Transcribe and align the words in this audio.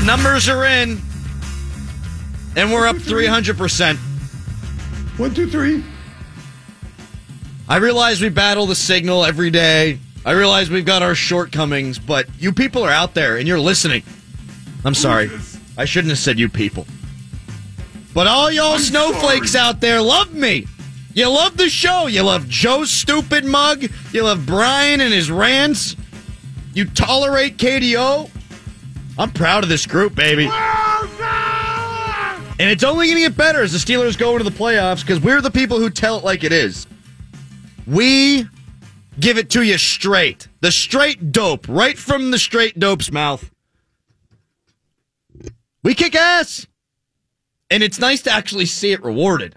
The 0.00 0.06
numbers 0.06 0.48
are 0.48 0.64
in, 0.64 0.98
and 2.56 2.72
we're 2.72 2.86
up 2.86 2.96
300%. 2.96 3.98
One, 5.18 5.34
two, 5.34 5.46
three. 5.46 5.84
I 7.68 7.76
realize 7.76 8.22
we 8.22 8.30
battle 8.30 8.64
the 8.64 8.74
signal 8.74 9.26
every 9.26 9.50
day. 9.50 9.98
I 10.24 10.30
realize 10.30 10.70
we've 10.70 10.86
got 10.86 11.02
our 11.02 11.14
shortcomings, 11.14 11.98
but 11.98 12.26
you 12.38 12.50
people 12.54 12.82
are 12.82 12.90
out 12.90 13.12
there 13.12 13.36
and 13.36 13.46
you're 13.46 13.60
listening. 13.60 14.02
I'm 14.86 14.94
sorry. 14.94 15.30
I 15.76 15.84
shouldn't 15.84 16.12
have 16.12 16.18
said 16.18 16.38
you 16.38 16.48
people. 16.48 16.86
But 18.14 18.26
all 18.26 18.50
y'all 18.50 18.76
I'm 18.76 18.80
snowflakes 18.80 19.52
sorry. 19.52 19.68
out 19.68 19.82
there 19.82 20.00
love 20.00 20.32
me. 20.32 20.66
You 21.12 21.28
love 21.28 21.58
the 21.58 21.68
show. 21.68 22.06
You 22.06 22.22
love 22.22 22.48
Joe's 22.48 22.90
stupid 22.90 23.44
mug. 23.44 23.84
You 24.14 24.22
love 24.22 24.46
Brian 24.46 25.02
and 25.02 25.12
his 25.12 25.30
rants. 25.30 25.94
You 26.72 26.86
tolerate 26.86 27.58
KDO. 27.58 28.30
I'm 29.20 29.30
proud 29.30 29.62
of 29.62 29.68
this 29.68 29.84
group, 29.84 30.14
baby. 30.14 30.48
And 32.58 32.70
it's 32.70 32.84
only 32.84 33.06
going 33.06 33.16
to 33.16 33.22
get 33.28 33.36
better 33.36 33.62
as 33.62 33.72
the 33.72 33.78
Steelers 33.78 34.16
go 34.16 34.32
into 34.32 34.44
the 34.44 34.50
playoffs 34.50 35.02
because 35.02 35.20
we're 35.20 35.42
the 35.42 35.50
people 35.50 35.78
who 35.78 35.90
tell 35.90 36.16
it 36.16 36.24
like 36.24 36.42
it 36.42 36.52
is. 36.52 36.86
We 37.86 38.46
give 39.18 39.36
it 39.36 39.50
to 39.50 39.62
you 39.62 39.76
straight. 39.76 40.48
The 40.60 40.72
straight 40.72 41.32
dope, 41.32 41.68
right 41.68 41.98
from 41.98 42.30
the 42.30 42.38
straight 42.38 42.78
dope's 42.78 43.12
mouth. 43.12 43.50
We 45.82 45.94
kick 45.94 46.14
ass. 46.14 46.66
And 47.70 47.82
it's 47.82 47.98
nice 47.98 48.22
to 48.22 48.32
actually 48.32 48.66
see 48.66 48.92
it 48.92 49.02
rewarded. 49.02 49.56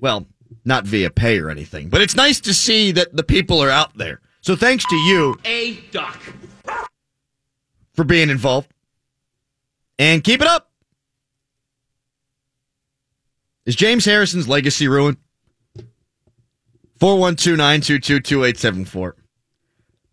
Well, 0.00 0.26
not 0.64 0.84
via 0.84 1.10
pay 1.10 1.38
or 1.40 1.50
anything, 1.50 1.88
but 1.88 2.02
it's 2.02 2.14
nice 2.14 2.40
to 2.40 2.54
see 2.54 2.92
that 2.92 3.16
the 3.16 3.24
people 3.24 3.60
are 3.62 3.70
out 3.70 3.96
there. 3.96 4.20
So 4.42 4.54
thanks 4.56 4.84
to 4.86 4.96
you 4.96 5.38
A 5.44 5.74
duck. 5.90 6.20
for 7.94 8.04
being 8.04 8.30
involved. 8.30 8.72
And 9.98 10.24
keep 10.24 10.40
it 10.40 10.46
up. 10.46 10.70
Is 13.64 13.76
James 13.76 14.04
Harrison's 14.04 14.48
legacy 14.48 14.88
ruined? 14.88 15.18
412 16.98 17.56
922 17.56 18.20
2874. 18.20 19.16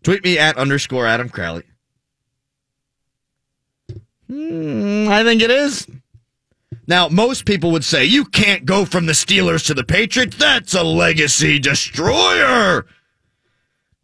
Tweet 0.02 0.24
me 0.24 0.38
at 0.38 0.56
underscore 0.56 1.06
Adam 1.06 1.28
Crowley. 1.28 1.64
Hmm, 4.28 5.08
I 5.08 5.24
think 5.24 5.42
it 5.42 5.50
is. 5.50 5.86
Now, 6.86 7.08
most 7.08 7.44
people 7.44 7.72
would 7.72 7.84
say, 7.84 8.04
you 8.04 8.24
can't 8.24 8.64
go 8.64 8.84
from 8.84 9.06
the 9.06 9.12
Steelers 9.12 9.66
to 9.66 9.74
the 9.74 9.84
Patriots. 9.84 10.36
That's 10.36 10.74
a 10.74 10.82
legacy 10.82 11.58
destroyer. 11.58 12.86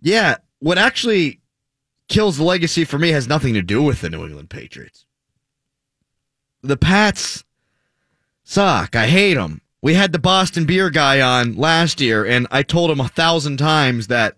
Yeah, 0.00 0.36
what 0.58 0.78
actually 0.78 1.41
kills 2.08 2.36
the 2.36 2.44
legacy 2.44 2.84
for 2.84 2.98
me 2.98 3.10
has 3.10 3.27
nothing 3.27 3.54
to 3.54 3.62
do 3.62 3.82
with 3.82 4.00
the 4.00 4.10
New 4.10 4.24
England 4.24 4.50
Patriots. 4.50 5.05
The 6.67 6.77
Pats 6.77 7.45
suck. 8.42 8.97
I 8.97 9.06
hate 9.06 9.34
them. 9.34 9.61
We 9.83 9.95
had 9.95 10.11
the 10.12 10.19
Boston 10.19 10.67
beer 10.67 10.91
guy 10.91 11.20
on 11.20 11.56
last 11.56 12.00
year, 12.00 12.25
and 12.25 12.48
I 12.50 12.64
told 12.64 12.91
him 12.91 13.00
a 13.00 13.09
thousand 13.09 13.59
times 13.59 14.09
that 14.09 14.36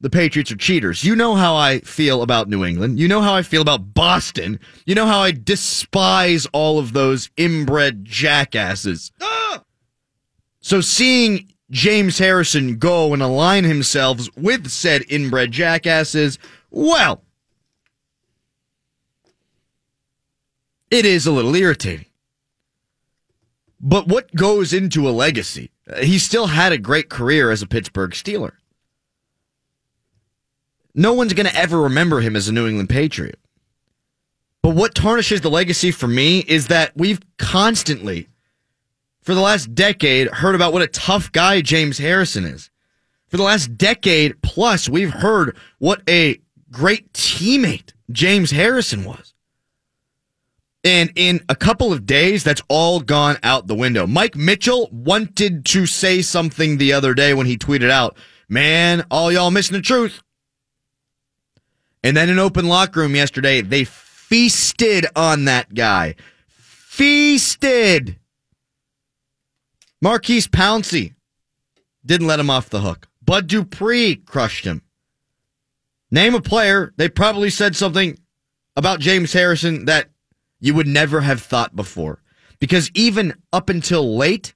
the 0.00 0.10
Patriots 0.10 0.52
are 0.52 0.56
cheaters. 0.56 1.02
You 1.02 1.16
know 1.16 1.34
how 1.34 1.56
I 1.56 1.80
feel 1.80 2.22
about 2.22 2.48
New 2.48 2.64
England. 2.64 3.00
You 3.00 3.08
know 3.08 3.20
how 3.20 3.34
I 3.34 3.42
feel 3.42 3.62
about 3.62 3.94
Boston. 3.94 4.60
You 4.84 4.94
know 4.94 5.06
how 5.06 5.18
I 5.18 5.32
despise 5.32 6.46
all 6.52 6.78
of 6.78 6.92
those 6.92 7.30
inbred 7.36 8.04
jackasses. 8.04 9.10
Ah! 9.20 9.64
So 10.60 10.80
seeing 10.80 11.48
James 11.70 12.18
Harrison 12.18 12.76
go 12.76 13.12
and 13.12 13.22
align 13.22 13.64
himself 13.64 14.28
with 14.36 14.70
said 14.70 15.02
inbred 15.08 15.50
jackasses, 15.50 16.38
well, 16.70 17.24
it 20.90 21.04
is 21.04 21.26
a 21.26 21.32
little 21.32 21.54
irritating. 21.54 22.06
But 23.80 24.08
what 24.08 24.34
goes 24.34 24.72
into 24.72 25.08
a 25.08 25.10
legacy? 25.10 25.70
He 26.00 26.18
still 26.18 26.48
had 26.48 26.72
a 26.72 26.78
great 26.78 27.08
career 27.08 27.50
as 27.50 27.62
a 27.62 27.66
Pittsburgh 27.66 28.10
Steeler. 28.12 28.52
No 30.94 31.12
one's 31.12 31.34
going 31.34 31.46
to 31.46 31.54
ever 31.54 31.80
remember 31.80 32.20
him 32.20 32.34
as 32.34 32.48
a 32.48 32.52
New 32.52 32.66
England 32.66 32.88
Patriot. 32.88 33.38
But 34.62 34.74
what 34.74 34.94
tarnishes 34.94 35.42
the 35.42 35.50
legacy 35.50 35.90
for 35.90 36.08
me 36.08 36.40
is 36.40 36.68
that 36.68 36.92
we've 36.96 37.20
constantly, 37.38 38.28
for 39.22 39.34
the 39.34 39.40
last 39.40 39.74
decade, 39.74 40.28
heard 40.28 40.54
about 40.54 40.72
what 40.72 40.82
a 40.82 40.88
tough 40.88 41.30
guy 41.30 41.60
James 41.60 41.98
Harrison 41.98 42.44
is. 42.44 42.70
For 43.28 43.36
the 43.36 43.42
last 43.42 43.76
decade 43.76 44.40
plus, 44.42 44.88
we've 44.88 45.12
heard 45.12 45.56
what 45.78 46.02
a 46.08 46.40
great 46.70 47.12
teammate 47.12 47.92
James 48.10 48.50
Harrison 48.50 49.04
was. 49.04 49.34
And 50.86 51.10
in 51.16 51.44
a 51.48 51.56
couple 51.56 51.92
of 51.92 52.06
days, 52.06 52.44
that's 52.44 52.62
all 52.68 53.00
gone 53.00 53.38
out 53.42 53.66
the 53.66 53.74
window. 53.74 54.06
Mike 54.06 54.36
Mitchell 54.36 54.88
wanted 54.92 55.64
to 55.64 55.84
say 55.84 56.22
something 56.22 56.78
the 56.78 56.92
other 56.92 57.12
day 57.12 57.34
when 57.34 57.46
he 57.46 57.58
tweeted 57.58 57.90
out, 57.90 58.16
Man, 58.48 59.04
all 59.10 59.32
y'all 59.32 59.50
missing 59.50 59.76
the 59.76 59.82
truth. 59.82 60.22
And 62.04 62.16
then 62.16 62.28
in 62.28 62.38
open 62.38 62.68
locker 62.68 63.00
room 63.00 63.16
yesterday, 63.16 63.62
they 63.62 63.82
feasted 63.82 65.06
on 65.16 65.46
that 65.46 65.74
guy. 65.74 66.14
Feasted. 66.46 68.20
Maurkice 70.00 70.46
Pouncey 70.46 71.14
didn't 72.04 72.28
let 72.28 72.38
him 72.38 72.48
off 72.48 72.70
the 72.70 72.82
hook. 72.82 73.08
Bud 73.24 73.48
Dupree 73.48 74.14
crushed 74.14 74.64
him. 74.64 74.82
Name 76.12 76.36
a 76.36 76.40
player, 76.40 76.92
they 76.96 77.08
probably 77.08 77.50
said 77.50 77.74
something 77.74 78.16
about 78.76 79.00
James 79.00 79.32
Harrison 79.32 79.86
that 79.86 80.10
you 80.66 80.74
would 80.74 80.88
never 80.88 81.20
have 81.20 81.40
thought 81.40 81.76
before. 81.76 82.20
Because 82.58 82.90
even 82.92 83.34
up 83.52 83.68
until 83.68 84.16
late, 84.16 84.52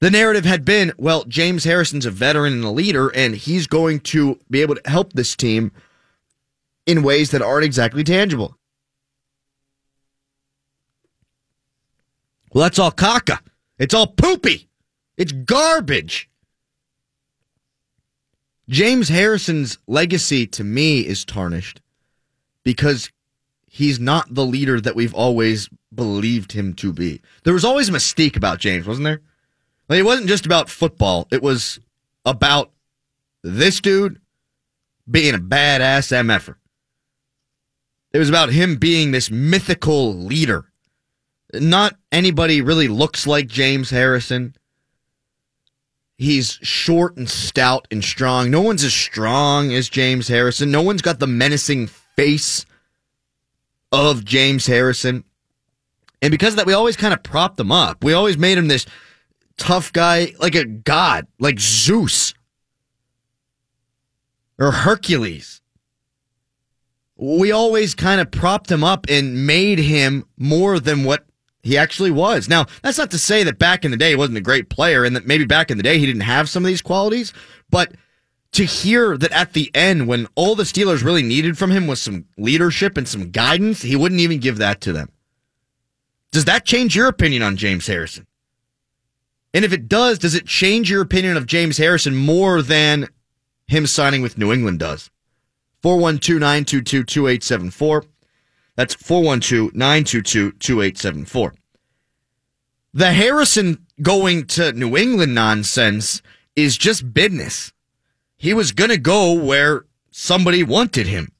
the 0.00 0.10
narrative 0.10 0.46
had 0.46 0.64
been, 0.64 0.92
well, 0.96 1.24
James 1.24 1.64
Harrison's 1.64 2.06
a 2.06 2.10
veteran 2.10 2.54
and 2.54 2.64
a 2.64 2.70
leader, 2.70 3.08
and 3.08 3.34
he's 3.34 3.66
going 3.66 4.00
to 4.00 4.38
be 4.48 4.62
able 4.62 4.76
to 4.76 4.90
help 4.90 5.12
this 5.12 5.36
team 5.36 5.72
in 6.86 7.02
ways 7.02 7.32
that 7.32 7.42
aren't 7.42 7.66
exactly 7.66 8.02
tangible. 8.02 8.56
Well, 12.54 12.62
that's 12.62 12.78
all 12.78 12.92
caca. 12.92 13.40
It's 13.78 13.92
all 13.92 14.06
poopy. 14.06 14.70
It's 15.18 15.32
garbage. 15.32 16.30
James 18.70 19.10
Harrison's 19.10 19.76
legacy 19.86 20.46
to 20.46 20.64
me 20.64 21.00
is 21.00 21.26
tarnished 21.26 21.82
because 22.64 23.10
he's 23.72 24.00
not 24.00 24.34
the 24.34 24.44
leader 24.44 24.80
that 24.80 24.96
we've 24.96 25.14
always 25.14 25.70
believed 25.94 26.52
him 26.52 26.74
to 26.74 26.92
be. 26.92 27.22
There 27.44 27.54
was 27.54 27.64
always 27.64 27.88
a 27.88 27.92
mystique 27.92 28.36
about 28.36 28.58
James, 28.58 28.86
wasn't 28.86 29.04
there? 29.04 29.20
Like 29.88 30.00
it 30.00 30.04
wasn't 30.04 30.28
just 30.28 30.44
about 30.44 30.68
football. 30.68 31.28
It 31.30 31.40
was 31.40 31.78
about 32.24 32.72
this 33.42 33.80
dude 33.80 34.20
being 35.08 35.34
a 35.34 35.38
badass 35.38 36.10
MFer. 36.10 36.56
It 38.12 38.18
was 38.18 38.28
about 38.28 38.50
him 38.50 38.74
being 38.76 39.12
this 39.12 39.30
mythical 39.30 40.14
leader. 40.14 40.66
Not 41.54 41.96
anybody 42.10 42.60
really 42.60 42.88
looks 42.88 43.24
like 43.24 43.46
James 43.46 43.90
Harrison. 43.90 44.56
He's 46.18 46.58
short 46.62 47.16
and 47.16 47.30
stout 47.30 47.86
and 47.90 48.02
strong. 48.02 48.50
No 48.50 48.62
one's 48.62 48.82
as 48.82 48.92
strong 48.92 49.72
as 49.72 49.88
James 49.88 50.26
Harrison. 50.26 50.72
No 50.72 50.82
one's 50.82 51.02
got 51.02 51.20
the 51.20 51.26
menacing 51.28 51.86
face 51.86 52.66
of 53.92 54.24
James 54.24 54.66
Harrison. 54.66 55.24
And 56.22 56.30
because 56.30 56.54
of 56.54 56.56
that, 56.58 56.66
we 56.66 56.72
always 56.72 56.96
kind 56.96 57.14
of 57.14 57.22
propped 57.22 57.58
him 57.58 57.72
up. 57.72 58.04
We 58.04 58.12
always 58.12 58.36
made 58.36 58.58
him 58.58 58.68
this 58.68 58.86
tough 59.56 59.92
guy, 59.92 60.34
like 60.38 60.54
a 60.54 60.64
god, 60.64 61.26
like 61.38 61.58
Zeus 61.58 62.34
or 64.58 64.70
Hercules. 64.70 65.60
We 67.16 67.52
always 67.52 67.94
kind 67.94 68.20
of 68.20 68.30
propped 68.30 68.70
him 68.70 68.82
up 68.82 69.06
and 69.08 69.46
made 69.46 69.78
him 69.78 70.24
more 70.38 70.80
than 70.80 71.04
what 71.04 71.26
he 71.62 71.76
actually 71.76 72.10
was. 72.10 72.48
Now, 72.48 72.66
that's 72.82 72.96
not 72.96 73.10
to 73.10 73.18
say 73.18 73.42
that 73.44 73.58
back 73.58 73.84
in 73.84 73.90
the 73.90 73.96
day 73.96 74.10
he 74.10 74.16
wasn't 74.16 74.38
a 74.38 74.42
great 74.42 74.70
player 74.70 75.04
and 75.04 75.14
that 75.16 75.26
maybe 75.26 75.44
back 75.44 75.70
in 75.70 75.76
the 75.76 75.82
day 75.82 75.98
he 75.98 76.06
didn't 76.06 76.22
have 76.22 76.48
some 76.48 76.64
of 76.64 76.68
these 76.68 76.80
qualities, 76.80 77.32
but 77.68 77.92
to 78.52 78.64
hear 78.64 79.16
that 79.16 79.32
at 79.32 79.52
the 79.52 79.70
end, 79.74 80.08
when 80.08 80.26
all 80.34 80.54
the 80.54 80.64
Steelers 80.64 81.04
really 81.04 81.22
needed 81.22 81.56
from 81.56 81.70
him 81.70 81.86
was 81.86 82.02
some 82.02 82.26
leadership 82.36 82.96
and 82.96 83.06
some 83.06 83.30
guidance, 83.30 83.82
he 83.82 83.96
wouldn't 83.96 84.20
even 84.20 84.40
give 84.40 84.58
that 84.58 84.80
to 84.82 84.92
them. 84.92 85.10
Does 86.32 86.44
that 86.46 86.64
change 86.64 86.96
your 86.96 87.08
opinion 87.08 87.42
on 87.42 87.56
James 87.56 87.86
Harrison? 87.86 88.26
And 89.52 89.64
if 89.64 89.72
it 89.72 89.88
does, 89.88 90.18
does 90.18 90.34
it 90.34 90.46
change 90.46 90.90
your 90.90 91.02
opinion 91.02 91.36
of 91.36 91.46
James 91.46 91.78
Harrison 91.78 92.14
more 92.14 92.62
than 92.62 93.08
him 93.66 93.86
signing 93.86 94.22
with 94.22 94.38
New 94.38 94.52
England 94.52 94.78
does? 94.78 95.10
412 95.82 96.40
922 96.40 97.04
2874. 97.04 98.04
That's 98.76 98.94
412 98.94 99.74
922 99.74 100.52
2874. 100.52 101.54
The 102.92 103.12
Harrison 103.12 103.86
going 104.02 104.46
to 104.46 104.72
New 104.72 104.96
England 104.96 105.34
nonsense 105.34 106.22
is 106.56 106.76
just 106.76 107.12
business. 107.12 107.72
He 108.40 108.54
was 108.54 108.72
going 108.72 108.88
to 108.88 108.96
go 108.96 109.34
where 109.34 109.84
somebody 110.10 110.62
wanted 110.62 111.06
him. 111.06 111.30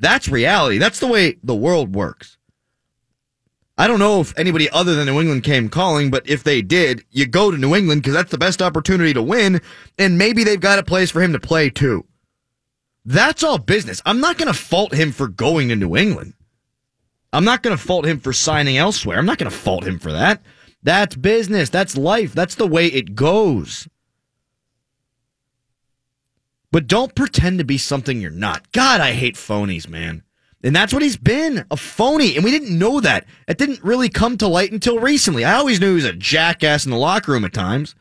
That's 0.00 0.28
reality. 0.28 0.78
That's 0.78 0.98
the 0.98 1.06
way 1.06 1.36
the 1.44 1.54
world 1.54 1.94
works. 1.94 2.38
I 3.78 3.86
don't 3.86 4.00
know 4.00 4.20
if 4.20 4.36
anybody 4.36 4.68
other 4.70 4.96
than 4.96 5.06
New 5.06 5.20
England 5.20 5.44
came 5.44 5.68
calling, 5.68 6.10
but 6.10 6.28
if 6.28 6.42
they 6.42 6.60
did, 6.60 7.04
you 7.12 7.26
go 7.26 7.52
to 7.52 7.56
New 7.56 7.76
England 7.76 8.02
because 8.02 8.14
that's 8.14 8.32
the 8.32 8.38
best 8.38 8.60
opportunity 8.60 9.14
to 9.14 9.22
win, 9.22 9.60
and 9.96 10.18
maybe 10.18 10.42
they've 10.42 10.58
got 10.58 10.80
a 10.80 10.82
place 10.82 11.08
for 11.08 11.22
him 11.22 11.32
to 11.34 11.38
play 11.38 11.70
too. 11.70 12.04
That's 13.04 13.44
all 13.44 13.58
business. 13.58 14.02
I'm 14.04 14.18
not 14.20 14.36
going 14.36 14.52
to 14.52 14.58
fault 14.58 14.92
him 14.92 15.12
for 15.12 15.28
going 15.28 15.68
to 15.68 15.76
New 15.76 15.96
England. 15.96 16.34
I'm 17.32 17.44
not 17.44 17.62
going 17.62 17.76
to 17.76 17.82
fault 17.82 18.06
him 18.06 18.18
for 18.18 18.32
signing 18.32 18.76
elsewhere. 18.76 19.18
I'm 19.18 19.26
not 19.26 19.38
going 19.38 19.52
to 19.52 19.56
fault 19.56 19.86
him 19.86 20.00
for 20.00 20.10
that. 20.10 20.42
That's 20.82 21.14
business. 21.14 21.70
That's 21.70 21.96
life. 21.96 22.32
That's 22.32 22.56
the 22.56 22.66
way 22.66 22.88
it 22.88 23.14
goes. 23.14 23.86
But 26.74 26.88
don't 26.88 27.14
pretend 27.14 27.58
to 27.58 27.64
be 27.64 27.78
something 27.78 28.20
you're 28.20 28.32
not. 28.32 28.72
God, 28.72 29.00
I 29.00 29.12
hate 29.12 29.36
phonies, 29.36 29.88
man. 29.88 30.24
And 30.64 30.74
that's 30.74 30.92
what 30.92 31.04
he's 31.04 31.16
been 31.16 31.64
a 31.70 31.76
phony. 31.76 32.34
And 32.34 32.42
we 32.42 32.50
didn't 32.50 32.76
know 32.76 32.98
that. 32.98 33.26
It 33.46 33.58
didn't 33.58 33.84
really 33.84 34.08
come 34.08 34.36
to 34.38 34.48
light 34.48 34.72
until 34.72 34.98
recently. 34.98 35.44
I 35.44 35.54
always 35.54 35.80
knew 35.80 35.90
he 35.90 35.94
was 35.94 36.04
a 36.04 36.12
jackass 36.12 36.84
in 36.84 36.90
the 36.90 36.96
locker 36.96 37.30
room 37.30 37.44
at 37.44 37.52
times. 37.52 37.94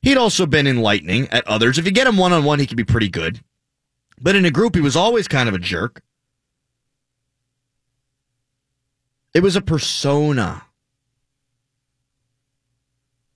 He'd 0.00 0.16
also 0.16 0.46
been 0.46 0.68
enlightening 0.68 1.26
at 1.30 1.44
others. 1.48 1.76
If 1.76 1.86
you 1.86 1.90
get 1.90 2.06
him 2.06 2.16
one 2.16 2.32
on 2.32 2.44
one, 2.44 2.60
he 2.60 2.68
could 2.68 2.76
be 2.76 2.84
pretty 2.84 3.08
good. 3.08 3.40
But 4.20 4.36
in 4.36 4.44
a 4.44 4.50
group, 4.52 4.76
he 4.76 4.80
was 4.80 4.94
always 4.94 5.26
kind 5.26 5.48
of 5.48 5.56
a 5.56 5.58
jerk. 5.58 6.00
It 9.34 9.42
was 9.42 9.56
a 9.56 9.60
persona. 9.60 10.62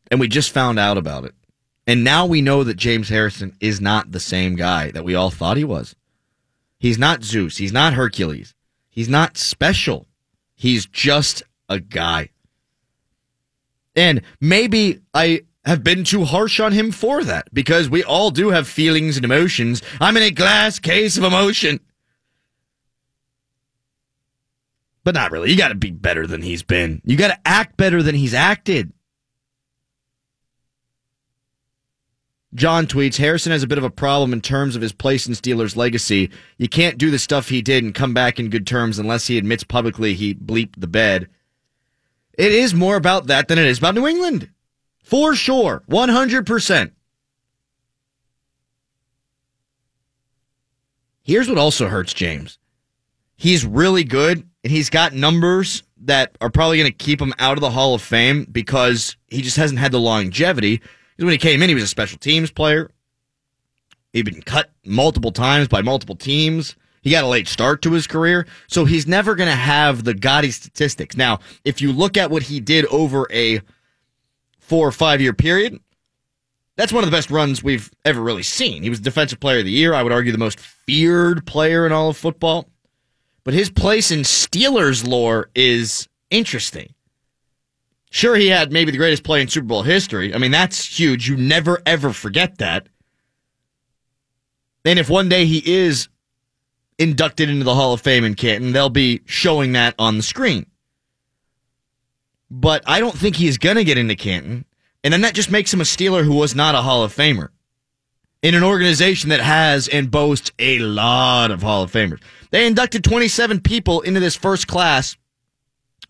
And 0.08 0.20
we 0.20 0.29
just 0.29 0.53
found 0.53 0.79
out 0.79 0.99
about 0.99 1.25
it. 1.25 1.35
And 1.87 2.05
now 2.05 2.26
we 2.26 2.43
know 2.43 2.62
that 2.64 2.76
James 2.76 3.08
Harrison 3.08 3.56
is 3.61 3.81
not 3.81 4.12
the 4.12 4.20
same 4.20 4.55
guy 4.55 4.90
that 4.93 5.05
we 5.05 5.14
all 5.14 5.31
thought 5.31 5.56
he 5.56 5.64
was. 5.64 5.96
He's 6.79 6.99
not 6.99 7.25
Zeus. 7.25 7.56
He's 7.56 7.73
not 7.73 7.94
Hercules. 7.94 8.55
He's 8.88 9.08
not 9.08 9.37
special. 9.37 10.06
He's 10.55 10.87
just 10.87 11.43
a 11.69 11.81
guy. 11.81 12.31
And 13.96 14.23
maybe 14.40 15.00
I 15.12 15.43
have 15.64 15.84
been 15.84 16.05
too 16.05 16.25
harsh 16.25 16.61
on 16.61 16.73
him 16.73 16.90
for 16.90 17.23
that 17.25 17.52
because 17.52 17.88
we 17.88 18.02
all 18.02 18.31
do 18.31 18.50
have 18.50 18.67
feelings 18.67 19.17
and 19.17 19.25
emotions. 19.25 19.82
I'm 20.00 20.17
in 20.17 20.23
a 20.23 20.31
glass 20.31 20.79
case 20.79 21.17
of 21.17 21.25
emotion. 21.25 21.81
But 25.05 25.14
not 25.14 25.32
really. 25.32 25.50
You 25.50 25.56
got 25.56 25.69
to 25.69 25.75
be 25.75 25.90
better 25.90 26.26
than 26.26 26.43
he's 26.43 26.62
been. 26.62 27.02
You 27.05 27.17
got 27.17 27.29
to 27.29 27.40
act 27.44 27.76
better 27.76 28.02
than 28.02 28.14
he's 28.14 28.34
acted. 28.34 28.93
John 32.54 32.87
tweets 32.87 33.16
Harrison 33.16 33.52
has 33.52 33.62
a 33.62 33.66
bit 33.66 33.78
of 33.78 33.84
a 33.84 33.90
problem 33.90 34.32
in 34.32 34.43
terms 34.43 34.76
of 34.76 34.82
his 34.82 34.93
place 34.93 35.26
in 35.26 35.32
Steelers' 35.32 35.76
legacy. 35.76 36.31
You 36.58 36.69
can't 36.69 36.99
do 36.99 37.10
the 37.10 37.19
stuff 37.19 37.49
he 37.49 37.62
did 37.62 37.82
and 37.82 37.94
come 37.94 38.12
back 38.12 38.38
in 38.38 38.50
good 38.50 38.66
terms 38.66 38.99
unless 38.99 39.26
he 39.26 39.38
admits 39.38 39.64
publicly 39.64 40.14
he 40.14 40.34
bleeped 40.34 40.75
the 40.76 40.87
bed. 40.87 41.28
It 42.37 42.52
is 42.52 42.75
more 42.75 42.96
about 42.96 43.26
that 43.28 43.49
than 43.49 43.58
it 43.58 43.66
is 43.66 43.78
about 43.78 43.94
New 43.94 44.06
England. 44.06 44.50
For 45.02 45.34
sure. 45.34 45.82
100%. 45.90 46.93
Here's 51.25 51.48
what 51.48 51.58
also 51.58 51.88
hurts 51.88 52.12
James. 52.12 52.58
He's 53.37 53.64
really 53.64 54.05
good 54.05 54.46
and 54.62 54.70
he's 54.70 54.90
got 54.90 55.14
numbers 55.14 55.82
that 56.02 56.37
are 56.40 56.50
probably 56.50 56.78
going 56.78 56.90
to 56.90 56.96
keep 56.96 57.20
him 57.20 57.32
out 57.38 57.56
of 57.56 57.60
the 57.60 57.70
Hall 57.70 57.94
of 57.94 58.02
Fame 58.02 58.44
because 58.50 59.16
he 59.28 59.40
just 59.40 59.56
hasn't 59.56 59.81
had 59.81 59.93
the 59.93 60.00
longevity 60.00 60.82
when 61.24 61.32
he 61.32 61.38
came 61.38 61.62
in, 61.62 61.69
he 61.69 61.74
was 61.74 61.84
a 61.84 61.88
special 61.88 62.19
teams 62.19 62.50
player. 62.50 62.90
He'd 64.12 64.24
been 64.24 64.42
cut 64.42 64.70
multiple 64.84 65.32
times 65.32 65.69
by 65.69 65.82
multiple 65.82 66.16
teams. 66.16 66.76
He 67.02 67.10
got 67.10 67.24
a 67.24 67.28
late 67.28 67.48
start 67.48 67.82
to 67.82 67.92
his 67.92 68.06
career, 68.06 68.46
so 68.69 68.84
he's 68.84 69.08
never 69.08 69.34
going 69.34 69.48
to 69.48 69.56
have 69.56 70.04
the 70.04 70.14
gaudy 70.14 70.52
statistics. 70.52 71.16
Now, 71.16 71.40
if 71.64 71.80
you 71.80 71.92
look 71.92 72.16
at 72.16 72.30
what 72.30 72.44
he 72.44 72.60
did 72.60 72.86
over 72.86 73.26
a 73.32 73.60
four 74.60 74.86
or 74.86 74.92
five 74.92 75.20
year 75.20 75.32
period, 75.32 75.80
that's 76.76 76.92
one 76.92 77.02
of 77.02 77.10
the 77.10 77.16
best 77.16 77.30
runs 77.30 77.62
we've 77.62 77.90
ever 78.04 78.20
really 78.20 78.44
seen. 78.44 78.82
He 78.82 78.90
was 78.90 79.00
Defensive 79.00 79.40
Player 79.40 79.58
of 79.58 79.64
the 79.64 79.72
Year. 79.72 79.94
I 79.94 80.02
would 80.02 80.12
argue 80.12 80.32
the 80.32 80.38
most 80.38 80.60
feared 80.60 81.44
player 81.44 81.84
in 81.84 81.92
all 81.92 82.10
of 82.10 82.16
football. 82.16 82.69
But 83.44 83.54
his 83.54 83.70
place 83.70 84.10
in 84.10 84.20
Steelers 84.20 85.06
lore 85.06 85.50
is 85.54 86.08
interesting. 86.30 86.92
Sure, 88.14 88.37
he 88.37 88.49
had 88.49 88.70
maybe 88.70 88.91
the 88.91 88.99
greatest 88.99 89.25
play 89.25 89.41
in 89.41 89.49
Super 89.49 89.67
Bowl 89.67 89.82
history. 89.82 90.35
I 90.35 90.38
mean, 90.38 90.50
that's 90.50 90.85
huge. 91.00 91.26
You 91.26 91.35
never, 91.35 91.81
ever 91.87 92.12
forget 92.12 92.59
that. 92.59 92.87
And 94.85 94.99
if 94.99 95.09
one 95.09 95.31
day 95.31 95.47
he 95.47 95.62
is 95.64 96.09
inducted 96.99 97.49
into 97.49 97.64
the 97.64 97.75
Hall 97.75 97.94
of 97.94 98.03
Fame 98.03 98.25
in 98.25 98.35
Canton, 98.35 98.73
they'll 98.73 98.91
be 98.91 99.23
showing 99.25 99.73
that 99.73 99.94
on 99.99 100.19
the 100.19 100.23
screen. 100.23 100.67
But 102.50 102.82
I 102.87 103.00
don't 103.00 103.17
think 103.17 103.37
he's 103.37 103.56
going 103.56 103.76
to 103.76 103.85
get 103.85 103.97
into 103.97 104.15
Canton. 104.15 104.67
And 105.03 105.11
then 105.11 105.23
that 105.23 105.35
just 105.35 105.50
makes 105.50 105.73
him 105.73 105.81
a 105.81 105.85
Steeler 105.85 106.23
who 106.23 106.35
was 106.35 106.55
not 106.55 106.75
a 106.75 106.82
Hall 106.82 107.03
of 107.05 107.17
Famer 107.17 107.49
in 108.43 108.55
an 108.55 108.62
organization 108.62 109.31
that 109.31 109.41
has 109.41 109.88
and 109.88 110.11
boasts 110.11 110.53
a 110.58 110.81
lot 110.81 111.50
of 111.50 111.62
Hall 111.62 111.82
of 111.82 111.91
Famers. 111.91 112.20
They 112.50 112.67
inducted 112.67 113.05
27 113.05 113.62
people 113.62 114.03
into 114.03 114.20
this 114.20 114.37
first 114.37 114.69
class 114.69 115.17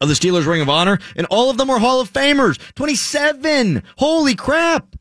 of 0.03 0.09
the 0.09 0.15
Steelers 0.15 0.47
Ring 0.47 0.61
of 0.61 0.69
Honor, 0.69 0.99
and 1.17 1.27
all 1.31 1.49
of 1.49 1.57
them 1.57 1.71
are 1.71 1.79
Hall 1.79 2.01
of 2.01 2.13
Famers. 2.13 2.59
27! 2.75 3.83
Holy 3.97 4.35
crap! 4.35 4.97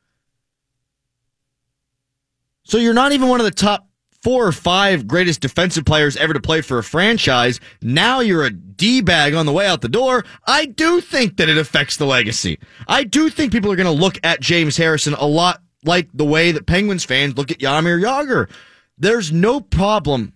So 2.63 2.77
you're 2.77 2.93
not 2.93 3.11
even 3.11 3.27
one 3.27 3.41
of 3.41 3.45
the 3.45 3.51
top 3.51 3.89
four 4.21 4.45
or 4.45 4.51
five 4.51 5.07
greatest 5.07 5.41
defensive 5.41 5.83
players 5.83 6.15
ever 6.15 6.33
to 6.33 6.39
play 6.39 6.61
for 6.61 6.77
a 6.77 6.83
franchise. 6.83 7.59
Now 7.81 8.19
you're 8.19 8.45
a 8.45 8.51
D 8.51 9.01
bag 9.01 9.33
on 9.33 9.45
the 9.45 9.51
way 9.51 9.67
out 9.67 9.81
the 9.81 9.89
door. 9.89 10.23
I 10.45 10.65
do 10.67 11.01
think 11.01 11.37
that 11.37 11.49
it 11.49 11.57
affects 11.57 11.97
the 11.97 12.05
legacy. 12.05 12.59
I 12.87 13.03
do 13.03 13.29
think 13.29 13.51
people 13.51 13.71
are 13.71 13.75
going 13.75 13.93
to 13.93 14.01
look 14.01 14.19
at 14.23 14.39
James 14.39 14.77
Harrison 14.77 15.15
a 15.15 15.25
lot 15.25 15.61
like 15.83 16.09
the 16.13 16.25
way 16.25 16.51
that 16.51 16.67
Penguins 16.67 17.03
fans 17.03 17.35
look 17.35 17.49
at 17.49 17.57
Jaromir 17.57 18.01
Jagr. 18.01 18.49
There's 18.97 19.31
no 19.31 19.59
problem 19.59 20.33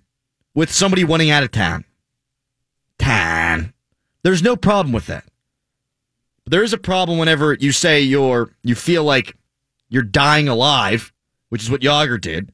with 0.56 0.72
somebody 0.72 1.04
wanting 1.04 1.30
out 1.30 1.44
of 1.44 1.52
town. 1.52 1.86
Town. 2.98 3.75
There's 4.25 4.41
no 4.41 4.55
problem 4.55 4.91
with 4.91 5.05
that. 5.05 5.24
There 6.48 6.63
is 6.63 6.74
a 6.74 6.79
problem 6.79 7.20
whenever 7.20 7.53
you 7.53 7.72
say 7.72 8.01
you're 8.01 8.50
you 8.63 8.74
feel 8.74 9.03
like 9.03 9.38
you're 9.88 10.01
dying 10.01 10.48
alive, 10.48 11.13
which 11.50 11.62
is 11.62 11.70
what 11.70 11.82
Jagr 11.82 12.20
did. 12.20 12.51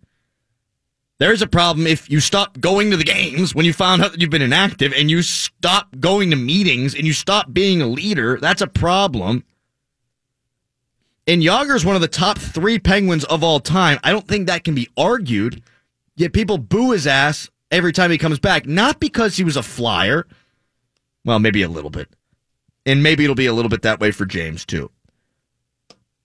There's 1.17 1.41
a 1.41 1.47
problem 1.47 1.87
if 1.87 2.09
you 2.09 2.19
stop 2.19 2.59
going 2.59 2.91
to 2.91 2.97
the 2.97 3.05
games 3.05 3.55
when 3.55 3.65
you 3.65 3.71
found 3.71 4.03
out 4.03 4.11
that 4.11 4.19
you've 4.19 4.29
been 4.29 4.41
inactive 4.41 4.91
and 4.91 5.09
you 5.09 5.21
stop 5.21 5.97
going 5.97 6.31
to 6.31 6.35
meetings 6.35 6.93
and 6.93 7.07
you 7.07 7.13
stop 7.13 7.53
being 7.53 7.81
a 7.81 7.87
leader. 7.87 8.37
That's 8.37 8.61
a 8.61 8.67
problem. 8.67 9.45
And 11.25 11.41
is 11.41 11.85
one 11.85 11.95
of 11.95 12.01
the 12.01 12.09
top 12.09 12.37
three 12.37 12.79
Penguins 12.79 13.23
of 13.23 13.45
all 13.45 13.61
time. 13.61 13.97
I 14.03 14.11
don't 14.11 14.27
think 14.27 14.47
that 14.47 14.65
can 14.65 14.75
be 14.75 14.89
argued. 14.97 15.63
Yet 16.17 16.33
people 16.33 16.57
boo 16.57 16.91
his 16.91 17.07
ass 17.07 17.49
every 17.71 17.93
time 17.93 18.11
he 18.11 18.17
comes 18.17 18.39
back, 18.39 18.65
not 18.65 18.99
because 18.99 19.37
he 19.37 19.45
was 19.45 19.55
a 19.55 19.63
flyer, 19.63 20.27
well, 21.25 21.39
maybe 21.39 21.61
a 21.61 21.69
little 21.69 21.89
bit. 21.89 22.09
And 22.85 23.03
maybe 23.03 23.23
it'll 23.23 23.35
be 23.35 23.45
a 23.45 23.53
little 23.53 23.69
bit 23.69 23.83
that 23.83 23.99
way 23.99 24.11
for 24.11 24.25
James, 24.25 24.65
too. 24.65 24.89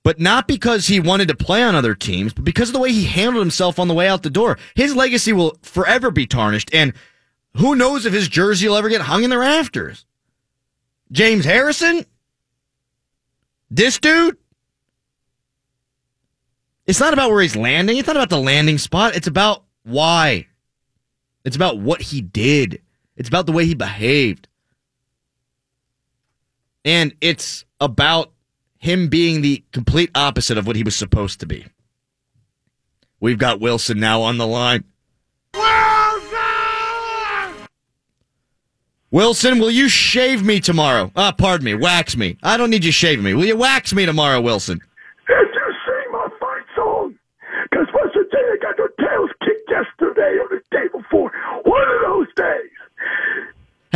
But 0.03 0.21
not 0.21 0.47
because 0.47 0.87
he 0.87 1.01
wanted 1.01 1.29
to 1.29 1.35
play 1.35 1.63
on 1.63 1.75
other 1.75 1.95
teams, 1.95 2.33
but 2.33 2.45
because 2.45 2.69
of 2.69 2.73
the 2.75 2.79
way 2.79 2.93
he 2.93 3.05
handled 3.05 3.43
himself 3.43 3.79
on 3.79 3.89
the 3.89 3.95
way 3.95 4.09
out 4.09 4.23
the 4.23 4.31
door. 4.31 4.57
His 4.75 4.95
legacy 4.95 5.33
will 5.33 5.59
forever 5.63 6.11
be 6.11 6.27
tarnished. 6.27 6.71
And 6.73 6.93
who 7.57 7.75
knows 7.75 8.07
if 8.07 8.13
his 8.13 8.29
jersey 8.29 8.69
will 8.69 8.77
ever 8.77 8.89
get 8.89 9.01
hung 9.01 9.25
in 9.25 9.31
the 9.31 9.39
rafters? 9.39 10.07
James 11.11 11.45
Harrison? 11.45 12.07
This 13.71 13.99
dude? 13.99 14.37
It's 16.87 17.01
not 17.01 17.13
about 17.13 17.31
where 17.31 17.43
he's 17.43 17.57
landing. 17.57 17.97
It's 17.97 18.07
not 18.07 18.17
about 18.17 18.31
the 18.31 18.39
landing 18.39 18.79
spot. 18.79 19.17
It's 19.17 19.27
about 19.27 19.65
why. 19.83 20.47
It's 21.45 21.57
about 21.57 21.79
what 21.79 22.01
he 22.01 22.21
did. 22.21 22.81
It's 23.17 23.29
about 23.29 23.47
the 23.47 23.53
way 23.53 23.67
he 23.67 23.75
behaved. 23.75 24.47
And 26.87 27.15
it's 27.21 27.65
about 27.81 28.31
him 28.79 29.09
being 29.09 29.43
the 29.43 29.65
complete 29.73 30.11
opposite 30.15 30.57
of 30.57 30.69
what 30.69 30.77
he 30.77 30.85
was 30.85 30.95
supposed 30.95 31.41
to 31.41 31.47
be. 31.47 31.67
We've 33.19 33.39
got 33.39 33.61
Wilson 33.61 33.99
now 33.99 34.23
on 34.23 34.39
the 34.39 34.47
line. 34.47 34.85
Wilson! 35.53 36.39
Wilson, 39.11 39.59
will 39.59 39.73
you 39.73 39.89
shave 39.89 40.45
me 40.45 40.61
tomorrow? 40.61 41.11
Ah, 41.17 41.33
pardon 41.33 41.65
me, 41.65 41.75
wax 41.75 42.17
me. 42.17 42.39
I 42.45 42.57
don't 42.57 42.71
need 42.71 42.85
you 42.85 42.93
shaving 42.93 43.25
me. 43.25 43.35
Will 43.35 43.47
you 43.47 43.57
wax 43.57 43.93
me 43.93 44.07
tomorrow, 44.07 44.41
Wilson? 44.41 44.79
Did 45.27 45.49
you 45.55 45.75
see 45.87 46.13
my 46.13 46.29
fight 46.39 46.63
song? 46.77 47.17
Because 47.69 47.89
West 47.95 48.15
Virginia 48.15 48.59
got 48.63 48.77
their 48.77 48.93
tails 49.01 49.31
kicked 49.45 49.69
yesterday 49.69 50.39
or 50.39 50.49
the 50.51 50.63
day 50.71 50.87
before. 50.93 51.33
One 51.65 51.83
of 51.83 52.03
those 52.05 52.29
days. 52.37 52.71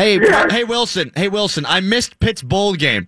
Hey, 0.01 0.19
yes. 0.19 0.51
hey, 0.51 0.65
Wilson. 0.65 1.13
Hey, 1.15 1.29
Wilson. 1.29 1.67
I 1.67 1.81
missed 1.81 2.19
Pitt's 2.21 2.41
bowl 2.41 2.73
game. 2.73 3.07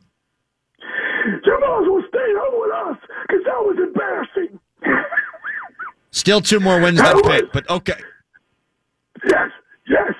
You 1.42 1.58
might 1.58 1.80
as 1.80 1.88
well 1.88 2.02
stay 2.06 2.18
home 2.36 2.60
with 2.60 2.72
us 2.74 3.08
because 3.26 3.44
that 3.46 3.60
was 3.64 3.78
embarrassing. 3.82 4.60
Still 6.10 6.42
two 6.42 6.60
more 6.60 6.82
wins 6.82 7.00
than 7.00 7.22
Pitt, 7.22 7.46
but 7.50 7.68
okay. 7.70 7.98
Yes, 9.24 9.48
yes. 9.88 10.12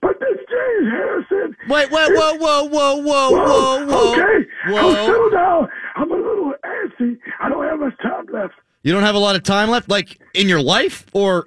But 0.00 0.18
this 0.18 0.38
James 0.38 0.90
Harrison. 0.90 1.56
Wait, 1.68 1.88
wait, 1.92 2.10
whoa, 2.16 2.34
whoa, 2.34 2.64
whoa, 2.64 2.96
whoa, 2.96 3.30
whoa, 3.30 3.86
whoa. 3.86 4.12
Okay, 4.12 4.48
I'll 4.66 4.74
Whoa. 4.74 5.06
settle 5.06 5.30
down. 5.30 5.68
I'm 5.94 6.10
a 6.10 6.16
little 6.16 6.52
antsy. 6.64 7.16
I 7.40 7.48
don't 7.48 7.64
have 7.64 7.78
much 7.78 7.96
time 8.02 8.26
left. 8.32 8.54
You 8.82 8.92
don't 8.92 9.04
have 9.04 9.14
a 9.14 9.20
lot 9.20 9.36
of 9.36 9.44
time 9.44 9.70
left, 9.70 9.88
like 9.88 10.18
in 10.34 10.48
your 10.48 10.62
life 10.62 11.06
or 11.12 11.44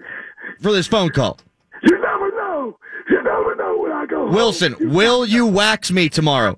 for 0.62 0.72
this 0.72 0.88
phone 0.88 1.10
call? 1.10 1.40
You 1.84 2.00
never 2.00 2.32
know. 2.32 2.78
You 3.10 3.18
never 3.22 3.56
know 3.56 3.78
when 3.78 3.92
I 3.92 4.06
go. 4.06 4.15
home. 4.15 4.15
Wilson, 4.32 4.76
will 4.94 5.26
you 5.26 5.46
wax 5.46 5.92
me 5.92 6.10
tomorrow? 6.10 6.58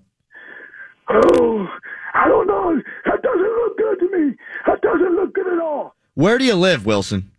Oh, 1.10 1.68
I 2.14 2.28
don't 2.28 2.48
know. 2.48 2.82
That 3.06 3.22
doesn't 3.22 3.42
look 3.42 3.78
good 3.78 4.00
to 4.00 4.18
me. 4.18 4.36
That 4.66 4.82
doesn't 4.82 5.16
look 5.16 5.34
good 5.34 5.48
at 5.48 5.60
all. 5.60 5.96
Where 6.16 6.38
do 6.38 6.46
you 6.46 6.56
live, 6.56 6.86
Wilson? 6.86 7.32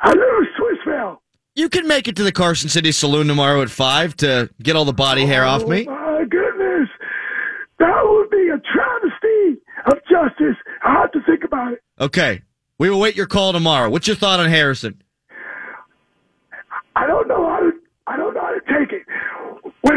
I 0.00 0.10
live 0.10 0.18
in 0.18 0.46
Swissvale. 0.58 1.18
You 1.54 1.68
can 1.68 1.86
make 1.86 2.08
it 2.08 2.16
to 2.16 2.22
the 2.24 2.32
Carson 2.32 2.68
City 2.68 2.92
Saloon 2.92 3.28
tomorrow 3.28 3.62
at 3.62 3.70
5 3.70 4.16
to 4.16 4.50
get 4.62 4.74
all 4.74 4.84
the 4.84 4.92
body 4.92 5.26
hair 5.26 5.44
off 5.44 5.66
me. 5.66 5.86
Oh, 5.88 5.92
my 5.92 6.24
goodness. 6.24 6.88
That 7.78 8.00
would 8.02 8.30
be 8.30 8.48
a 8.48 8.60
travesty 8.72 9.60
of 9.86 9.98
justice. 10.08 10.56
I 10.84 10.92
have 10.94 11.12
to 11.12 11.20
think 11.26 11.44
about 11.44 11.72
it. 11.72 11.82
Okay. 12.00 12.42
We 12.78 12.90
will 12.90 13.00
wait 13.00 13.16
your 13.16 13.26
call 13.26 13.52
tomorrow. 13.52 13.90
What's 13.90 14.06
your 14.06 14.16
thought 14.16 14.40
on 14.40 14.48
Harrison? 14.48 15.02
I 16.96 17.06
don't 17.06 17.28
know 17.28 17.48
how 17.48 17.60
to. 17.60 17.70
I 18.06 18.16
don't 18.16 18.34
know 18.34 18.40
how 18.40 18.50
to 18.50 18.60
take 18.60 18.92
it. 18.92 19.02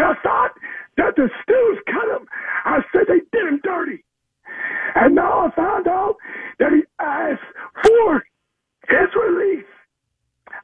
I 0.02 0.14
thought 0.24 0.52
that 0.98 1.16
the 1.16 1.30
Stews 1.44 1.80
cut 1.88 2.10
him, 2.22 2.28
I 2.66 2.80
said 2.92 3.04
they 3.08 3.22
did 3.32 3.48
him 3.48 3.60
dirty, 3.64 4.04
and 4.96 5.16
now 5.16 5.48
I 5.48 5.56
found 5.56 5.88
out 5.88 6.16
that 6.60 6.72
he 6.74 6.84
asked 7.00 7.42
for 7.84 8.24
his 8.90 9.10
release. 9.16 9.66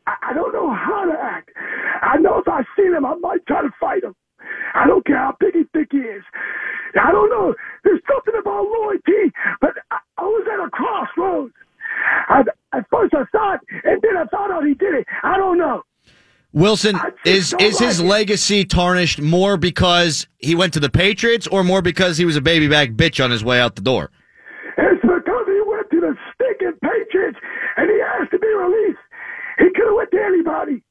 I, 0.07 0.31
I 0.31 0.33
don't 0.33 0.53
know 0.53 0.71
how 0.73 1.05
to 1.05 1.17
act. 1.19 1.51
I 2.01 2.17
know 2.17 2.39
if 2.39 2.47
I 2.47 2.63
seen 2.77 2.93
him, 2.93 3.05
I 3.05 3.15
might 3.15 3.45
try 3.47 3.61
to 3.61 3.71
fight 3.79 4.03
him. 4.03 4.15
I 4.73 4.87
don't 4.87 5.05
care 5.05 5.17
how 5.17 5.35
big 5.39 5.53
he 5.55 5.63
think 5.73 5.89
he 5.91 5.99
is. 5.99 6.23
I 6.99 7.11
don't 7.11 7.29
know. 7.29 7.53
There's 7.83 8.01
something 8.11 8.33
about 8.39 8.65
loyalty, 8.65 9.31
but 9.61 9.71
I, 9.91 9.97
I 10.17 10.23
was 10.23 10.47
at 10.51 10.65
a 10.65 10.69
crossroads. 10.71 11.53
I, 12.29 12.41
at 12.73 12.85
first 12.91 13.13
I 13.13 13.25
thought, 13.31 13.59
and 13.83 14.01
then 14.01 14.17
I 14.17 14.25
found 14.31 14.51
out 14.53 14.65
he 14.65 14.73
did 14.73 14.95
it. 14.95 15.07
I 15.23 15.37
don't 15.37 15.57
know. 15.57 15.83
Wilson, 16.53 16.99
is 17.25 17.53
is 17.59 17.79
his 17.79 17.99
it. 17.99 18.03
legacy 18.05 18.65
tarnished 18.65 19.21
more 19.21 19.57
because 19.57 20.27
he 20.37 20.53
went 20.55 20.73
to 20.73 20.79
the 20.79 20.89
Patriots 20.89 21.47
or 21.47 21.63
more 21.63 21.81
because 21.81 22.17
he 22.17 22.25
was 22.25 22.35
a 22.35 22.41
baby 22.41 22.67
back 22.67 22.89
bitch 22.91 23.23
on 23.23 23.31
his 23.31 23.43
way 23.43 23.59
out 23.59 23.75
the 23.75 23.81
door? 23.81 24.11
It's 24.77 25.01
because 25.01 25.45
he 25.47 25.61
went 25.65 25.89
to 25.91 25.99
the 26.01 26.15
stinking 26.33 26.77
Patriots 26.81 27.37
and 27.77 27.89
he 27.89 28.01
asked 28.01 28.31
to 28.31 28.39
be 28.39 28.47
released. 28.47 28.99
He 29.59 29.65
could 29.75 29.85
have 29.85 29.95
went 29.95 30.11
to 30.11 30.21
anybody. 30.21 30.83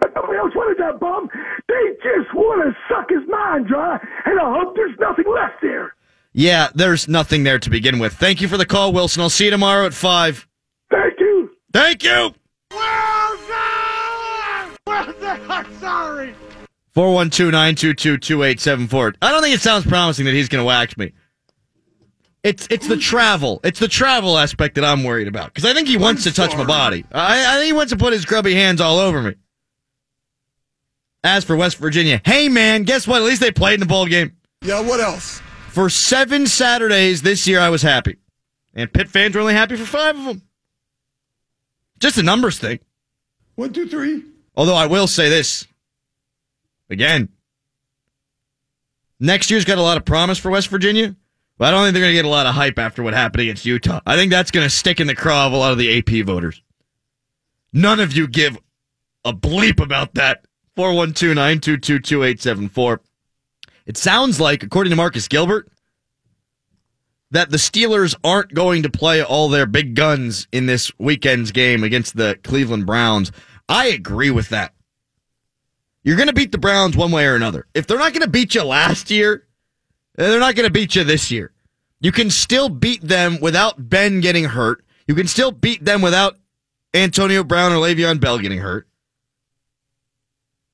But 0.00 0.12
nobody 0.14 0.38
else 0.38 0.52
wanted 0.54 0.78
that 0.78 1.00
bum. 1.00 1.28
They 1.68 1.94
just 2.02 2.34
want 2.34 2.62
to 2.64 2.76
suck 2.92 3.08
his 3.08 3.26
mind 3.28 3.68
dry, 3.68 3.98
and 4.26 4.38
I 4.38 4.60
hope 4.60 4.74
there's 4.76 4.96
nothing 5.00 5.24
left 5.32 5.62
there. 5.62 5.94
Yeah, 6.34 6.68
there's 6.74 7.08
nothing 7.08 7.44
there 7.44 7.58
to 7.58 7.70
begin 7.70 7.98
with. 7.98 8.12
Thank 8.14 8.42
you 8.42 8.48
for 8.48 8.58
the 8.58 8.66
call, 8.66 8.92
Wilson. 8.92 9.22
I'll 9.22 9.30
see 9.30 9.46
you 9.46 9.50
tomorrow 9.50 9.86
at 9.86 9.94
5. 9.94 10.46
Thank 10.90 11.14
you. 11.18 11.50
Thank 11.72 12.02
you. 12.04 12.34
I'm 14.90 15.78
sorry. 15.78 16.34
412-922-2874. 16.96 19.14
I 19.22 19.30
don't 19.30 19.42
think 19.42 19.54
it 19.54 19.60
sounds 19.60 19.86
promising 19.86 20.24
that 20.24 20.34
he's 20.34 20.48
going 20.48 20.62
to 20.62 20.66
wax 20.66 20.96
me. 20.96 21.12
It's 22.44 22.68
it's 22.70 22.86
the 22.86 22.96
travel. 22.96 23.60
It's 23.64 23.80
the 23.80 23.88
travel 23.88 24.38
aspect 24.38 24.76
that 24.76 24.84
I'm 24.84 25.02
worried 25.02 25.26
about 25.26 25.52
because 25.52 25.64
I 25.64 25.74
think 25.74 25.88
he 25.88 25.96
wants 25.96 26.22
to 26.22 26.32
touch 26.32 26.56
my 26.56 26.64
body. 26.64 27.04
I, 27.10 27.54
I 27.54 27.56
think 27.56 27.66
he 27.66 27.72
wants 27.72 27.92
to 27.92 27.98
put 27.98 28.12
his 28.12 28.24
grubby 28.24 28.54
hands 28.54 28.80
all 28.80 28.98
over 28.98 29.20
me. 29.20 29.34
As 31.24 31.44
for 31.44 31.56
West 31.56 31.78
Virginia, 31.78 32.20
hey 32.24 32.48
man, 32.48 32.84
guess 32.84 33.08
what? 33.08 33.20
At 33.20 33.26
least 33.26 33.40
they 33.40 33.50
played 33.50 33.74
in 33.74 33.80
the 33.80 33.86
bowl 33.86 34.06
game. 34.06 34.36
Yeah, 34.62 34.80
what 34.80 35.00
else? 35.00 35.42
For 35.70 35.90
seven 35.90 36.46
Saturdays 36.46 37.22
this 37.22 37.46
year, 37.46 37.58
I 37.58 37.70
was 37.70 37.82
happy, 37.82 38.18
and 38.72 38.92
Pitt 38.92 39.08
fans 39.08 39.34
were 39.34 39.40
only 39.40 39.54
happy 39.54 39.76
for 39.76 39.84
five 39.84 40.16
of 40.16 40.24
them. 40.24 40.42
Just 41.98 42.18
a 42.18 42.22
numbers 42.22 42.58
thing. 42.58 42.78
One, 43.56 43.72
two, 43.72 43.88
three. 43.88 44.22
Although 44.58 44.74
I 44.74 44.86
will 44.86 45.06
say 45.06 45.28
this 45.28 45.68
again. 46.90 47.28
Next 49.20 49.52
year's 49.52 49.64
got 49.64 49.78
a 49.78 49.82
lot 49.82 49.96
of 49.96 50.04
promise 50.04 50.36
for 50.36 50.50
West 50.50 50.66
Virginia, 50.66 51.14
but 51.58 51.68
I 51.68 51.70
don't 51.70 51.84
think 51.84 51.94
they're 51.94 52.02
going 52.02 52.10
to 52.10 52.18
get 52.18 52.24
a 52.24 52.28
lot 52.28 52.46
of 52.46 52.56
hype 52.56 52.76
after 52.76 53.04
what 53.04 53.14
happened 53.14 53.42
against 53.42 53.64
Utah. 53.64 54.00
I 54.04 54.16
think 54.16 54.32
that's 54.32 54.50
going 54.50 54.66
to 54.66 54.70
stick 54.70 54.98
in 54.98 55.06
the 55.06 55.14
craw 55.14 55.46
of 55.46 55.52
a 55.52 55.56
lot 55.56 55.70
of 55.70 55.78
the 55.78 55.96
AP 55.98 56.26
voters. 56.26 56.60
None 57.72 58.00
of 58.00 58.12
you 58.16 58.26
give 58.26 58.58
a 59.24 59.32
bleep 59.32 59.80
about 59.80 60.14
that. 60.14 60.44
412 60.74 61.36
922 61.36 62.00
2874. 62.00 63.00
It 63.86 63.96
sounds 63.96 64.40
like, 64.40 64.64
according 64.64 64.90
to 64.90 64.96
Marcus 64.96 65.28
Gilbert, 65.28 65.68
that 67.30 67.50
the 67.50 67.58
Steelers 67.58 68.16
aren't 68.24 68.54
going 68.54 68.82
to 68.82 68.90
play 68.90 69.22
all 69.22 69.48
their 69.48 69.66
big 69.66 69.94
guns 69.94 70.48
in 70.50 70.66
this 70.66 70.90
weekend's 70.98 71.52
game 71.52 71.84
against 71.84 72.16
the 72.16 72.38
Cleveland 72.42 72.86
Browns. 72.86 73.30
I 73.68 73.88
agree 73.88 74.30
with 74.30 74.48
that. 74.50 74.72
You're 76.02 76.16
going 76.16 76.28
to 76.28 76.34
beat 76.34 76.52
the 76.52 76.58
Browns 76.58 76.96
one 76.96 77.10
way 77.10 77.26
or 77.26 77.34
another. 77.34 77.66
If 77.74 77.86
they're 77.86 77.98
not 77.98 78.12
going 78.12 78.22
to 78.22 78.30
beat 78.30 78.54
you 78.54 78.64
last 78.64 79.10
year, 79.10 79.46
they're 80.14 80.40
not 80.40 80.54
going 80.54 80.66
to 80.66 80.72
beat 80.72 80.96
you 80.96 81.04
this 81.04 81.30
year. 81.30 81.52
You 82.00 82.12
can 82.12 82.30
still 82.30 82.68
beat 82.68 83.02
them 83.02 83.38
without 83.40 83.90
Ben 83.90 84.20
getting 84.20 84.44
hurt. 84.44 84.84
You 85.06 85.14
can 85.14 85.26
still 85.26 85.50
beat 85.50 85.84
them 85.84 86.00
without 86.00 86.38
Antonio 86.94 87.44
Brown 87.44 87.72
or 87.72 87.76
Le'Veon 87.76 88.20
Bell 88.20 88.38
getting 88.38 88.58
hurt. 88.58 88.88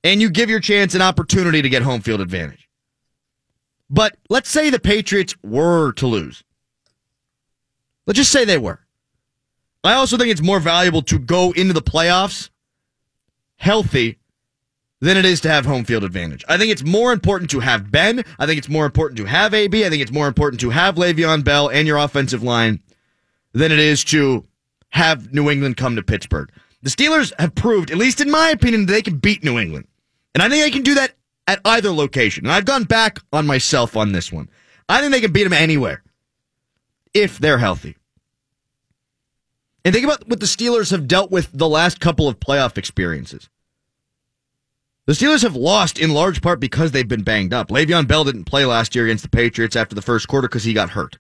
And 0.03 0.21
you 0.21 0.29
give 0.29 0.51
your 0.51 0.61
chance 0.61 0.95
an 0.95 1.03
opportunity 1.03 1.63
to 1.63 1.69
get 1.69 1.83
home 1.83 2.03
field 2.03 2.21
advantage. 2.21 2.69
But 3.89 4.17
let's 4.29 4.51
say 4.51 4.71
the 4.71 4.79
Patriots 4.79 5.35
were 5.43 5.93
to 5.93 6.07
lose. 6.07 6.45
Let's 8.07 8.19
just 8.19 8.33
say 8.33 8.45
they 8.45 8.59
were. 8.59 8.81
I 9.83 9.95
also 9.95 10.17
think 10.17 10.31
it's 10.31 10.43
more 10.43 10.61
valuable 10.61 11.03
to 11.03 11.19
go 11.19 11.53
into 11.53 11.73
the 11.73 11.83
playoffs 11.83 12.51
healthy 13.57 14.19
than 15.01 15.17
it 15.17 15.25
is 15.25 15.41
to 15.43 15.51
have 15.51 15.67
home 15.67 15.85
field 15.85 16.05
advantage. 16.05 16.45
I 16.49 16.57
think 16.57 16.73
it's 16.73 16.85
more 16.85 17.13
important 17.13 17.51
to 17.51 17.61
have 17.61 17.91
Ben. 17.91 18.25
I 18.39 18.47
think 18.47 18.59
it's 18.59 18.69
more 18.69 18.87
important 18.87 19.19
to 19.19 19.27
have 19.27 19.53
AB. 19.53 19.85
I 19.85 19.91
think 19.91 20.03
it's 20.03 20.13
more 20.13 20.29
important 20.29 20.61
to 20.61 20.71
have 20.71 20.95
Le'Veon 20.95 21.45
Bell 21.45 21.69
and 21.69 21.87
your 21.87 21.99
offensive 21.99 22.43
line 22.43 22.81
than 23.53 23.71
it 23.71 23.79
is 23.79 24.03
to 24.05 24.47
have 24.91 25.33
New 25.33 25.51
England 25.51 25.77
come 25.77 25.97
to 25.97 26.03
Pittsburgh. 26.03 26.51
The 26.83 26.91
Steelers 26.91 27.33
have 27.39 27.55
proved, 27.55 27.91
at 27.91 27.97
least 27.99 28.21
in 28.21 28.31
my 28.31 28.51
opinion, 28.51 28.87
that 28.87 28.93
they 28.93 29.03
can 29.03 29.19
beat 29.19 29.45
New 29.45 29.59
England. 29.59 29.87
And 30.35 30.43
I 30.43 30.49
think 30.49 30.63
they 30.63 30.71
can 30.71 30.83
do 30.83 30.95
that 30.95 31.15
at 31.47 31.61
either 31.65 31.91
location. 31.91 32.45
And 32.45 32.53
I've 32.53 32.65
gone 32.65 32.85
back 32.85 33.21
on 33.33 33.47
myself 33.47 33.97
on 33.97 34.13
this 34.13 34.33
one. 34.33 34.49
I 34.89 35.01
think 35.01 35.13
they 35.13 35.21
can 35.21 35.33
beat 35.33 35.45
them 35.45 35.53
anywhere 35.53 36.03
if 37.13 37.39
they're 37.39 37.59
healthy. 37.59 37.97
And 39.85 39.93
think 39.95 40.05
about 40.05 40.27
what 40.29 40.41
the 40.41 40.47
Steelers 40.47 40.91
have 40.91 41.07
dealt 41.07 41.31
with 41.31 41.51
the 41.53 41.69
last 41.69 42.01
couple 42.01 42.27
of 42.27 42.41
playoff 42.41 42.79
experiences. 42.79 43.51
The 45.07 45.13
Steelers 45.13 45.43
have 45.43 45.55
lost 45.55 45.99
in 45.99 46.15
large 46.15 46.41
part 46.41 46.59
because 46.59 46.93
they've 46.93 47.07
been 47.07 47.23
banged 47.23 47.53
up. 47.53 47.69
Le'Veon 47.69 48.09
Bell 48.09 48.25
didn't 48.25 48.45
play 48.45 48.65
last 48.65 48.95
year 48.95 49.05
against 49.05 49.23
the 49.23 49.29
Patriots 49.29 49.77
after 49.77 49.95
the 49.95 50.01
first 50.01 50.27
quarter 50.29 50.49
because 50.49 50.65
he 50.65 50.73
got 50.73 50.91
hurt. 50.91 51.19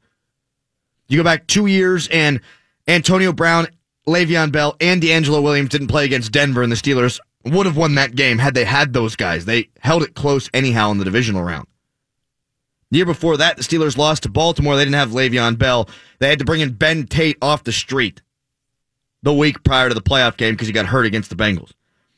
You 1.08 1.18
go 1.18 1.24
back 1.24 1.46
two 1.46 1.66
years 1.66 2.08
and 2.08 2.40
Antonio 2.88 3.34
Brown, 3.34 3.66
Le'Veon 4.06 4.50
Bell, 4.50 4.74
and 4.80 5.02
DeAngelo 5.02 5.42
Williams 5.42 5.68
didn't 5.68 5.88
play 5.88 6.06
against 6.06 6.32
Denver, 6.32 6.62
and 6.62 6.72
the 6.72 6.76
Steelers 6.76 7.20
would 7.44 7.66
have 7.66 7.76
won 7.76 7.94
that 7.96 8.16
game 8.16 8.38
had 8.38 8.54
they 8.54 8.64
had 8.64 8.94
those 8.94 9.16
guys. 9.16 9.44
They 9.44 9.68
held 9.80 10.02
it 10.02 10.14
close 10.14 10.48
anyhow 10.54 10.90
in 10.90 10.96
the 10.96 11.04
divisional 11.04 11.42
round. 11.42 11.66
The 12.90 12.98
year 12.98 13.06
before 13.06 13.36
that, 13.36 13.58
the 13.58 13.62
Steelers 13.62 13.98
lost 13.98 14.22
to 14.22 14.30
Baltimore. 14.30 14.76
They 14.76 14.84
didn't 14.84 14.94
have 14.94 15.10
Le'Veon 15.10 15.58
Bell. 15.58 15.90
They 16.20 16.30
had 16.30 16.38
to 16.38 16.44
bring 16.46 16.62
in 16.62 16.72
Ben 16.72 17.06
Tate 17.06 17.36
off 17.42 17.64
the 17.64 17.72
street 17.72 18.22
the 19.24 19.32
week 19.32 19.64
prior 19.64 19.88
to 19.88 19.94
the 19.94 20.02
playoff 20.02 20.36
game 20.36 20.52
because 20.52 20.66
he 20.68 20.72
got 20.72 20.86
hurt 20.86 21.06
against 21.06 21.30
the 21.30 21.36
Bengals. 21.36 21.72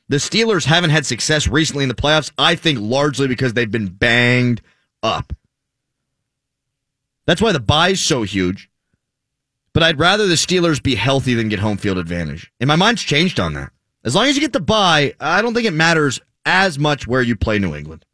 The 0.09 0.17
Steelers 0.17 0.65
haven't 0.65 0.91
had 0.91 1.07
success 1.07 1.47
recently 1.47 1.85
in 1.85 1.89
the 1.89 1.95
playoffs, 1.95 2.33
I 2.37 2.57
think 2.57 2.79
largely 2.81 3.29
because 3.29 3.55
they've 3.55 3.71
been 3.71 3.87
banged 3.89 4.61
up. 5.03 5.33
That's 7.25 7.41
why 7.41 7.53
the 7.53 7.61
bye 7.61 7.91
is 7.91 8.01
so 8.01 8.25
huge. 8.25 8.69
But 9.73 9.83
I'd 9.85 9.99
rather 9.99 10.27
the 10.27 10.35
Steelers 10.35 10.83
be 10.83 10.95
healthy 10.97 11.35
than 11.35 11.49
get 11.49 11.59
home 11.61 11.77
field 11.77 11.99
advantage. 11.99 12.53
And 12.61 12.69
my 12.69 12.77
mind's 12.77 13.03
changed 13.03 13.39
on 13.39 13.55
that. 13.55 13.71
As 14.05 14.15
long 14.15 14.27
as 14.27 14.35
you 14.35 14.41
get 14.41 14.53
the 14.53 14.61
bye, 14.61 15.15
I 15.21 15.43
don't 15.43 15.55
think 15.55 15.67
it 15.67 15.73
matters 15.73 16.21
as 16.45 16.79
much 16.79 17.07
where 17.07 17.23
you 17.23 17.37
play 17.37 17.59
New 17.59 17.75
England. 17.75 18.05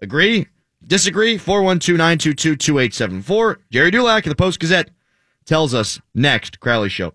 Agree? 0.00 0.46
Disagree? 0.86 1.36
412 1.38 1.98
922 1.98 2.56
2874. 2.56 3.58
Jerry 3.70 3.90
Dulac 3.90 4.24
of 4.24 4.30
the 4.30 4.36
Post 4.36 4.60
Gazette 4.60 4.90
tells 5.44 5.74
us 5.74 6.00
next. 6.14 6.60
Crowley 6.60 6.88
Show. 6.88 7.12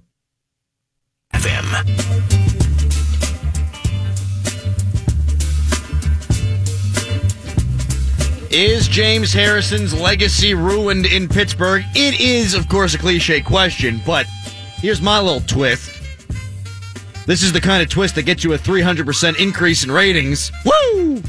FM. 1.34 2.12
Is 8.52 8.88
James 8.90 9.32
Harrison's 9.32 9.94
legacy 9.94 10.54
ruined 10.54 11.06
in 11.06 11.30
Pittsburgh? 11.30 11.84
It 11.96 12.20
is, 12.20 12.54
of 12.54 12.68
course, 12.68 12.94
a 12.94 12.98
cliche 12.98 13.40
question, 13.40 14.02
but 14.06 14.26
here's 14.78 15.02
my 15.02 15.20
little 15.20 15.40
twist. 15.42 15.90
This 17.26 17.44
is 17.44 17.54
the 17.54 17.62
kind 17.62 17.82
of 17.82 17.90
twist 17.90 18.16
that 18.16 18.24
gets 18.24 18.44
you 18.44 18.54
a 18.54 18.58
300% 18.58 19.40
increase 19.40 19.86
in 19.86 19.92
ratings. 19.92 20.52
Woo! 20.66 21.24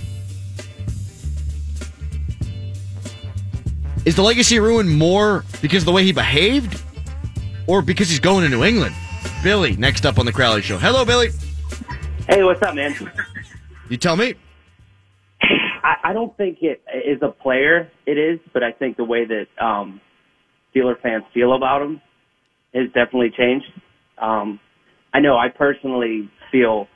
Is 4.04 4.16
the 4.16 4.23
legacy 4.23 4.59
ruined 4.59 4.90
more 4.90 5.44
because 5.61 5.82
of 5.82 5.87
the 5.87 5.92
way 5.92 6.02
he 6.02 6.11
behaved 6.11 6.82
or 7.68 7.82
because 7.82 8.09
he's 8.09 8.18
going 8.18 8.42
to 8.42 8.49
New 8.49 8.64
England? 8.64 8.97
Billy, 9.43 9.77
next 9.77 10.07
up 10.07 10.19
on 10.19 10.27
the 10.27 10.33
Crowley 10.33 10.63
Show. 10.63 10.79
Hello, 10.79 11.05
Billy. 11.05 11.31
Hey, 12.29 12.45
what's 12.45 12.63
up, 12.63 12.77
man? 12.77 12.95
You 13.89 13.97
tell 13.97 14.15
me. 14.15 14.35
I, 15.43 15.97
I 16.05 16.13
don't 16.13 16.37
think 16.37 16.59
it 16.63 16.81
is 17.05 17.21
a 17.23 17.29
player. 17.29 17.91
It 18.07 18.19
is, 18.19 18.39
but 18.53 18.63
I 18.63 18.71
think 18.71 18.97
the 18.97 19.05
way 19.05 19.25
that 19.25 19.47
um, 19.63 20.01
Steeler 20.73 21.01
fans 21.01 21.25
feel 21.35 21.55
about 21.55 21.83
him 21.83 22.01
has 22.73 22.87
definitely 22.89 23.31
changed. 23.37 23.67
Um, 24.19 24.61
I 25.13 25.19
know 25.19 25.37
I 25.37 25.49
personally 25.49 26.31
feel 26.53 26.87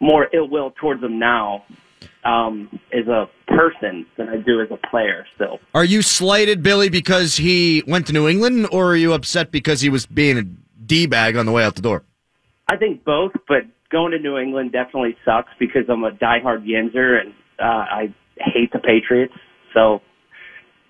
more 0.00 0.28
ill 0.34 0.48
will 0.48 0.72
towards 0.72 1.02
him 1.02 1.20
now 1.20 1.64
um, 2.24 2.80
as 2.92 3.06
a 3.06 3.28
person 3.46 4.04
than 4.16 4.28
I 4.28 4.38
do 4.38 4.60
as 4.60 4.68
a 4.72 4.76
player. 4.88 5.26
Still, 5.36 5.60
Are 5.74 5.84
you 5.84 6.02
slighted, 6.02 6.62
Billy, 6.62 6.88
because 6.88 7.36
he 7.36 7.84
went 7.86 8.08
to 8.08 8.12
New 8.12 8.26
England, 8.26 8.66
or 8.72 8.86
are 8.86 8.96
you 8.96 9.12
upset 9.12 9.52
because 9.52 9.80
he 9.80 9.88
was 9.88 10.06
being 10.06 10.38
a 10.38 10.44
D 10.88 11.06
bag 11.06 11.36
on 11.36 11.46
the 11.46 11.52
way 11.52 11.62
out 11.64 11.76
the 11.76 11.82
door? 11.82 12.02
I 12.66 12.76
think 12.76 13.04
both, 13.04 13.32
but 13.46 13.62
going 13.90 14.12
to 14.12 14.18
New 14.18 14.36
England 14.36 14.72
definitely 14.72 15.16
sucks 15.24 15.50
because 15.58 15.84
I'm 15.88 16.04
a 16.04 16.10
diehard 16.10 16.66
Yinzer 16.66 17.20
and 17.20 17.32
uh, 17.58 17.62
I 17.62 18.14
hate 18.38 18.72
the 18.72 18.78
Patriots. 18.78 19.32
So 19.72 20.02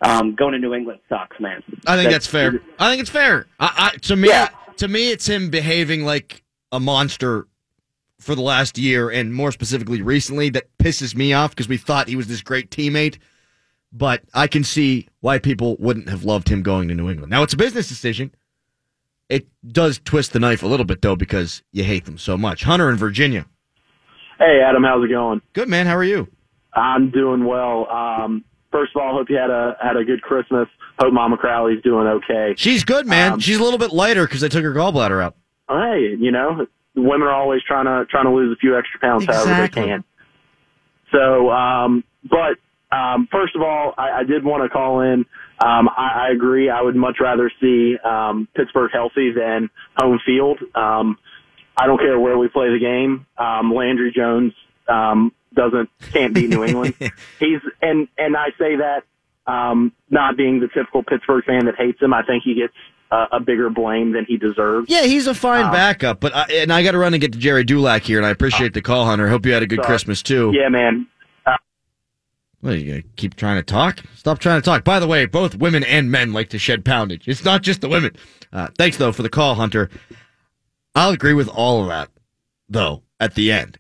um, 0.03 0.35
going 0.35 0.53
to 0.53 0.59
New 0.59 0.75
England 0.75 1.01
sucks, 1.09 1.39
man. 1.41 1.63
I 1.87 1.97
think 1.97 2.11
that's, 2.11 2.27
fair. 2.27 2.61
I 2.79 2.91
think 2.91 3.01
it's 3.03 3.11
fair. 3.11 3.47
I, 3.61 3.93
I, 3.95 3.99
to 3.99 4.17
me, 4.17 4.29
Yeah. 4.29 4.49
to 4.79 4.89
me, 4.89 5.11
it's 5.11 5.29
him 5.29 5.51
behaving 5.51 6.05
like 6.05 6.43
a 6.73 6.81
monster 6.81 7.47
for 8.21 8.35
the 8.35 8.43
last 8.43 8.79
year, 8.79 9.11
and 9.11 9.33
more 9.33 9.53
specifically 9.53 10.03
recently, 10.03 10.51
that 10.51 10.77
pisses 10.79 11.15
me 11.15 11.33
off 11.33 11.51
because 11.51 11.69
we 11.69 11.77
thought 11.77 12.09
he 12.09 12.17
was 12.17 12.27
this 12.27 12.43
great 12.43 12.71
teammate. 12.71 13.19
But 13.93 14.23
I 14.35 14.49
can 14.49 14.65
see 14.65 15.09
why 15.21 15.39
people 15.39 15.77
wouldn't 15.79 16.09
have 16.09 16.25
loved 16.25 16.49
him 16.49 16.63
going 16.63 16.89
to 16.89 16.95
New 16.95 17.09
England. 17.09 17.31
Now 17.31 17.43
it's 17.45 17.55
a 17.55 17.57
business 17.57 17.89
decision. 17.89 18.35
It 19.29 19.47
does 19.67 20.01
twist 20.05 20.33
the 20.33 20.39
knife 20.39 20.63
a 20.63 20.67
little 20.67 20.87
bit 20.87 21.03
though 21.03 21.17
because 21.17 21.63
you 21.73 21.85
hate 21.85 22.05
them 22.07 22.19
so 22.19 22.37
much. 22.39 22.65
Hunter 22.65 22.91
in 22.91 22.97
Virginia. 22.97 23.47
Hey, 24.39 24.61
Adam, 24.67 24.83
how's 24.85 25.05
it 25.05 25.09
going? 25.11 25.43
Good 25.53 25.69
man. 25.69 25.87
How 25.87 25.97
are 25.97 26.05
you? 26.05 26.29
I'm 26.73 27.11
doing 27.11 27.45
well. 27.45 27.91
Um, 27.91 28.45
first 28.71 28.93
of 28.95 29.03
all, 29.03 29.13
hope 29.15 29.29
you 29.29 29.37
had 29.37 29.51
a 29.51 29.77
had 29.83 29.97
a 29.97 30.05
good 30.05 30.23
Christmas. 30.23 30.69
Hope 30.99 31.13
Mama 31.13 31.37
Crowley's 31.37 31.83
doing 31.83 32.07
okay. 32.07 32.55
She's 32.57 32.85
good, 32.85 33.07
man. 33.07 33.35
Um, 33.35 33.41
She's 33.41 33.59
a 33.59 33.63
little 33.63 33.79
bit 33.79 33.93
lighter 33.93 34.25
because 34.27 34.43
I 34.43 34.49
took 34.49 34.63
her 34.65 34.73
gallbladder 34.73 35.23
out. 35.23 35.37
Hey, 35.69 36.17
you 36.19 36.31
know, 36.31 36.67
women 36.97 37.23
are 37.23 37.33
always 37.33 37.63
trying 37.67 37.85
to 37.85 38.07
trying 38.11 38.25
to 38.25 38.33
lose 38.33 38.57
a 38.57 38.59
few 38.59 38.79
extra 38.79 39.01
pounds 39.01 39.27
however 39.27 39.63
they 39.63 39.69
can. 39.69 40.05
So, 41.13 41.51
um, 41.51 42.05
but 42.25 42.59
um, 42.91 43.29
first 43.31 43.55
of 43.55 43.63
all, 43.63 43.95
I, 43.99 44.21
I 44.21 44.25
did 44.25 44.45
want 44.45 44.63
to 44.63 44.69
call 44.69 45.01
in. 45.01 45.27
Um, 45.61 45.89
I, 45.89 46.29
I 46.29 46.31
agree. 46.33 46.71
I 46.71 46.81
would 46.83 46.97
much 46.97 47.17
rather 47.21 47.51
see 47.61 47.97
um, 48.05 48.49
Pittsburgh 48.55 48.91
healthy 48.93 49.33
than 49.33 49.71
home 49.97 50.21
field. 50.25 50.59
Um, 50.75 51.19
I 51.77 51.87
don't 51.87 51.99
care 51.99 52.19
where 52.19 52.39
we 52.39 52.49
play 52.49 52.71
the 52.71 52.79
game. 52.79 53.27
Um, 53.37 53.73
Landry 53.75 54.13
Jones 54.15 54.53
um, 54.89 55.33
doesn't 55.55 55.91
can't 56.13 56.35
beat 56.35 56.49
New 56.51 56.65
England. 56.65 56.95
He's 57.39 57.61
and 57.83 58.09
and 58.17 58.37
I 58.37 58.49
say 58.59 58.77
that 58.77 59.05
um, 59.47 59.93
not 60.11 60.37
being 60.37 60.61
the 60.61 60.69
typical 60.69 61.03
Pittsburgh 61.03 61.45
fan 61.45 61.67
that 61.67 61.77
hates 61.77 62.01
him. 62.01 62.13
I 62.15 62.23
think 62.23 62.43
he 62.45 62.55
gets 62.55 62.75
uh, 63.11 63.27
a 63.33 63.41
bigger 63.41 63.71
blame 63.71 64.13
than 64.13 64.25
he 64.27 64.37
deserves. 64.37 64.91
Yeah, 64.91 65.03
he's 65.05 65.27
a 65.27 65.35
fine 65.35 65.65
Um, 65.67 65.73
backup, 65.73 66.21
but 66.21 66.35
I, 66.35 66.43
and 66.53 66.73
I 66.73 66.83
got 66.83 66.93
to 66.93 66.99
run 66.99 67.15
and 67.15 67.21
get 67.21 67.33
to 67.33 67.39
Jerry 67.39 67.65
Dulac 67.65 68.03
here, 68.03 68.19
and 68.19 68.27
I 68.27 68.31
appreciate 68.31 68.75
the 68.75 68.83
call, 68.83 69.07
Hunter. 69.07 69.29
Hope 69.29 69.47
you 69.47 69.53
had 69.53 69.63
a 69.63 69.67
good 69.67 69.79
Sorry. 69.79 69.87
Christmas 69.87 70.23
too. 70.23 70.53
Yeah, 70.55 70.69
man. 70.69 71.07
Well, 72.61 72.75
you 72.75 73.05
keep 73.17 73.37
trying 73.37 73.57
to 73.57 73.63
talk? 73.63 74.03
Stop 74.17 74.41
trying 74.41 74.61
to 74.61 74.65
talk. 74.65 74.83
By 74.83 74.99
the 74.99 75.07
way, 75.07 75.27
both 75.27 75.55
women 75.55 75.85
and 75.85 76.11
men 76.11 76.33
like 76.33 76.49
to 76.51 76.59
shed 76.59 76.85
poundage. 76.85 77.29
It's 77.29 77.45
not 77.45 77.63
just 77.63 77.81
the 77.81 77.89
women. 77.89 78.17
Uh, 78.53 78.69
thanks 78.77 78.97
though 78.97 79.13
for 79.13 79.23
the 79.23 79.29
call, 79.29 79.55
Hunter. 79.55 79.91
I'll 80.95 81.11
agree 81.11 81.35
with 81.35 81.49
all 81.49 81.83
of 81.83 81.89
that, 81.89 82.09
though. 82.69 83.03
At 83.21 83.35
the 83.35 83.51
end, 83.51 83.79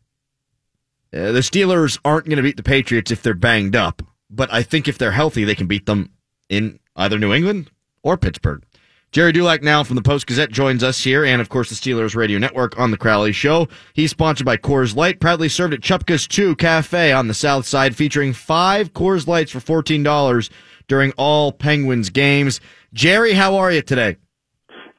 uh, 1.13 1.31
the 1.31 1.41
Steelers 1.41 1.99
aren't 2.05 2.27
going 2.27 2.39
to 2.39 2.43
beat 2.43 2.57
the 2.57 2.63
Patriots 2.65 3.13
if 3.13 3.23
they're 3.23 3.35
banged 3.35 3.77
up, 3.77 4.03
but 4.29 4.53
I 4.53 4.65
think 4.65 4.89
if 4.89 4.99
they're 4.99 5.13
healthy, 5.13 5.45
they 5.45 5.55
can 5.55 5.69
beat 5.69 5.87
them 5.87 6.11
in 6.49 6.81
either 6.97 7.21
New 7.21 7.33
England 7.33 7.71
or 8.03 8.17
Pittsburgh. 8.17 8.65
Jerry 9.11 9.33
Dulac 9.33 9.63
now 9.63 9.83
from 9.85 9.97
the 9.97 10.03
Post 10.03 10.27
Gazette 10.27 10.51
joins 10.51 10.83
us 10.85 11.03
here, 11.03 11.25
and 11.25 11.41
of 11.41 11.49
course 11.49 11.71
the 11.71 11.75
Steelers 11.75 12.15
Radio 12.15 12.39
Network 12.39 12.79
on 12.79 12.91
the 12.91 12.99
Crowley 12.99 13.33
Show. 13.33 13.67
He's 13.95 14.11
sponsored 14.11 14.45
by 14.45 14.59
Coors 14.59 14.95
Light, 14.95 15.19
proudly 15.19 15.49
served 15.49 15.73
at 15.73 15.81
Chupka's 15.81 16.27
2 16.27 16.57
Cafe 16.57 17.11
on 17.11 17.27
the 17.27 17.33
South 17.33 17.65
Side, 17.65 17.97
featuring 17.97 18.35
five 18.35 18.93
Coors 18.93 19.27
Lights 19.27 19.51
for 19.51 19.61
$14 19.61 20.51
during 20.89 21.13
all 21.13 21.53
Penguins 21.53 22.11
games. 22.11 22.61
Jerry, 22.93 23.33
how 23.33 23.57
are 23.57 23.73
you 23.73 23.81
today? 23.81 24.19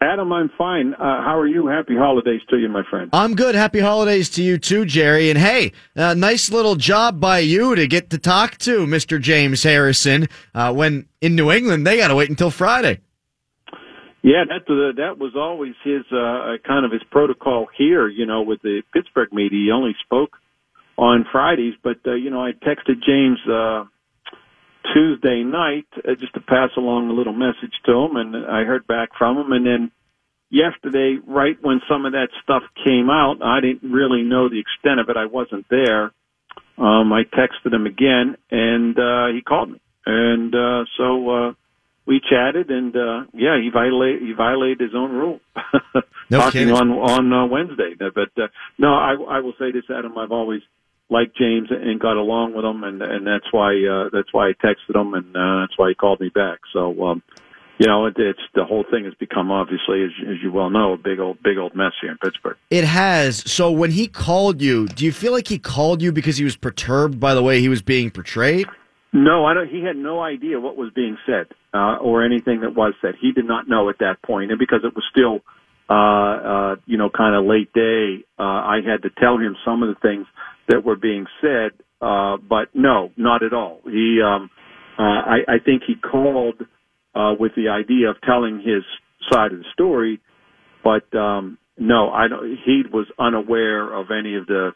Adam, 0.02 0.34
I'm 0.34 0.50
fine. 0.58 0.94
Uh, 0.96 1.22
how 1.22 1.38
are 1.38 1.48
you? 1.48 1.68
Happy 1.68 1.96
holidays 1.96 2.42
to 2.50 2.58
you, 2.58 2.70
my 2.70 2.84
friend. 2.90 3.12
I'm 3.14 3.36
good. 3.36 3.54
Happy 3.54 3.80
holidays 3.80 4.30
to 4.32 4.42
you 4.42 4.58
too, 4.58 4.86
Jerry. 4.86 5.30
And 5.30 5.38
hey, 5.38 5.74
uh, 5.96 6.16
nice 6.16 6.50
little 6.50 6.76
job 6.76 7.20
by 7.20 7.40
you 7.40 7.76
to 7.76 7.86
get 7.86 8.10
to 8.12 8.18
talk 8.18 8.58
to 8.60 8.88
Mr. 8.88 9.22
James 9.22 9.62
Harrison. 9.62 10.30
Uh, 10.56 10.74
when 10.74 11.08
in 11.22 11.36
New 11.36 11.52
England, 11.52 11.86
they 11.86 11.98
got 11.98 12.08
to 12.08 12.16
wait 12.16 12.30
until 12.30 12.50
Friday. 12.50 13.02
Yeah, 14.22 14.44
that 14.50 14.70
uh, 14.70 14.92
that 14.98 15.18
was 15.18 15.34
always 15.36 15.76
his 15.84 16.04
uh, 16.12 16.58
kind 16.68 16.86
of 16.86 16.92
his 16.92 17.04
protocol 17.10 17.68
here. 17.78 18.08
You 18.08 18.26
know, 18.26 18.42
with 18.42 18.62
the 18.62 18.84
Pittsburgh 18.94 19.32
media, 19.32 19.60
he 19.66 19.72
only 19.72 19.96
spoke 20.04 20.38
on 20.98 21.26
Fridays. 21.32 21.76
But 21.82 22.00
uh, 22.06 22.16
you 22.16 22.30
know, 22.30 22.44
I 22.44 22.52
texted 22.52 23.02
James 23.06 23.40
uh, 23.48 23.86
Tuesday 24.94 25.44
night 25.44 25.88
uh, 25.98 26.16
just 26.20 26.34
to 26.34 26.42
pass 26.42 26.72
along 26.76 27.10
a 27.10 27.14
little 27.14 27.34
message 27.34 27.74
to 27.86 27.94
him, 27.94 28.18
and 28.18 28.36
I 28.36 28.66
heard 28.66 28.86
back 28.88 29.10
from 29.18 29.38
him. 29.38 29.54
And 29.54 29.66
then 29.66 29.92
yesterday, 30.50 31.18
right 31.26 31.58
when 31.62 31.80
some 31.88 32.06
of 32.06 32.12
that 32.12 32.28
stuff 32.44 32.64
came 32.84 33.10
out, 33.10 33.42
I 33.42 33.62
didn't 33.62 33.90
really 33.90 34.24
know 34.24 34.50
the 34.50 34.60
extent 34.60 35.00
of 35.00 35.08
it. 35.08 35.16
I 35.16 35.28
wasn't 35.28 35.66
there. 35.70 36.12
Um, 36.78 37.14
I 37.14 37.24
texted 37.24 37.74
him 37.74 37.86
again, 37.86 38.36
and 38.52 39.00
uh, 39.00 39.28
he 39.28 39.42
called 39.42 39.72
me, 39.72 39.82
and 40.06 40.54
uh, 40.54 40.84
so. 40.98 41.30
Uh, 41.30 41.54
we 42.10 42.20
chatted, 42.20 42.72
and 42.72 42.96
uh, 42.96 43.22
yeah, 43.34 43.62
he 43.62 43.70
violated 43.72 44.24
he 44.24 44.34
violated 44.34 44.80
his 44.80 44.96
own 44.96 45.12
rule. 45.12 45.40
No 46.32 46.40
Talking 46.40 46.68
kidding. 46.68 46.74
on 46.74 46.90
on 46.90 47.32
uh, 47.32 47.46
Wednesday, 47.46 47.94
but 48.00 48.32
uh, 48.36 48.48
no, 48.80 48.96
I, 48.96 49.14
I 49.30 49.40
will 49.42 49.54
say 49.60 49.72
this, 49.72 49.84
Adam. 49.96 50.18
I've 50.18 50.32
always 50.32 50.62
liked 51.12 51.38
James 51.38 51.70
and 51.70 52.00
got 52.00 52.18
along 52.18 52.56
with 52.56 52.66
him, 52.66 52.84
and 52.84 53.00
and 53.04 53.28
that's 53.28 53.46
why 53.52 53.76
uh, 53.86 54.10
that's 54.12 54.34
why 54.34 54.50
I 54.50 54.54
texted 54.54 55.00
him, 55.00 55.14
and 55.14 55.38
uh, 55.38 55.62
that's 55.62 55.78
why 55.78 55.90
he 55.90 55.96
called 55.96 56.20
me 56.20 56.30
back. 56.30 56.58
So, 56.74 57.00
um, 57.04 57.22
you 57.78 57.86
know, 57.86 58.08
it, 58.08 58.16
it's 58.18 58.40
the 58.56 58.66
whole 58.66 58.86
thing 58.90 59.06
has 59.06 59.14
become 59.14 59.52
obviously, 59.52 60.04
as, 60.04 60.10
as 60.28 60.38
you 60.42 60.52
well 60.52 60.72
know, 60.72 60.94
a 60.94 60.98
big 60.98 61.20
old 61.20 61.44
big 61.44 61.60
old 61.60 61.76
mess 61.76 61.94
here 62.02 62.10
in 62.10 62.18
Pittsburgh. 62.18 62.58
It 62.72 62.86
has. 62.86 63.44
So 63.52 63.70
when 63.70 63.92
he 63.92 64.08
called 64.08 64.64
you, 64.64 64.88
do 64.88 65.06
you 65.06 65.12
feel 65.12 65.32
like 65.32 65.48
he 65.48 65.60
called 65.60 66.02
you 66.02 66.12
because 66.12 66.38
he 66.38 66.44
was 66.44 66.56
perturbed 66.56 67.20
by 67.20 67.36
the 67.36 67.44
way 67.44 67.60
he 67.60 67.70
was 67.70 67.84
being 67.84 68.10
portrayed? 68.10 68.68
No, 69.12 69.46
I 69.46 69.54
don't. 69.54 69.70
He 69.70 69.84
had 69.84 69.96
no 69.96 70.22
idea 70.22 70.60
what 70.60 70.78
was 70.78 70.92
being 70.94 71.18
said 71.26 71.48
uh, 71.74 71.98
or 71.98 72.24
anything 72.24 72.62
that 72.62 72.76
was 72.76 72.94
said. 73.02 73.16
He 73.20 73.32
did 73.32 73.46
not 73.46 73.68
know 73.68 73.90
at 73.90 74.00
that 74.00 74.22
point, 74.22 74.52
and 74.52 74.60
because 74.60 74.82
it 74.84 74.94
was 74.94 75.04
still, 75.12 75.40
uh, 75.90 75.94
uh, 75.94 76.76
you 76.86 76.98
know, 76.98 77.10
kind 77.10 77.36
of 77.36 77.46
late 77.46 77.74
day, 77.74 78.24
uh, 78.38 78.44
I 78.44 78.82
had 78.86 79.02
to 79.04 79.10
tell 79.20 79.38
him 79.38 79.56
some 79.66 79.82
of 79.82 79.90
the 79.90 80.00
things 80.02 80.28
that 80.68 80.86
were 80.86 80.96
being 80.96 81.26
said. 81.42 81.72
Uh, 82.02 82.38
but 82.38 82.70
no, 82.74 83.12
not 83.18 83.44
at 83.44 83.52
all. 83.52 83.82
He, 83.84 84.22
um, 84.24 84.50
uh, 84.98 85.02
I, 85.02 85.38
I 85.48 85.60
think 85.60 85.84
he 85.86 85.96
called 85.96 86.62
uh, 87.16 87.34
with 87.38 87.54
the 87.56 87.70
idea 87.70 88.10
of 88.10 88.22
telling 88.22 88.60
his 88.60 88.84
side 89.30 89.52
of 89.52 89.60
the 89.60 89.66
story, 89.74 90.22
but 90.84 91.14
um, 91.18 91.58
no, 91.80 92.12
I 92.12 92.28
don't. 92.28 92.58
He 92.64 92.84
was 92.94 93.08
unaware 93.18 93.92
of 93.92 94.12
any 94.12 94.36
of 94.36 94.46
the 94.46 94.72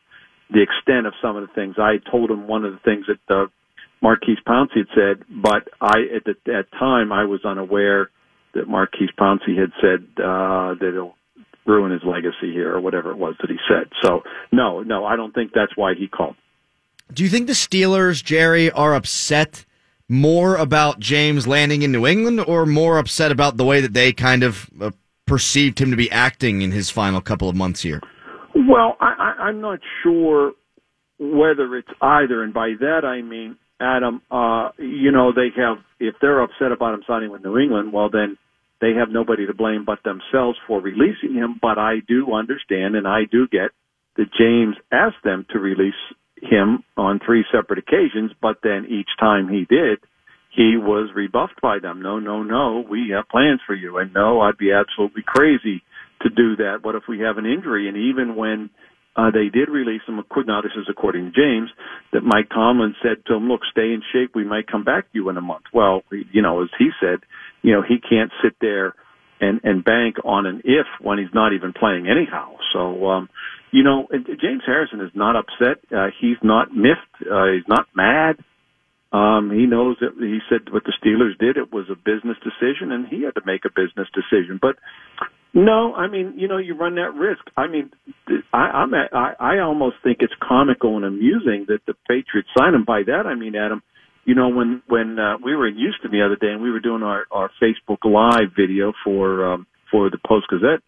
the 0.49 0.61
extent 0.61 1.05
of 1.05 1.13
some 1.21 1.35
of 1.35 1.47
the 1.47 1.53
things. 1.53 1.75
I 1.77 1.97
told 2.11 2.31
him 2.31 2.47
one 2.47 2.65
of 2.65 2.73
the 2.73 2.79
things 2.79 3.05
that. 3.07 3.33
Uh, 3.33 3.45
Maurkice 4.03 4.39
Pouncey 4.45 4.79
had 4.79 4.87
said, 4.93 5.25
but 5.29 5.69
I 5.79 6.01
at 6.13 6.25
the, 6.25 6.35
that 6.45 6.65
time 6.77 7.13
I 7.13 7.23
was 7.23 7.45
unaware 7.45 8.09
that 8.53 8.67
Maurkice 8.67 9.09
Pouncey 9.17 9.57
had 9.57 9.71
said 9.81 10.05
uh, 10.17 10.75
that 10.75 10.89
it'll 10.89 11.15
ruin 11.65 11.93
his 11.93 12.01
legacy 12.05 12.51
here 12.51 12.75
or 12.75 12.81
whatever 12.81 13.11
it 13.11 13.17
was 13.17 13.35
that 13.39 13.49
he 13.49 13.55
said. 13.65 13.89
So 14.03 14.23
no, 14.51 14.83
no, 14.83 15.05
I 15.05 15.15
don't 15.15 15.33
think 15.33 15.51
that's 15.55 15.71
why 15.77 15.93
he 15.97 16.09
called. 16.09 16.35
Do 17.13 17.23
you 17.23 17.29
think 17.29 17.47
the 17.47 17.53
Steelers, 17.53 18.21
Jerry, 18.21 18.69
are 18.71 18.93
upset 18.93 19.65
more 20.09 20.57
about 20.57 20.99
James 20.99 21.47
landing 21.47 21.81
in 21.81 21.93
New 21.93 22.05
England 22.05 22.41
or 22.41 22.65
more 22.65 22.97
upset 22.97 23.31
about 23.31 23.55
the 23.55 23.63
way 23.63 23.79
that 23.79 23.93
they 23.93 24.11
kind 24.11 24.43
of 24.43 24.69
uh, 24.81 24.91
perceived 25.25 25.79
him 25.79 25.91
to 25.91 25.97
be 25.97 26.11
acting 26.11 26.61
in 26.61 26.71
his 26.71 26.89
final 26.89 27.21
couple 27.21 27.47
of 27.47 27.55
months 27.55 27.81
here? 27.81 28.01
Well, 28.53 28.97
I, 28.99 29.13
I, 29.17 29.43
I'm 29.43 29.61
not 29.61 29.79
sure 30.03 30.51
whether 31.19 31.77
it's 31.77 31.87
either, 32.01 32.43
and 32.43 32.53
by 32.53 32.73
that 32.81 33.05
I 33.05 33.21
mean, 33.21 33.55
Adam, 33.83 34.21
uh, 34.31 34.69
you 34.77 35.11
know, 35.11 35.33
they 35.33 35.49
have 35.55 35.77
if 35.99 36.15
they're 36.21 36.41
upset 36.41 36.71
about 36.71 36.93
him 36.93 37.03
signing 37.05 37.29
with 37.31 37.43
New 37.43 37.57
England, 37.57 37.93
well 37.93 38.09
then 38.09 38.37
they 38.81 38.93
have 38.93 39.09
nobody 39.09 39.45
to 39.45 39.53
blame 39.53 39.85
but 39.85 39.99
themselves 40.03 40.57
for 40.67 40.81
releasing 40.81 41.33
him. 41.33 41.59
But 41.61 41.77
I 41.77 41.97
do 42.07 42.33
understand, 42.33 42.95
and 42.95 43.07
I 43.07 43.21
do 43.29 43.47
get 43.47 43.71
that 44.17 44.33
James 44.37 44.75
asked 44.91 45.23
them 45.23 45.45
to 45.51 45.59
release 45.59 45.93
him 46.41 46.83
on 46.97 47.19
three 47.25 47.45
separate 47.51 47.79
occasions, 47.79 48.31
but 48.41 48.57
then 48.63 48.85
each 48.89 49.09
time 49.19 49.47
he 49.47 49.65
did, 49.65 49.99
he 50.51 50.77
was 50.77 51.09
rebuffed 51.15 51.61
by 51.61 51.79
them. 51.79 52.01
No, 52.01 52.19
no, 52.19 52.43
no, 52.43 52.85
we 52.87 53.09
have 53.15 53.29
plans 53.29 53.61
for 53.65 53.73
you. 53.73 53.97
And 53.97 54.13
no, 54.13 54.41
I'd 54.41 54.57
be 54.57 54.71
absolutely 54.71 55.23
crazy 55.25 55.81
to 56.21 56.29
do 56.29 56.57
that. 56.57 56.83
What 56.83 56.95
if 56.95 57.03
we 57.07 57.19
have 57.19 57.37
an 57.37 57.45
injury? 57.45 57.87
And 57.87 57.97
even 57.97 58.35
when 58.35 58.69
uh, 59.15 59.29
they 59.31 59.49
did 59.49 59.69
release 59.69 60.01
him, 60.07 60.23
now 60.47 60.61
this 60.61 60.71
is 60.75 60.87
according 60.89 61.25
to 61.25 61.31
James, 61.31 61.69
that 62.13 62.23
Mike 62.23 62.49
Tomlin 62.49 62.95
said 63.01 63.25
to 63.27 63.35
him, 63.35 63.47
look, 63.47 63.61
stay 63.69 63.93
in 63.93 64.01
shape. 64.11 64.31
We 64.33 64.43
might 64.43 64.67
come 64.67 64.83
back 64.83 65.03
to 65.03 65.09
you 65.13 65.29
in 65.29 65.37
a 65.37 65.41
month. 65.41 65.65
Well, 65.73 66.03
you 66.31 66.41
know, 66.41 66.63
as 66.63 66.69
he 66.79 66.89
said, 66.99 67.19
you 67.61 67.73
know, 67.73 67.81
he 67.81 67.99
can't 67.99 68.31
sit 68.43 68.55
there 68.59 68.95
and, 69.39 69.61
and 69.63 69.83
bank 69.83 70.15
on 70.23 70.45
an 70.45 70.61
if 70.65 70.87
when 70.99 71.19
he's 71.19 71.33
not 71.33 71.53
even 71.53 71.73
playing 71.73 72.07
anyhow. 72.07 72.55
So, 72.73 73.09
um, 73.09 73.29
you 73.71 73.83
know, 73.83 74.07
James 74.11 74.63
Harrison 74.65 75.01
is 75.01 75.11
not 75.13 75.35
upset. 75.35 75.83
Uh, 75.95 76.07
he's 76.19 76.37
not 76.41 76.73
miffed. 76.75 77.29
Uh, 77.29 77.51
he's 77.53 77.67
not 77.67 77.87
mad. 77.95 78.37
Um, 79.11 79.51
he 79.51 79.67
knows 79.67 79.97
that 80.01 80.13
he 80.17 80.39
said 80.49 80.73
what 80.73 80.83
the 80.85 80.93
Steelers 81.03 81.37
did. 81.37 81.57
It 81.57 81.71
was 81.71 81.85
a 81.91 81.95
business 81.95 82.37
decision, 82.43 82.91
and 82.91 83.07
he 83.07 83.23
had 83.23 83.35
to 83.35 83.45
make 83.45 83.63
a 83.63 83.69
business 83.69 84.07
decision. 84.13 84.57
But 84.59 84.77
no, 85.53 85.93
I 85.93 86.07
mean, 86.07 86.33
you 86.37 86.47
know, 86.47 86.57
you 86.57 86.75
run 86.75 86.95
that 86.95 87.13
risk. 87.13 87.41
I 87.55 87.67
mean, 87.67 87.91
I, 88.51 88.57
I'm 88.57 88.93
at, 88.93 89.13
I, 89.13 89.33
I 89.39 89.59
almost 89.59 89.97
think 90.03 90.17
it's 90.21 90.33
comical 90.41 90.95
and 90.97 91.05
amusing 91.05 91.65
that 91.67 91.79
the 91.85 91.93
Patriots 92.07 92.49
sign 92.57 92.73
him. 92.73 92.85
By 92.85 93.03
that, 93.03 93.25
I 93.27 93.35
mean, 93.35 93.55
Adam, 93.55 93.83
you 94.25 94.35
know, 94.35 94.49
when 94.49 94.81
when 94.87 95.19
uh, 95.19 95.37
we 95.43 95.55
were 95.55 95.67
in 95.67 95.75
Houston 95.75 96.11
the 96.11 96.25
other 96.25 96.35
day 96.35 96.51
and 96.51 96.61
we 96.61 96.71
were 96.71 96.79
doing 96.79 97.03
our 97.03 97.25
our 97.31 97.51
Facebook 97.61 98.03
Live 98.03 98.55
video 98.57 98.93
for 99.03 99.53
um, 99.53 99.67
for 99.91 100.09
the 100.09 100.17
Post 100.25 100.47
Gazette, 100.49 100.81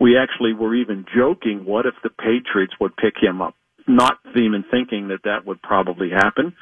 we 0.00 0.16
actually 0.16 0.54
were 0.54 0.74
even 0.74 1.04
joking, 1.14 1.64
what 1.64 1.86
if 1.86 1.94
the 2.02 2.10
Patriots 2.10 2.74
would 2.80 2.96
pick 2.96 3.14
him 3.20 3.42
up? 3.42 3.54
Not 3.86 4.18
even 4.36 4.64
thinking 4.70 5.08
that 5.08 5.24
that 5.24 5.46
would 5.46 5.60
probably 5.60 6.10
happen. 6.10 6.54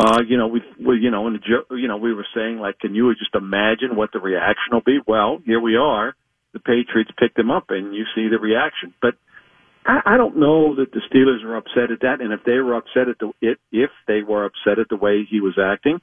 Uh, 0.00 0.20
you 0.26 0.36
know, 0.36 0.46
we, 0.46 0.62
we, 0.84 0.98
you 0.98 1.10
know, 1.10 1.26
and 1.26 1.36
the, 1.36 1.76
you 1.76 1.88
know, 1.88 1.96
we 1.96 2.14
were 2.14 2.26
saying 2.34 2.58
like, 2.58 2.78
can 2.78 2.94
you 2.94 3.12
just 3.14 3.34
imagine 3.34 3.96
what 3.96 4.10
the 4.12 4.20
reaction 4.20 4.72
will 4.72 4.80
be? 4.80 4.98
Well, 5.06 5.40
here 5.44 5.60
we 5.60 5.76
are. 5.76 6.14
The 6.52 6.60
Patriots 6.60 7.10
picked 7.18 7.38
him 7.38 7.50
up, 7.50 7.66
and 7.68 7.94
you 7.94 8.04
see 8.14 8.28
the 8.28 8.38
reaction. 8.38 8.94
But 9.02 9.14
I, 9.84 10.14
I 10.14 10.16
don't 10.16 10.38
know 10.38 10.74
that 10.76 10.92
the 10.92 11.00
Steelers 11.10 11.44
are 11.44 11.56
upset 11.56 11.90
at 11.90 12.00
that. 12.02 12.20
And 12.20 12.32
if 12.32 12.40
they 12.44 12.58
were 12.58 12.74
upset 12.74 13.08
at 13.08 13.18
the 13.18 13.32
it, 13.40 13.58
if 13.72 13.90
they 14.06 14.22
were 14.22 14.44
upset 14.44 14.78
at 14.78 14.88
the 14.88 14.96
way 14.96 15.26
he 15.28 15.40
was 15.40 15.58
acting, 15.58 16.00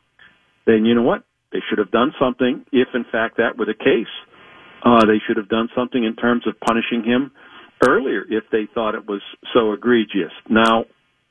then 0.66 0.86
you 0.86 0.96
know 0.96 1.04
what? 1.04 1.24
They 1.52 1.60
should 1.70 1.78
have 1.78 1.92
done 1.92 2.14
something. 2.20 2.66
If 2.72 2.90
in 2.94 3.06
fact 3.12 3.38
that 3.38 3.58
were 3.58 3.66
the 3.66 3.74
case, 3.74 4.12
uh, 4.84 5.06
they 5.06 5.22
should 5.26 5.38
have 5.38 5.50
done 5.50 5.70
something 5.76 6.04
in 6.04 6.16
terms 6.16 6.46
of 6.48 6.60
punishing 6.60 7.04
him 7.04 7.32
earlier 7.88 8.24
if 8.30 8.44
they 8.52 8.68
thought 8.74 8.96
it 8.96 9.08
was 9.08 9.22
so 9.54 9.74
egregious. 9.74 10.32
Now, 10.50 10.86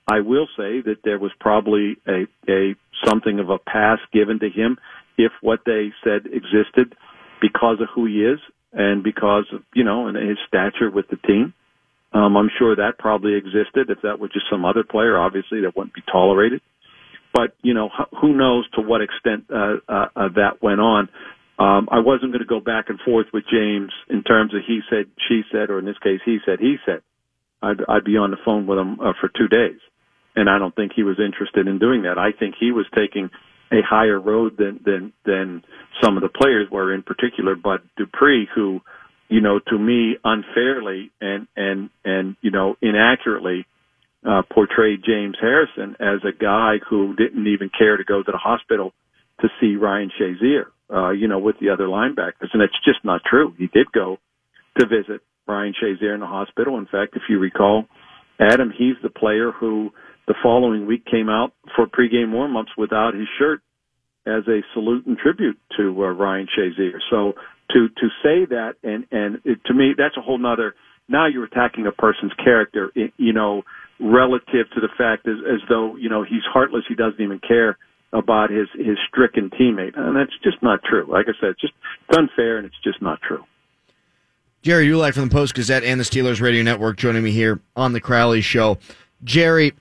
I 0.06 0.20
will 0.20 0.46
say 0.56 0.82
that 0.82 0.98
there 1.04 1.18
was 1.18 1.32
probably 1.40 1.96
a, 2.06 2.26
a 2.48 2.74
something 3.06 3.38
of 3.38 3.50
a 3.50 3.58
pass 3.58 3.98
given 4.12 4.38
to 4.40 4.50
him 4.50 4.78
if 5.16 5.32
what 5.40 5.60
they 5.64 5.92
said 6.02 6.26
existed 6.26 6.94
because 7.40 7.80
of 7.80 7.88
who 7.94 8.06
he 8.06 8.24
is 8.24 8.38
and 8.74 9.02
because 9.02 9.44
of, 9.52 9.62
you 9.74 9.84
know, 9.84 10.06
and 10.08 10.16
his 10.16 10.38
stature 10.48 10.90
with 10.90 11.08
the 11.08 11.16
team. 11.16 11.54
Um, 12.12 12.36
I'm 12.36 12.50
sure 12.58 12.76
that 12.76 12.98
probably 12.98 13.34
existed. 13.34 13.90
If 13.90 14.02
that 14.02 14.20
was 14.20 14.30
just 14.32 14.46
some 14.50 14.64
other 14.64 14.84
player, 14.84 15.18
obviously 15.18 15.62
that 15.62 15.76
wouldn't 15.76 15.94
be 15.94 16.02
tolerated. 16.10 16.60
But, 17.32 17.56
you 17.62 17.74
know, 17.74 17.90
who 18.20 18.36
knows 18.36 18.68
to 18.74 18.80
what 18.80 19.00
extent, 19.00 19.46
uh, 19.52 19.76
uh, 19.88 20.06
uh, 20.14 20.28
that 20.36 20.62
went 20.62 20.80
on. 20.80 21.08
Um, 21.58 21.88
I 21.90 22.00
wasn't 22.00 22.32
going 22.32 22.42
to 22.42 22.46
go 22.46 22.60
back 22.60 22.88
and 22.88 23.00
forth 23.00 23.26
with 23.32 23.44
James 23.50 23.90
in 24.08 24.22
terms 24.22 24.54
of 24.54 24.60
he 24.66 24.80
said, 24.90 25.06
she 25.28 25.42
said, 25.50 25.70
or 25.70 25.80
in 25.80 25.84
this 25.84 25.98
case, 25.98 26.20
he 26.24 26.38
said, 26.46 26.60
he 26.60 26.76
said. 26.86 27.02
I'd, 27.62 27.78
I'd 27.88 28.04
be 28.04 28.16
on 28.16 28.30
the 28.30 28.36
phone 28.44 28.66
with 28.66 28.78
him 28.78 29.00
uh, 29.00 29.14
for 29.20 29.28
two 29.28 29.48
days 29.48 29.78
and 30.36 30.50
I 30.50 30.58
don't 30.58 30.74
think 30.74 30.92
he 30.94 31.02
was 31.02 31.18
interested 31.18 31.66
in 31.68 31.78
doing 31.78 32.02
that. 32.02 32.18
I 32.18 32.32
think 32.32 32.56
he 32.58 32.72
was 32.72 32.86
taking 32.94 33.30
a 33.72 33.80
higher 33.88 34.20
road 34.20 34.56
than 34.58 34.80
than 34.84 35.12
than 35.24 35.62
some 36.02 36.16
of 36.16 36.22
the 36.22 36.28
players 36.28 36.68
were, 36.70 36.92
in 36.94 37.02
particular, 37.02 37.54
Bud 37.54 37.80
Dupree, 37.96 38.48
who, 38.54 38.80
you 39.28 39.40
know, 39.40 39.60
to 39.68 39.78
me 39.78 40.16
unfairly 40.24 41.10
and 41.20 41.46
and 41.56 41.90
and 42.04 42.36
you 42.40 42.50
know 42.50 42.76
inaccurately 42.82 43.66
uh, 44.24 44.42
portrayed 44.52 45.02
James 45.04 45.36
Harrison 45.40 45.96
as 46.00 46.20
a 46.24 46.32
guy 46.32 46.76
who 46.88 47.14
didn't 47.14 47.46
even 47.46 47.70
care 47.76 47.96
to 47.96 48.04
go 48.04 48.22
to 48.22 48.32
the 48.32 48.38
hospital 48.38 48.92
to 49.40 49.48
see 49.60 49.76
Ryan 49.76 50.10
Shazier, 50.18 50.66
uh, 50.92 51.10
you 51.10 51.28
know, 51.28 51.38
with 51.38 51.56
the 51.60 51.70
other 51.70 51.86
linebackers, 51.86 52.48
and 52.52 52.62
it's 52.62 52.78
just 52.84 53.04
not 53.04 53.22
true. 53.28 53.52
He 53.58 53.66
did 53.66 53.90
go 53.92 54.18
to 54.78 54.86
visit 54.86 55.20
Ryan 55.46 55.74
Shazier 55.82 56.14
in 56.14 56.20
the 56.20 56.26
hospital. 56.26 56.78
In 56.78 56.86
fact, 56.86 57.16
if 57.16 57.22
you 57.28 57.38
recall, 57.38 57.84
Adam, 58.40 58.72
he's 58.76 58.96
the 59.02 59.10
player 59.10 59.52
who 59.52 59.90
the 60.26 60.34
following 60.42 60.86
week 60.86 61.04
came 61.04 61.28
out 61.28 61.52
for 61.76 61.86
pregame 61.86 62.32
warmups 62.32 62.76
without 62.76 63.14
his 63.14 63.28
shirt 63.38 63.60
as 64.26 64.46
a 64.48 64.60
salute 64.72 65.06
and 65.06 65.18
tribute 65.18 65.58
to 65.76 65.90
uh, 66.02 66.08
Ryan 66.08 66.48
Shazier. 66.56 66.98
So 67.10 67.34
to 67.70 67.88
to 67.88 68.08
say 68.22 68.46
that 68.46 68.74
and 68.82 69.06
and 69.10 69.40
it, 69.44 69.64
to 69.66 69.74
me 69.74 69.92
that's 69.96 70.16
a 70.16 70.20
whole 70.20 70.38
nother. 70.38 70.74
Now 71.08 71.26
you're 71.26 71.44
attacking 71.44 71.86
a 71.86 71.92
person's 71.92 72.32
character, 72.42 72.90
you 72.94 73.32
know, 73.34 73.62
relative 74.00 74.70
to 74.74 74.80
the 74.80 74.88
fact 74.96 75.28
as 75.28 75.36
as 75.46 75.60
though 75.68 75.96
you 75.96 76.08
know 76.08 76.22
he's 76.22 76.42
heartless, 76.50 76.84
he 76.88 76.94
doesn't 76.94 77.20
even 77.20 77.40
care 77.40 77.76
about 78.12 78.50
his 78.50 78.68
his 78.74 78.96
stricken 79.08 79.50
teammate, 79.50 79.98
and 79.98 80.16
that's 80.16 80.32
just 80.42 80.62
not 80.62 80.80
true. 80.84 81.04
Like 81.06 81.26
I 81.28 81.32
said, 81.40 81.50
it's 81.50 81.60
just 81.60 81.74
it's 82.08 82.16
unfair 82.16 82.56
and 82.56 82.66
it's 82.66 82.80
just 82.82 83.02
not 83.02 83.20
true. 83.20 83.44
Jerry 84.62 84.86
Dulac 84.86 85.12
from 85.12 85.28
the 85.28 85.34
Post 85.34 85.54
Gazette 85.54 85.84
and 85.84 86.00
the 86.00 86.04
Steelers 86.04 86.40
Radio 86.40 86.62
Network 86.62 86.96
joining 86.96 87.22
me 87.22 87.32
here 87.32 87.60
on 87.76 87.92
the 87.92 88.00
Crowley 88.00 88.40
Show. 88.40 88.78
Jerry, 89.22 89.74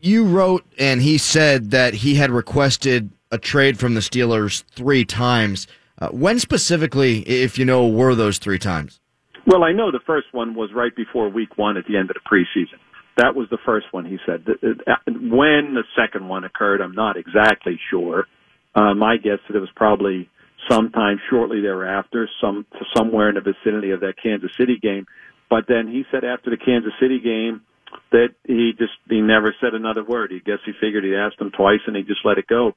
you 0.00 0.24
wrote 0.24 0.64
and 0.78 1.02
he 1.02 1.18
said 1.18 1.70
that 1.70 1.94
he 1.94 2.14
had 2.14 2.30
requested 2.30 3.10
a 3.30 3.38
trade 3.38 3.78
from 3.78 3.94
the 3.94 4.00
Steelers 4.00 4.64
three 4.74 5.04
times. 5.04 5.66
Uh, 6.00 6.08
when 6.08 6.38
specifically, 6.38 7.20
if 7.20 7.58
you 7.58 7.64
know, 7.64 7.86
were 7.86 8.14
those 8.14 8.38
three 8.38 8.58
times? 8.58 9.00
Well, 9.46 9.64
I 9.64 9.72
know 9.72 9.90
the 9.90 10.00
first 10.06 10.26
one 10.32 10.54
was 10.54 10.70
right 10.74 10.94
before 10.94 11.28
week 11.28 11.56
one 11.56 11.76
at 11.76 11.86
the 11.86 11.96
end 11.96 12.10
of 12.10 12.16
the 12.16 12.20
preseason. 12.30 12.78
That 13.16 13.34
was 13.34 13.48
the 13.50 13.58
first 13.64 13.86
one 13.90 14.04
he 14.04 14.18
said. 14.24 14.46
Uh, 14.46 14.94
when 15.06 15.74
the 15.74 15.84
second 15.96 16.28
one 16.28 16.44
occurred, 16.44 16.80
I'm 16.80 16.94
not 16.94 17.16
exactly 17.16 17.80
sure. 17.90 18.26
Uh, 18.74 18.94
my 18.94 19.16
guess 19.16 19.38
that 19.48 19.56
it 19.56 19.60
was 19.60 19.70
probably 19.74 20.28
sometime 20.70 21.18
shortly 21.30 21.60
thereafter, 21.60 22.28
some 22.40 22.66
somewhere 22.96 23.28
in 23.28 23.34
the 23.34 23.40
vicinity 23.40 23.90
of 23.90 24.00
that 24.00 24.14
Kansas 24.22 24.50
City 24.56 24.78
game. 24.80 25.06
But 25.50 25.64
then 25.66 25.88
he 25.88 26.04
said 26.10 26.24
after 26.24 26.50
the 26.50 26.56
Kansas 26.56 26.92
City 27.00 27.18
game, 27.18 27.62
that 28.10 28.28
he 28.44 28.72
just 28.78 28.92
he 29.08 29.20
never 29.20 29.54
said 29.60 29.74
another 29.74 30.04
word. 30.04 30.30
He 30.30 30.40
guess 30.40 30.58
he 30.64 30.72
figured 30.80 31.04
he 31.04 31.14
asked 31.14 31.40
him 31.40 31.50
twice 31.50 31.80
and 31.86 31.96
he 31.96 32.02
just 32.02 32.24
let 32.24 32.38
it 32.38 32.46
go. 32.46 32.72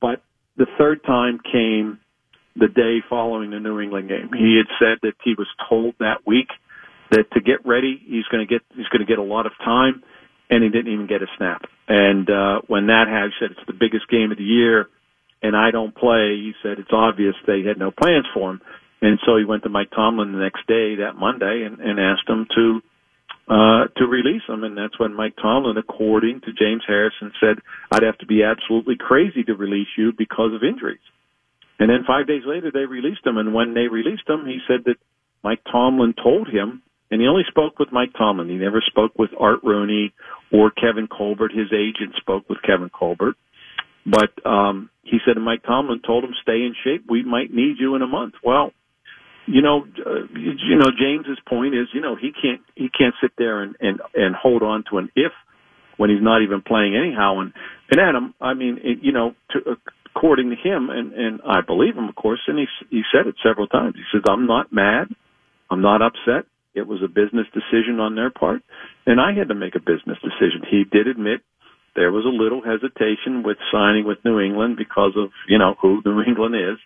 But 0.00 0.22
the 0.56 0.66
third 0.78 1.04
time 1.04 1.40
came 1.40 1.98
the 2.56 2.68
day 2.68 3.02
following 3.08 3.50
the 3.50 3.60
New 3.60 3.80
England 3.80 4.08
game. 4.08 4.30
He 4.32 4.56
had 4.56 4.68
said 4.78 4.98
that 5.02 5.14
he 5.24 5.34
was 5.36 5.46
told 5.68 5.94
that 6.00 6.26
week 6.26 6.48
that 7.10 7.30
to 7.32 7.40
get 7.40 7.64
ready, 7.66 8.00
he's 8.04 8.24
going 8.30 8.46
to 8.46 8.50
get 8.50 8.62
he's 8.74 8.88
going 8.88 9.00
to 9.00 9.06
get 9.06 9.18
a 9.18 9.22
lot 9.22 9.46
of 9.46 9.52
time, 9.58 10.02
and 10.50 10.62
he 10.62 10.70
didn't 10.70 10.92
even 10.92 11.06
get 11.06 11.22
a 11.22 11.26
snap. 11.36 11.62
And 11.88 12.28
uh, 12.28 12.60
when 12.66 12.86
that 12.86 13.06
he 13.08 13.30
said 13.40 13.52
it's 13.52 13.66
the 13.66 13.76
biggest 13.78 14.08
game 14.08 14.32
of 14.32 14.38
the 14.38 14.44
year, 14.44 14.88
and 15.42 15.56
I 15.56 15.70
don't 15.70 15.94
play. 15.94 16.36
He 16.36 16.52
said 16.62 16.78
it's 16.78 16.92
obvious 16.92 17.34
they 17.46 17.62
had 17.62 17.78
no 17.78 17.90
plans 17.90 18.26
for 18.34 18.50
him, 18.52 18.60
and 19.00 19.18
so 19.26 19.36
he 19.36 19.44
went 19.44 19.64
to 19.64 19.68
Mike 19.68 19.90
Tomlin 19.90 20.32
the 20.32 20.38
next 20.38 20.66
day, 20.66 20.96
that 20.96 21.16
Monday, 21.16 21.64
and, 21.64 21.80
and 21.80 21.98
asked 21.98 22.28
him 22.28 22.46
to 22.54 22.80
uh, 23.48 23.86
to 23.96 24.06
release 24.06 24.42
him. 24.48 24.64
And 24.64 24.76
that's 24.76 24.98
when 24.98 25.14
Mike 25.14 25.34
Tomlin, 25.40 25.76
according 25.76 26.40
to 26.42 26.52
James 26.52 26.82
Harrison, 26.86 27.32
said, 27.40 27.58
I'd 27.90 28.02
have 28.02 28.18
to 28.18 28.26
be 28.26 28.42
absolutely 28.42 28.96
crazy 28.98 29.42
to 29.44 29.54
release 29.54 29.88
you 29.96 30.12
because 30.16 30.52
of 30.54 30.62
injuries. 30.62 31.00
And 31.78 31.90
then 31.90 32.04
five 32.06 32.26
days 32.26 32.42
later, 32.46 32.70
they 32.72 32.86
released 32.86 33.26
him. 33.26 33.38
And 33.38 33.54
when 33.54 33.74
they 33.74 33.88
released 33.88 34.28
him, 34.28 34.46
he 34.46 34.58
said 34.68 34.84
that 34.86 34.96
Mike 35.42 35.62
Tomlin 35.70 36.14
told 36.22 36.48
him, 36.48 36.82
and 37.10 37.20
he 37.20 37.26
only 37.26 37.42
spoke 37.48 37.78
with 37.78 37.92
Mike 37.92 38.12
Tomlin. 38.16 38.48
He 38.48 38.54
never 38.54 38.82
spoke 38.86 39.18
with 39.18 39.30
Art 39.38 39.60
Rooney 39.62 40.14
or 40.52 40.70
Kevin 40.70 41.08
Colbert. 41.08 41.52
His 41.52 41.72
agent 41.72 42.14
spoke 42.16 42.48
with 42.48 42.62
Kevin 42.62 42.88
Colbert. 42.88 43.34
But 44.06 44.30
um, 44.46 44.88
he 45.02 45.18
said, 45.24 45.36
Mike 45.36 45.62
Tomlin 45.62 46.00
told 46.06 46.24
him, 46.24 46.34
stay 46.40 46.62
in 46.62 46.74
shape. 46.82 47.04
We 47.08 47.22
might 47.22 47.52
need 47.52 47.76
you 47.78 47.94
in 47.96 48.02
a 48.02 48.06
month. 48.06 48.34
Well, 48.42 48.72
you 49.46 49.62
know, 49.62 49.86
uh, 50.06 50.26
you 50.34 50.76
know, 50.76 50.90
James's 50.96 51.38
point 51.48 51.74
is, 51.74 51.88
you 51.92 52.00
know, 52.00 52.16
he 52.16 52.32
can't 52.32 52.60
he 52.74 52.88
can't 52.88 53.14
sit 53.20 53.32
there 53.36 53.62
and 53.62 53.76
and 53.80 54.00
and 54.14 54.34
hold 54.34 54.62
on 54.62 54.84
to 54.90 54.98
an 54.98 55.10
if 55.16 55.32
when 55.96 56.10
he's 56.10 56.22
not 56.22 56.42
even 56.42 56.62
playing 56.62 56.96
anyhow. 56.96 57.40
And 57.40 57.52
and 57.90 58.00
Adam, 58.00 58.34
I 58.40 58.54
mean, 58.54 58.78
it, 58.82 58.98
you 59.02 59.12
know, 59.12 59.34
to, 59.50 59.76
according 60.14 60.50
to 60.50 60.56
him, 60.56 60.90
and 60.90 61.12
and 61.12 61.40
I 61.46 61.60
believe 61.60 61.96
him, 61.96 62.08
of 62.08 62.14
course, 62.14 62.40
and 62.46 62.58
he 62.58 62.66
he 62.90 63.02
said 63.12 63.26
it 63.26 63.34
several 63.42 63.66
times. 63.66 63.96
He 63.96 64.04
says, 64.12 64.22
"I'm 64.28 64.46
not 64.46 64.72
mad, 64.72 65.08
I'm 65.70 65.82
not 65.82 66.02
upset. 66.02 66.46
It 66.74 66.86
was 66.86 67.02
a 67.02 67.08
business 67.08 67.46
decision 67.52 68.00
on 68.00 68.14
their 68.14 68.30
part, 68.30 68.62
and 69.06 69.20
I 69.20 69.32
had 69.34 69.48
to 69.48 69.54
make 69.54 69.74
a 69.74 69.80
business 69.80 70.18
decision." 70.22 70.62
He 70.70 70.84
did 70.84 71.08
admit 71.08 71.40
there 71.94 72.12
was 72.12 72.24
a 72.24 72.28
little 72.28 72.62
hesitation 72.62 73.42
with 73.42 73.58
signing 73.70 74.06
with 74.06 74.24
New 74.24 74.40
England 74.40 74.76
because 74.76 75.12
of 75.16 75.30
you 75.48 75.58
know 75.58 75.74
who 75.80 76.00
New 76.04 76.22
England 76.22 76.54
is, 76.54 76.78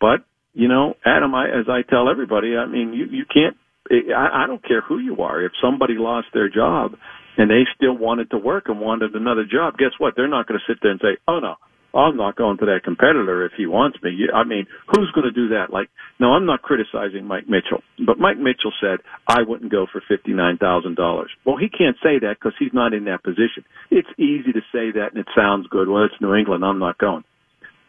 but 0.00 0.24
you 0.52 0.68
know, 0.68 0.94
Adam, 1.04 1.34
I, 1.34 1.46
as 1.46 1.66
I 1.68 1.82
tell 1.88 2.08
everybody, 2.08 2.56
I 2.56 2.66
mean, 2.66 2.92
you, 2.92 3.06
you 3.06 3.24
can't, 3.24 3.56
I, 3.90 4.44
I 4.44 4.46
don't 4.46 4.64
care 4.64 4.80
who 4.80 4.98
you 4.98 5.22
are. 5.22 5.42
If 5.42 5.52
somebody 5.62 5.94
lost 5.96 6.28
their 6.32 6.48
job 6.48 6.92
and 7.36 7.50
they 7.50 7.62
still 7.76 7.96
wanted 7.96 8.30
to 8.30 8.38
work 8.38 8.64
and 8.66 8.80
wanted 8.80 9.14
another 9.14 9.44
job, 9.50 9.78
guess 9.78 9.92
what? 9.98 10.14
They're 10.16 10.28
not 10.28 10.46
going 10.46 10.60
to 10.60 10.72
sit 10.72 10.80
there 10.82 10.90
and 10.90 11.00
say, 11.00 11.18
oh 11.28 11.38
no, 11.40 11.56
I'm 11.94 12.16
not 12.16 12.36
going 12.36 12.58
to 12.58 12.66
that 12.66 12.84
competitor 12.84 13.44
if 13.44 13.52
he 13.56 13.66
wants 13.66 13.98
me. 14.02 14.16
I 14.32 14.44
mean, 14.44 14.66
who's 14.86 15.10
going 15.12 15.26
to 15.26 15.32
do 15.32 15.48
that? 15.48 15.72
Like, 15.72 15.88
no, 16.18 16.32
I'm 16.32 16.46
not 16.46 16.62
criticizing 16.62 17.26
Mike 17.26 17.48
Mitchell, 17.48 17.82
but 18.04 18.18
Mike 18.18 18.38
Mitchell 18.38 18.72
said 18.80 18.98
I 19.26 19.42
wouldn't 19.42 19.72
go 19.72 19.86
for 19.90 20.02
fifty 20.06 20.32
nine 20.32 20.58
thousand 20.58 20.96
dollars. 20.96 21.30
Well, 21.44 21.56
he 21.56 21.68
can't 21.68 21.96
say 22.02 22.18
that 22.20 22.36
because 22.38 22.54
he's 22.58 22.72
not 22.72 22.92
in 22.92 23.04
that 23.06 23.24
position. 23.24 23.64
It's 23.90 24.08
easy 24.18 24.52
to 24.52 24.60
say 24.72 24.92
that 24.94 25.10
and 25.12 25.18
it 25.18 25.26
sounds 25.34 25.66
good. 25.68 25.88
Well, 25.88 26.04
it's 26.04 26.20
New 26.20 26.34
England. 26.34 26.64
I'm 26.64 26.78
not 26.78 26.98
going. 26.98 27.24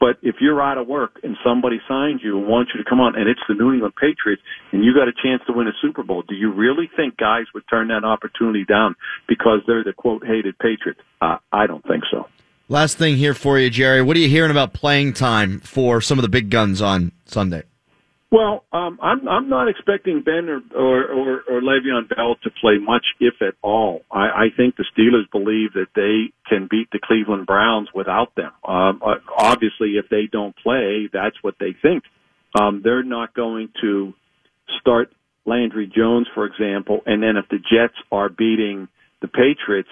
But 0.02 0.18
if 0.24 0.38
you're 0.42 0.60
out 0.60 0.80
of 0.80 0.88
work 0.88 1.20
and 1.22 1.38
somebody 1.46 1.80
signs 1.88 2.22
you 2.24 2.40
and 2.40 2.48
wants 2.48 2.72
you 2.74 2.84
to 2.84 2.90
come 2.90 3.00
on, 3.00 3.16
and 3.16 3.30
it's 3.30 3.40
the 3.48 3.54
New 3.54 3.72
England 3.72 3.94
Patriots, 3.96 4.42
and 4.72 4.84
you 4.84 4.96
got 4.96 5.08
a 5.08 5.14
chance 5.14 5.44
to 5.46 5.54
win 5.54 5.68
a 5.68 5.74
Super 5.80 6.02
Bowl, 6.02 6.24
do 6.28 6.34
you 6.34 6.52
really 6.52 6.90
think 6.98 7.18
guys 7.18 7.46
would 7.54 7.64
turn 7.70 7.90
that 7.90 8.04
opportunity 8.04 8.66
down 8.66 8.96
because 9.28 9.60
they're 9.68 9.84
the 9.84 9.94
quote 9.94 10.26
hated 10.26 10.58
Patriots? 10.58 11.00
Uh, 11.22 11.38
I 11.54 11.68
don't 11.68 11.86
think 11.88 12.04
so. 12.12 12.28
Last 12.68 12.98
thing 12.98 13.16
here 13.16 13.36
for 13.36 13.60
you, 13.60 13.70
Jerry. 13.70 14.02
What 14.02 14.18
are 14.18 14.20
you 14.20 14.30
hearing 14.30 14.50
about 14.50 14.74
playing 14.74 15.14
time 15.14 15.60
for 15.60 16.02
some 16.02 16.18
of 16.18 16.24
the 16.24 16.30
big 16.30 16.50
guns 16.50 16.82
on 16.82 17.12
Sunday? 17.28 17.64
Well, 18.32 18.64
um, 18.72 18.98
I'm 19.02 19.28
I'm 19.28 19.50
not 19.50 19.68
expecting 19.68 20.24
Ben 20.24 20.48
or, 20.48 20.62
or 20.74 21.04
or 21.04 21.42
or 21.50 21.62
Le'Veon 21.62 22.08
Bell 22.16 22.36
to 22.44 22.50
play 22.62 22.78
much, 22.78 23.06
if 23.20 23.42
at 23.42 23.56
all. 23.62 24.04
I, 24.10 24.30
I 24.30 24.46
think 24.56 24.78
the 24.78 24.86
Steelers 24.96 25.30
believe 25.32 25.74
that 25.74 25.88
they 25.96 26.32
can 26.48 26.68
beat 26.72 26.88
the 26.92 27.00
Cleveland 27.04 27.46
Browns 27.46 27.90
without 27.94 28.34
them. 28.36 28.52
Um, 28.66 29.02
uh, 29.06 29.16
obviously, 29.38 29.98
if 29.98 30.08
they 30.10 30.28
don't 30.32 30.56
play, 30.56 31.10
that's 31.12 31.36
what 31.42 31.56
they 31.60 31.76
think. 31.82 32.04
Um, 32.58 32.82
they're 32.84 33.04
not 33.04 33.34
going 33.34 33.70
to 33.82 34.14
start 34.80 35.14
Landry 35.46 35.92
Jones, 35.94 36.28
for 36.34 36.46
example, 36.46 37.02
and 37.06 37.22
then 37.22 37.36
if 37.36 37.50
the 37.50 37.58
Jets 37.58 37.96
are 38.14 38.30
beating 38.30 38.88
the 39.22 39.28
Patriots, 39.28 39.90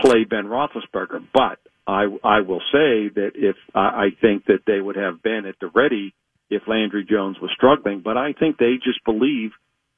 play 0.00 0.22
Ben 0.22 0.44
Roethlisberger. 0.44 1.26
But 1.32 1.58
I 1.88 2.06
I 2.22 2.40
will 2.40 2.62
say 2.70 3.08
that 3.16 3.32
if 3.34 3.56
I, 3.74 3.80
I 3.80 4.08
think 4.20 4.44
that 4.46 4.60
they 4.64 4.80
would 4.80 4.96
have 4.96 5.24
Ben 5.24 5.44
at 5.46 5.56
the 5.60 5.72
ready 5.74 6.14
if 6.50 6.62
Landry 6.66 7.04
Jones 7.08 7.36
was 7.40 7.50
struggling. 7.54 8.00
But 8.04 8.16
I 8.16 8.32
think 8.32 8.58
they 8.58 8.74
just 8.82 9.04
believe 9.04 9.50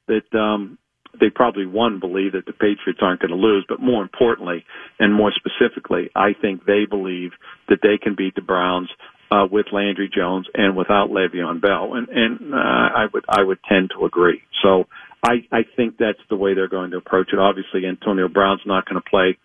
that 0.09 0.39
um, 0.39 0.79
they 1.19 1.31
probably 1.31 1.67
one 1.67 2.01
believe 2.01 2.33
that 2.33 2.47
the 2.47 2.53
Patriots 2.53 3.01
aren't 3.03 3.21
going 3.21 3.31
to 3.31 3.37
lose, 3.37 3.65
but 3.69 3.81
more 3.81 4.03
importantly 4.03 4.65
and 4.99 5.15
more 5.15 5.33
specifically, 5.33 6.11
I 6.15 6.33
think 6.41 6.65
they 6.65 6.85
believe 6.89 7.33
that 7.69 7.79
they 7.83 7.99
can 7.99 8.15
beat 8.17 8.35
the 8.35 8.43
Browns 8.43 8.89
uh, 9.31 9.47
with 9.51 9.67
Landry 9.73 10.11
Jones 10.15 10.47
and 10.55 10.77
without 10.77 11.11
Le'Veon 11.11 11.61
Bell, 11.61 11.95
and 11.95 12.09
and 12.09 12.55
uh, 12.55 12.57
I 12.57 13.07
would 13.13 13.25
I 13.29 13.43
would 13.43 13.59
tend 13.69 13.91
to 13.99 14.05
agree. 14.05 14.43
So 14.63 14.85
I 15.23 15.47
I 15.51 15.63
think 15.77 15.97
that's 15.99 16.19
the 16.31 16.37
way 16.37 16.55
they're 16.55 16.69
going 16.69 16.93
to 16.93 16.99
approach 16.99 17.31
it. 17.33 17.39
Obviously, 17.39 17.87
Antonio 17.87 18.29
Brown's 18.29 18.61
not 18.67 18.89
going 18.89 19.01
to 19.03 19.11
play. 19.11 19.37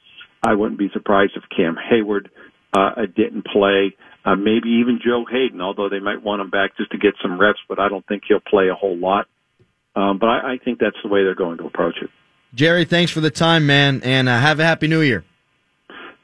I 0.44 0.54
wouldn't 0.54 0.80
be 0.80 0.90
surprised 0.94 1.34
if 1.36 1.44
Cam 1.56 1.76
Heyward 1.76 2.28
uh, 2.74 3.06
didn't 3.16 3.46
play 3.46 3.96
uh, 4.24 4.36
maybe 4.36 4.70
even 4.82 5.00
Joe 5.04 5.26
Haden, 5.30 5.62
although 5.62 5.90
they 5.90 6.00
might 6.00 6.22
want 6.22 6.42
him 6.42 6.50
back 6.50 6.78
just 6.78 6.92
to 6.92 6.98
get 6.98 7.14
some 7.22 7.40
reps, 7.40 7.60
but 7.68 7.80
I 7.80 7.90
don't 7.90 8.06
think 8.08 8.24
he'll 8.28 8.40
play 8.40 8.70
a 8.70 8.76
whole 8.76 8.98
lot. 8.98 9.28
Um, 9.96 10.20
but 10.20 10.28
I, 10.28 10.54
I 10.54 10.58
think 10.64 10.80
that's 10.80 10.98
the 11.04 11.10
way 11.10 11.24
they're 11.24 11.36
going 11.36 11.58
to 11.58 11.66
approach 11.66 11.96
it. 12.02 12.10
Jerry, 12.54 12.86
thanks 12.86 13.12
for 13.12 13.22
the 13.22 13.32
time, 13.32 13.66
man, 13.66 14.02
and 14.04 14.28
uh, 14.28 14.40
have 14.40 14.60
a 14.60 14.64
happy 14.64 14.88
New 14.88 15.02
Year. 15.02 15.24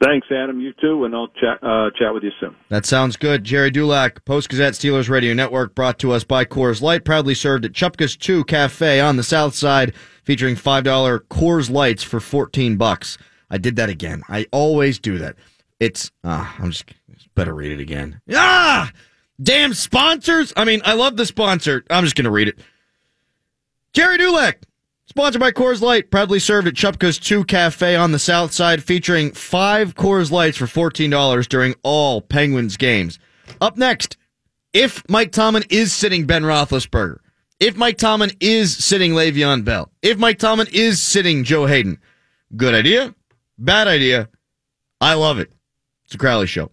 Thanks, 0.04 0.28
Adam. 0.30 0.60
You 0.60 0.74
too, 0.80 1.06
and 1.06 1.16
I'll 1.16 1.30
chat 1.30 1.58
uh, 1.64 1.90
chat 1.98 2.14
with 2.14 2.22
you 2.22 2.32
soon. 2.40 2.56
That 2.70 2.86
sounds 2.86 3.16
good. 3.16 3.44
Jerry 3.44 3.72
Dulac, 3.72 4.24
Post 4.26 4.50
Gazette 4.50 4.74
Steelers 4.74 5.10
Radio 5.10 5.34
Network, 5.34 5.74
brought 5.74 5.98
to 6.00 6.12
us 6.12 6.24
by 6.24 6.46
Coors 6.46 6.84
Light, 6.84 7.04
proudly 7.04 7.34
served 7.34 7.66
at 7.66 7.72
Chupka's 7.72 8.16
2 8.16 8.44
Cafe 8.44 9.00
on 9.00 9.18
the 9.18 9.24
South 9.24 9.56
Side, 9.56 9.96
featuring 10.24 10.56
$5 10.56 11.20
Coors 11.30 11.72
Lights 11.72 12.04
for 12.04 12.20
14 12.20 12.78
bucks. 12.78 13.18
I 13.50 13.58
did 13.58 13.76
that 13.78 13.90
again. 13.90 14.22
I 14.30 14.46
always 14.52 15.00
do 15.00 15.18
that. 15.18 15.36
It's, 15.80 16.12
uh, 16.24 16.48
I'm 16.60 16.72
just 16.72 16.86
Better 17.36 17.54
read 17.54 17.72
it 17.72 17.80
again. 17.80 18.22
Ah! 18.34 18.92
Damn 19.42 19.74
sponsors! 19.74 20.52
I 20.58 20.66
mean, 20.66 20.82
I 20.84 20.94
love 20.94 21.16
the 21.16 21.26
sponsor. 21.26 21.84
I'm 21.90 22.04
just 22.04 22.16
going 22.16 22.26
to 22.26 22.32
read 22.32 22.48
it. 22.48 22.60
Jerry 23.94 24.18
Dulac, 24.18 24.64
sponsored 25.06 25.40
by 25.40 25.52
Coors 25.52 25.82
Light, 25.82 26.10
proudly 26.10 26.40
served 26.40 26.68
at 26.68 26.74
Chupka's 26.74 27.20
2 27.20 27.46
Cafe 27.46 27.96
on 27.96 28.12
the 28.12 28.20
South 28.20 28.52
Side, 28.52 28.84
featuring 28.84 29.32
five 29.32 29.96
Coors 29.96 30.32
Lights 30.32 30.58
for 30.58 30.66
$14 30.66 31.48
during 31.48 31.76
all 31.84 32.22
Penguins 32.22 32.78
games. 32.78 33.20
Up 33.62 33.78
next, 33.78 34.18
if 34.74 35.04
Mike 35.10 35.32
Tomlin 35.32 35.64
is 35.70 35.94
sitting 35.94 36.26
Ben 36.26 36.44
Roethlisberger, 36.44 37.20
if 37.60 37.76
Mike 37.76 37.98
Tomlin 37.98 38.32
is 38.40 38.76
sitting 38.76 39.14
Le'Veon 39.14 39.64
Bell, 39.64 39.92
if 40.02 40.18
Mike 40.18 40.40
Tomlin 40.40 40.68
is 40.72 41.02
sitting 41.02 41.44
Joe 41.44 41.66
Haden, 41.66 42.00
good 42.56 42.74
idea, 42.76 43.16
bad 43.58 43.88
idea, 43.88 44.30
I 45.02 45.14
love 45.14 45.40
it. 45.40 45.52
It's 46.06 46.16
a 46.16 46.18
Crowley 46.18 46.48
Show. 46.48 46.72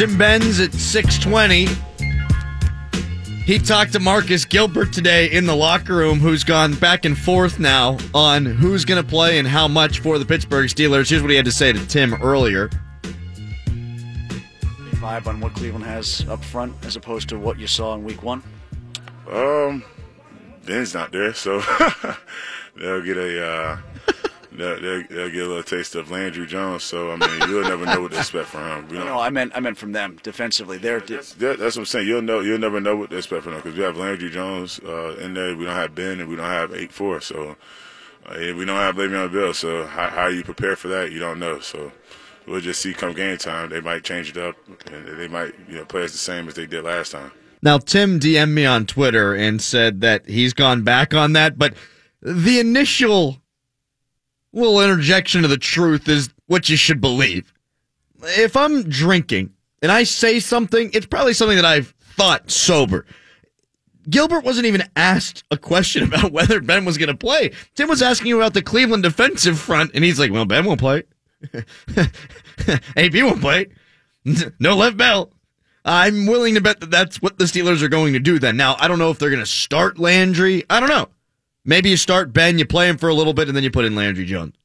Tim 0.00 0.16
Benz 0.16 0.60
at 0.60 0.72
620. 0.72 1.66
He 3.44 3.58
talked 3.58 3.92
to 3.92 4.00
Marcus 4.00 4.46
Gilbert 4.46 4.94
today 4.94 5.30
in 5.30 5.44
the 5.44 5.54
locker 5.54 5.94
room, 5.94 6.20
who's 6.20 6.42
gone 6.42 6.74
back 6.76 7.04
and 7.04 7.18
forth 7.18 7.58
now 7.58 7.98
on 8.14 8.46
who's 8.46 8.86
going 8.86 9.02
to 9.02 9.06
play 9.06 9.38
and 9.38 9.46
how 9.46 9.68
much 9.68 9.98
for 9.98 10.18
the 10.18 10.24
Pittsburgh 10.24 10.70
Steelers. 10.70 11.10
Here's 11.10 11.20
what 11.20 11.30
he 11.30 11.36
had 11.36 11.44
to 11.44 11.52
say 11.52 11.74
to 11.74 11.86
Tim 11.86 12.14
earlier. 12.22 12.70
Vibe 14.92 15.26
on 15.26 15.38
what 15.38 15.52
Cleveland 15.52 15.84
has 15.84 16.26
up 16.30 16.42
front 16.42 16.74
as 16.86 16.96
opposed 16.96 17.28
to 17.28 17.38
what 17.38 17.58
you 17.58 17.66
saw 17.66 17.92
in 17.94 18.02
week 18.02 18.22
one? 18.22 18.42
Um, 19.30 19.84
Ben's 20.64 20.94
not 20.94 21.12
there, 21.12 21.34
so 21.34 21.60
they'll 22.74 23.02
get 23.02 23.18
a 23.18 23.46
uh, 23.46 23.78
they'll, 24.52 24.80
they'll, 24.80 25.02
they'll, 25.08 25.30
get 25.30 25.42
a 25.42 25.48
little 25.48 25.62
taste 25.62 25.94
of 25.94 26.10
Landry 26.10 26.46
Jones. 26.46 26.82
So 26.82 27.10
I 27.10 27.16
mean, 27.16 27.48
you'll 27.48 27.68
never 27.68 27.86
know 27.86 28.02
what 28.02 28.12
to 28.12 28.18
expect 28.18 28.48
from 28.48 28.84
him. 28.84 28.94
You 28.94 28.98
know? 29.00 29.04
No, 29.06 29.20
I 29.20 29.30
meant 29.30 29.52
I 29.54 29.60
meant 29.60 29.78
from 29.78 29.92
them 29.92 30.18
defensively. 30.22 30.78
They're 30.78 31.00
that's, 31.00 31.34
that's, 31.34 31.60
what 31.60 31.76
I'm 31.76 31.86
saying. 31.86 32.08
You'll 32.08 32.22
know 32.22 32.40
you'll 32.40 32.58
never 32.58 32.80
know 32.80 32.96
what 32.96 33.10
to 33.10 33.16
expect 33.16 33.44
from 33.44 33.52
them 33.52 33.62
because 33.62 33.76
we 33.76 33.84
have 33.84 33.96
Landry 33.96 34.30
Jones 34.30 34.80
uh, 34.80 35.16
in 35.16 35.34
there. 35.34 35.56
We 35.56 35.64
don't 35.64 35.74
have 35.74 35.94
Ben 35.94 36.20
and 36.20 36.28
we 36.28 36.36
don't 36.36 36.46
have 36.46 36.74
eight 36.74 36.92
four. 36.92 37.20
So 37.20 37.56
uh, 38.26 38.34
we 38.38 38.64
don't 38.64 38.76
have 38.76 38.96
Le'Veon 38.96 39.32
Bell. 39.32 39.54
So 39.54 39.86
how, 39.86 40.08
how 40.08 40.26
you 40.26 40.42
prepare 40.42 40.76
for 40.76 40.88
that, 40.88 41.12
you 41.12 41.18
don't 41.18 41.38
know. 41.38 41.60
So 41.60 41.92
we'll 42.46 42.60
just 42.60 42.80
see 42.80 42.92
come 42.92 43.12
game 43.12 43.38
time. 43.38 43.70
They 43.70 43.80
might 43.80 44.04
change 44.04 44.30
it 44.30 44.36
up 44.36 44.56
and 44.90 45.18
they 45.18 45.28
might 45.28 45.54
you 45.68 45.76
know 45.76 45.84
play 45.84 46.04
us 46.04 46.12
the 46.12 46.18
same 46.18 46.48
as 46.48 46.54
they 46.54 46.66
did 46.66 46.84
last 46.84 47.12
time. 47.12 47.32
Now 47.62 47.78
Tim 47.78 48.18
DM'd 48.18 48.48
me 48.54 48.64
on 48.66 48.86
Twitter 48.86 49.34
and 49.34 49.60
said 49.60 50.00
that 50.00 50.26
he's 50.28 50.54
gone 50.54 50.82
back 50.82 51.14
on 51.14 51.34
that, 51.34 51.58
but 51.58 51.74
the 52.22 52.58
initial 52.58 53.40
little 54.52 54.80
interjection 54.80 55.44
of 55.44 55.50
the 55.50 55.56
truth 55.58 56.08
is 56.08 56.30
what 56.46 56.68
you 56.68 56.76
should 56.76 57.00
believe. 57.00 57.52
If 58.22 58.56
I'm 58.56 58.88
drinking 58.88 59.50
and 59.82 59.90
I 59.90 60.02
say 60.04 60.40
something, 60.40 60.90
it's 60.92 61.06
probably 61.06 61.32
something 61.32 61.56
that 61.56 61.64
I've 61.64 61.94
thought 62.16 62.50
sober. 62.50 63.06
Gilbert 64.08 64.44
wasn't 64.44 64.66
even 64.66 64.84
asked 64.96 65.44
a 65.50 65.56
question 65.56 66.02
about 66.12 66.32
whether 66.32 66.60
Ben 66.60 66.84
was 66.84 66.98
going 66.98 67.08
to 67.08 67.16
play. 67.16 67.52
Tim 67.74 67.88
was 67.88 68.02
asking 68.02 68.32
about 68.32 68.54
the 68.54 68.62
Cleveland 68.62 69.02
defensive 69.02 69.58
front, 69.58 69.92
and 69.94 70.04
he's 70.04 70.18
like, 70.18 70.32
"Well, 70.32 70.44
Ben 70.44 70.64
won't 70.64 70.80
play. 70.80 71.04
AB 72.96 73.22
won't 73.22 73.40
play. 73.40 73.68
No 74.58 74.76
left 74.76 74.96
bell." 74.98 75.32
I'm 75.82 76.26
willing 76.26 76.56
to 76.56 76.60
bet 76.60 76.80
that 76.80 76.90
that's 76.90 77.22
what 77.22 77.38
the 77.38 77.46
Steelers 77.46 77.80
are 77.80 77.88
going 77.88 78.12
to 78.12 78.18
do. 78.18 78.38
Then 78.38 78.58
now, 78.58 78.76
I 78.78 78.86
don't 78.86 78.98
know 78.98 79.10
if 79.10 79.18
they're 79.18 79.30
going 79.30 79.40
to 79.40 79.46
start 79.46 79.98
Landry. 79.98 80.64
I 80.68 80.78
don't 80.78 80.90
know. 80.90 81.08
Maybe 81.70 81.88
you 81.88 81.96
start 81.96 82.32
Ben, 82.32 82.58
you 82.58 82.66
play 82.66 82.88
him 82.88 82.98
for 82.98 83.08
a 83.08 83.14
little 83.14 83.32
bit, 83.32 83.46
and 83.46 83.56
then 83.56 83.62
you 83.62 83.70
put 83.70 83.84
in 83.84 83.94
Landry 83.94 84.24
Jones. 84.24 84.56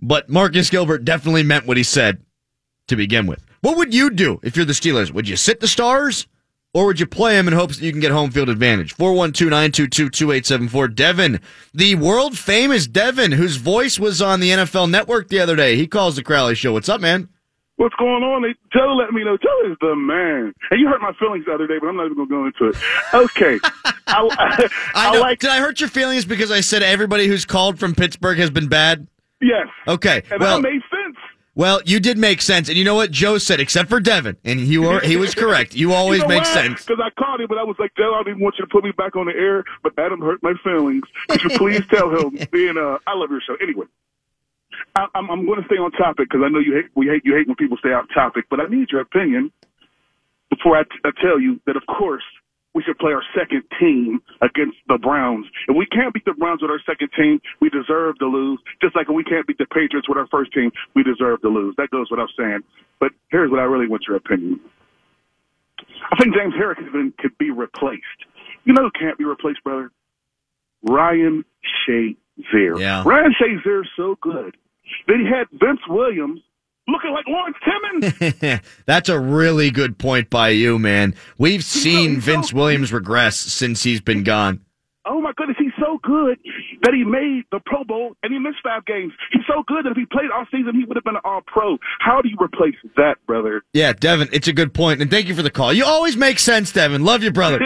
But 0.00 0.30
Marcus 0.30 0.70
Gilbert 0.70 1.04
definitely 1.04 1.42
meant 1.42 1.66
what 1.66 1.76
he 1.76 1.82
said 1.82 2.22
to 2.86 2.96
begin 2.96 3.26
with. 3.26 3.44
What 3.60 3.76
would 3.76 3.92
you 3.92 4.08
do 4.08 4.40
if 4.42 4.56
you're 4.56 4.64
the 4.64 4.72
Steelers? 4.72 5.12
Would 5.12 5.28
you 5.28 5.36
sit 5.36 5.60
the 5.60 5.68
stars? 5.68 6.26
Or 6.72 6.86
would 6.86 6.98
you 6.98 7.04
play 7.06 7.38
him 7.38 7.46
in 7.46 7.52
hopes 7.52 7.76
that 7.76 7.84
you 7.84 7.92
can 7.92 8.00
get 8.00 8.10
home 8.10 8.30
field 8.30 8.48
advantage? 8.48 8.96
412-922-2874. 8.96 10.94
Devin, 10.94 11.38
the 11.74 11.96
world 11.96 12.38
famous 12.38 12.86
Devin, 12.86 13.32
whose 13.32 13.56
voice 13.56 13.98
was 13.98 14.22
on 14.22 14.40
the 14.40 14.48
NFL 14.48 14.88
network 14.88 15.28
the 15.28 15.40
other 15.40 15.56
day. 15.56 15.76
He 15.76 15.86
calls 15.86 16.16
the 16.16 16.22
Crowley 16.22 16.54
show. 16.54 16.72
What's 16.72 16.88
up, 16.88 17.02
man? 17.02 17.28
What's 17.76 17.94
going 17.96 18.22
on? 18.22 18.44
Joe 18.72 18.94
let 18.94 19.12
me 19.12 19.24
know. 19.24 19.36
Joe 19.36 19.70
is 19.70 19.76
the 19.80 19.96
man. 19.96 20.52
And 20.70 20.80
you 20.80 20.88
hurt 20.88 21.00
my 21.00 21.12
feelings 21.18 21.46
the 21.46 21.52
other 21.52 21.66
day, 21.66 21.78
but 21.80 21.88
I'm 21.88 21.96
not 21.96 22.06
even 22.06 22.16
going 22.16 22.28
to 22.28 22.34
go 22.34 22.46
into 22.46 22.68
it. 22.68 22.76
Okay. 23.14 23.58
I, 24.06 24.28
I, 24.38 24.68
I, 24.94 25.16
I 25.16 25.18
like. 25.18 25.38
Did 25.38 25.50
I 25.50 25.58
hurt 25.58 25.80
your 25.80 25.88
feelings 25.88 26.24
because 26.24 26.50
I 26.50 26.60
said 26.60 26.82
everybody 26.82 27.26
who's 27.26 27.44
called 27.44 27.78
from 27.78 27.94
Pittsburgh 27.94 28.38
has 28.38 28.50
been 28.50 28.68
bad? 28.68 29.06
Yes. 29.40 29.68
Okay. 29.88 30.22
And 30.30 30.40
well, 30.40 30.60
that 30.60 30.62
made 30.62 30.82
sense. 30.90 31.16
Well, 31.54 31.82
you 31.84 32.00
did 32.00 32.16
make 32.16 32.40
sense, 32.40 32.70
and 32.70 32.78
you 32.78 32.84
know 32.84 32.94
what 32.94 33.10
Joe 33.10 33.36
said, 33.36 33.60
except 33.60 33.90
for 33.90 34.00
Devin, 34.00 34.38
and 34.42 34.58
he 34.58 34.78
were, 34.78 35.00
he 35.00 35.16
was 35.16 35.34
correct. 35.34 35.74
You 35.74 35.92
always 35.94 36.22
you 36.22 36.28
know 36.28 36.34
make 36.34 36.46
sense. 36.46 36.86
Because 36.86 37.02
I 37.04 37.10
called 37.22 37.42
him, 37.42 37.46
but 37.46 37.58
I 37.58 37.62
was 37.62 37.76
like, 37.78 37.92
Joe, 37.94 38.14
I 38.18 38.22
didn't 38.22 38.40
want 38.40 38.54
you 38.58 38.64
to 38.64 38.70
put 38.70 38.84
me 38.84 38.90
back 38.92 39.16
on 39.16 39.26
the 39.26 39.32
air, 39.32 39.62
but 39.82 39.92
Adam 39.98 40.20
hurt 40.22 40.42
my 40.42 40.54
feelings. 40.64 41.02
Could 41.28 41.42
you 41.42 41.50
please 41.58 41.82
tell 41.90 42.08
him? 42.10 42.38
Being, 42.50 42.78
uh, 42.78 42.96
I 43.06 43.14
love 43.14 43.30
your 43.30 43.42
show. 43.46 43.56
Anyway, 43.60 43.84
I'm, 44.96 45.30
I'm 45.30 45.46
going 45.46 45.60
to 45.60 45.66
stay 45.66 45.76
on 45.76 45.90
topic 45.92 46.28
because 46.28 46.42
I 46.44 46.48
know 46.48 46.58
you 46.58 46.74
hate 46.74 46.90
we 46.94 47.06
hate 47.06 47.22
you 47.24 47.34
hate 47.34 47.46
when 47.46 47.56
people 47.56 47.76
stay 47.78 47.90
off 47.90 48.06
topic, 48.14 48.44
but 48.50 48.60
I 48.60 48.66
need 48.68 48.90
your 48.90 49.00
opinion 49.00 49.50
before 50.50 50.76
I, 50.76 50.82
t- 50.84 51.00
I 51.04 51.10
tell 51.20 51.40
you 51.40 51.60
that 51.66 51.76
of 51.76 51.82
course 51.86 52.24
we 52.74 52.82
should 52.82 52.98
play 52.98 53.12
our 53.12 53.22
second 53.36 53.64
team 53.78 54.20
against 54.40 54.76
the 54.88 54.96
Browns. 54.96 55.46
If 55.68 55.76
we 55.76 55.86
can't 55.86 56.12
beat 56.12 56.24
the 56.24 56.32
Browns 56.32 56.62
with 56.62 56.70
our 56.70 56.80
second 56.86 57.10
team, 57.16 57.40
we 57.60 57.68
deserve 57.68 58.18
to 58.18 58.26
lose. 58.26 58.60
Just 58.80 58.96
like 58.96 59.08
if 59.08 59.14
we 59.14 59.24
can't 59.24 59.46
beat 59.46 59.58
the 59.58 59.66
Patriots 59.66 60.08
with 60.08 60.16
our 60.16 60.26
first 60.28 60.52
team, 60.52 60.72
we 60.94 61.02
deserve 61.02 61.42
to 61.42 61.48
lose. 61.48 61.74
That 61.76 61.90
goes 61.90 62.10
without 62.10 62.30
saying. 62.36 62.60
But 62.98 63.12
here's 63.30 63.50
what 63.50 63.60
I 63.60 63.64
really 63.64 63.88
want 63.88 64.04
your 64.08 64.16
opinion. 64.16 64.60
I 66.10 66.16
think 66.16 66.34
James 66.34 66.54
Harrison 66.56 67.12
could 67.18 67.36
be 67.36 67.50
replaced. 67.50 68.24
You 68.64 68.72
know 68.72 68.84
who 68.84 68.90
can't 68.98 69.18
be 69.18 69.24
replaced, 69.24 69.62
brother? 69.64 69.90
Ryan 70.82 71.44
Shazier. 71.86 72.78
Yeah. 72.78 73.02
Ryan 73.04 73.34
Shazier 73.38 73.82
is 73.82 73.88
so 73.96 74.16
good 74.20 74.56
that 75.06 75.16
he 75.16 75.26
had 75.26 75.46
Vince 75.52 75.80
Williams 75.88 76.40
looking 76.88 77.12
like 77.12 77.26
Lawrence 77.28 77.56
Timmons. 77.64 78.60
That's 78.86 79.08
a 79.08 79.18
really 79.18 79.70
good 79.70 79.98
point 79.98 80.30
by 80.30 80.50
you, 80.50 80.78
man. 80.78 81.14
We've 81.38 81.64
seen 81.64 82.16
so 82.16 82.20
Vince 82.20 82.52
Williams 82.52 82.92
regress 82.92 83.36
since 83.36 83.82
he's 83.82 84.00
been 84.00 84.24
gone. 84.24 84.60
Oh 85.04 85.20
my 85.20 85.32
goodness, 85.36 85.56
he's 85.58 85.72
so 85.80 85.98
good 86.02 86.38
that 86.82 86.94
he 86.94 87.02
made 87.02 87.42
the 87.50 87.58
Pro 87.66 87.82
Bowl 87.82 88.14
and 88.22 88.32
he 88.32 88.38
missed 88.38 88.58
five 88.62 88.84
games. 88.86 89.12
He's 89.32 89.42
so 89.48 89.64
good 89.66 89.84
that 89.84 89.90
if 89.90 89.96
he 89.96 90.06
played 90.06 90.30
all 90.32 90.46
season, 90.52 90.76
he 90.76 90.84
would 90.84 90.96
have 90.96 91.02
been 91.02 91.16
an 91.16 91.22
All 91.24 91.40
Pro. 91.44 91.76
How 91.98 92.22
do 92.22 92.28
you 92.28 92.36
replace 92.40 92.76
that, 92.96 93.16
brother? 93.26 93.62
Yeah, 93.72 93.92
Devin, 93.94 94.28
it's 94.32 94.46
a 94.46 94.52
good 94.52 94.72
point, 94.72 95.02
and 95.02 95.10
thank 95.10 95.26
you 95.26 95.34
for 95.34 95.42
the 95.42 95.50
call. 95.50 95.72
You 95.72 95.84
always 95.84 96.16
make 96.16 96.38
sense, 96.38 96.70
Devin. 96.70 97.04
Love 97.04 97.24
you, 97.24 97.32
brother. 97.32 97.58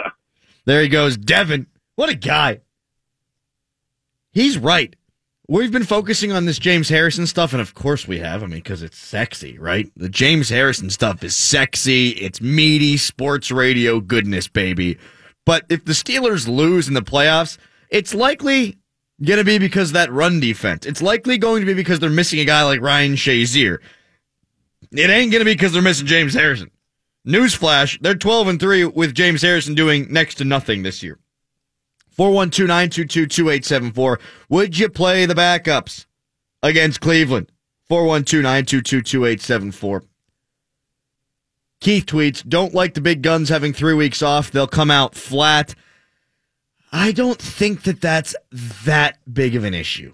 there 0.64 0.80
he 0.80 0.88
goes, 0.88 1.18
Devin. 1.18 1.66
What 1.96 2.08
a 2.08 2.14
guy. 2.14 2.60
He's 4.32 4.56
right. 4.56 4.96
We've 5.50 5.72
been 5.72 5.82
focusing 5.82 6.30
on 6.30 6.44
this 6.44 6.60
James 6.60 6.88
Harrison 6.88 7.26
stuff, 7.26 7.52
and 7.52 7.60
of 7.60 7.74
course 7.74 8.06
we 8.06 8.20
have. 8.20 8.44
I 8.44 8.46
mean, 8.46 8.60
because 8.60 8.84
it's 8.84 8.96
sexy, 8.96 9.58
right? 9.58 9.90
The 9.96 10.08
James 10.08 10.48
Harrison 10.48 10.90
stuff 10.90 11.24
is 11.24 11.34
sexy. 11.34 12.10
It's 12.10 12.40
meaty 12.40 12.96
sports 12.96 13.50
radio 13.50 13.98
goodness, 13.98 14.46
baby. 14.46 14.96
But 15.44 15.64
if 15.68 15.84
the 15.84 15.92
Steelers 15.92 16.46
lose 16.46 16.86
in 16.86 16.94
the 16.94 17.02
playoffs, 17.02 17.58
it's 17.88 18.14
likely 18.14 18.78
going 19.24 19.38
to 19.38 19.44
be 19.44 19.58
because 19.58 19.90
that 19.90 20.12
run 20.12 20.38
defense. 20.38 20.86
It's 20.86 21.02
likely 21.02 21.36
going 21.36 21.62
to 21.62 21.66
be 21.66 21.74
because 21.74 21.98
they're 21.98 22.10
missing 22.10 22.38
a 22.38 22.44
guy 22.44 22.62
like 22.62 22.80
Ryan 22.80 23.16
Shazier. 23.16 23.78
It 24.92 25.10
ain't 25.10 25.32
going 25.32 25.40
to 25.40 25.44
be 25.44 25.54
because 25.54 25.72
they're 25.72 25.82
missing 25.82 26.06
James 26.06 26.34
Harrison. 26.34 26.70
Newsflash, 27.26 28.00
they're 28.00 28.14
12 28.14 28.46
and 28.46 28.60
3 28.60 28.84
with 28.84 29.14
James 29.14 29.42
Harrison 29.42 29.74
doing 29.74 30.12
next 30.12 30.36
to 30.36 30.44
nothing 30.44 30.84
this 30.84 31.02
year. 31.02 31.18
412 32.10 32.68
922 32.68 33.26
2874. 33.26 34.20
Would 34.48 34.78
you 34.78 34.88
play 34.88 35.26
the 35.26 35.34
backups 35.34 36.06
against 36.62 37.00
Cleveland? 37.00 37.50
412 37.88 38.42
922 38.42 39.02
2874. 39.02 40.04
Keith 41.80 42.04
tweets, 42.04 42.46
don't 42.46 42.74
like 42.74 42.92
the 42.94 43.00
big 43.00 43.22
guns 43.22 43.48
having 43.48 43.72
three 43.72 43.94
weeks 43.94 44.22
off. 44.22 44.50
They'll 44.50 44.66
come 44.66 44.90
out 44.90 45.14
flat. 45.14 45.74
I 46.92 47.12
don't 47.12 47.40
think 47.40 47.84
that 47.84 48.00
that's 48.00 48.34
that 48.84 49.18
big 49.32 49.56
of 49.56 49.64
an 49.64 49.74
issue. 49.74 50.12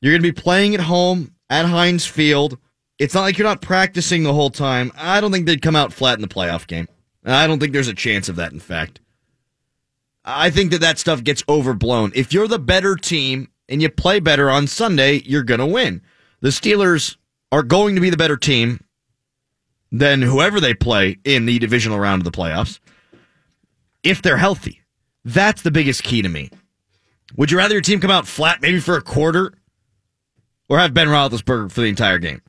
You're 0.00 0.12
going 0.12 0.22
to 0.22 0.32
be 0.32 0.40
playing 0.42 0.74
at 0.74 0.80
home 0.80 1.34
at 1.48 1.66
Heinz 1.66 2.06
Field. 2.06 2.58
It's 2.98 3.14
not 3.14 3.22
like 3.22 3.38
you're 3.38 3.46
not 3.46 3.62
practicing 3.62 4.22
the 4.22 4.32
whole 4.32 4.50
time. 4.50 4.92
I 4.96 5.20
don't 5.20 5.30
think 5.30 5.46
they'd 5.46 5.62
come 5.62 5.76
out 5.76 5.92
flat 5.92 6.18
in 6.18 6.22
the 6.22 6.28
playoff 6.28 6.66
game. 6.66 6.88
I 7.24 7.46
don't 7.46 7.58
think 7.58 7.72
there's 7.72 7.88
a 7.88 7.94
chance 7.94 8.28
of 8.28 8.36
that, 8.36 8.52
in 8.52 8.60
fact. 8.60 9.00
I 10.24 10.50
think 10.50 10.70
that 10.70 10.80
that 10.80 10.98
stuff 10.98 11.22
gets 11.22 11.44
overblown. 11.48 12.12
If 12.14 12.32
you're 12.32 12.48
the 12.48 12.58
better 12.58 12.96
team 12.96 13.48
and 13.68 13.82
you 13.82 13.90
play 13.90 14.20
better 14.20 14.50
on 14.50 14.66
Sunday, 14.66 15.22
you're 15.24 15.42
going 15.42 15.60
to 15.60 15.66
win. 15.66 16.02
The 16.40 16.48
Steelers 16.48 17.16
are 17.52 17.62
going 17.62 17.94
to 17.94 18.00
be 18.00 18.10
the 18.10 18.16
better 18.16 18.36
team 18.36 18.82
than 19.92 20.22
whoever 20.22 20.60
they 20.60 20.74
play 20.74 21.18
in 21.24 21.46
the 21.46 21.58
divisional 21.58 21.98
round 21.98 22.20
of 22.20 22.24
the 22.24 22.36
playoffs 22.36 22.80
if 24.02 24.22
they're 24.22 24.36
healthy. 24.36 24.80
That's 25.24 25.62
the 25.62 25.70
biggest 25.70 26.02
key 26.02 26.22
to 26.22 26.28
me. 26.28 26.50
Would 27.36 27.50
you 27.50 27.58
rather 27.58 27.74
your 27.74 27.80
team 27.80 28.00
come 28.00 28.10
out 28.10 28.26
flat 28.26 28.60
maybe 28.60 28.80
for 28.80 28.96
a 28.96 29.02
quarter 29.02 29.52
or 30.68 30.78
have 30.78 30.94
Ben 30.94 31.08
Roethlisberger 31.08 31.70
for 31.70 31.80
the 31.80 31.86
entire 31.86 32.18
game? 32.18 32.42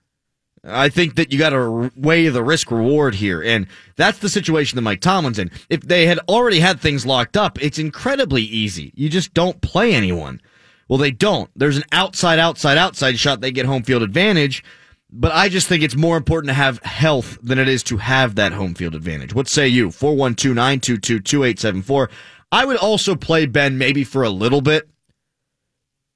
I 0.68 0.90
think 0.90 1.16
that 1.16 1.32
you 1.32 1.38
got 1.38 1.52
to 1.52 1.92
weigh 1.96 2.28
the 2.30 2.44
risk 2.44 2.72
reward 2.72 3.16
here. 3.16 3.42
And 3.42 3.68
that's 3.96 4.20
the 4.20 4.30
situation 4.30 4.76
that 4.76 4.82
Mike 4.82 5.02
Tomlin's 5.02 5.40
in. 5.40 5.52
If 5.70 5.82
they 5.82 6.08
had 6.08 6.20
already 6.28 6.60
had 6.60 6.80
things 6.80 7.06
locked 7.06 7.38
up, 7.38 7.62
it's 7.62 7.78
incredibly 7.78 8.42
easy. 8.42 8.92
You 8.96 9.10
just 9.10 9.34
don't 9.34 9.62
play 9.62 9.94
anyone. 9.94 10.42
Well, 10.88 10.98
they 10.98 11.12
don't. 11.12 11.50
There's 11.56 11.78
an 11.78 11.84
outside, 11.92 12.40
outside, 12.40 12.78
outside 12.78 13.18
shot. 13.20 13.42
They 13.42 13.52
get 13.52 13.66
home 13.66 13.84
field 13.84 14.04
advantage. 14.04 14.64
But 15.12 15.32
I 15.32 15.50
just 15.50 15.68
think 15.68 15.84
it's 15.84 15.96
more 15.96 16.18
important 16.18 16.50
to 16.50 16.56
have 16.56 16.82
health 16.84 17.38
than 17.42 17.60
it 17.60 17.68
is 17.68 17.84
to 17.84 17.98
have 17.98 18.36
that 18.36 18.52
home 18.52 18.74
field 18.74 18.96
advantage. 18.96 19.34
What 19.34 19.48
say 19.48 19.68
you? 19.68 19.92
412 19.92 20.56
922 20.56 21.20
2874. 21.20 22.10
I 22.52 22.66
would 22.66 22.78
also 22.78 23.16
play 23.16 23.46
Ben 23.46 23.78
maybe 23.78 24.04
for 24.04 24.24
a 24.24 24.30
little 24.30 24.62
bit 24.62 24.90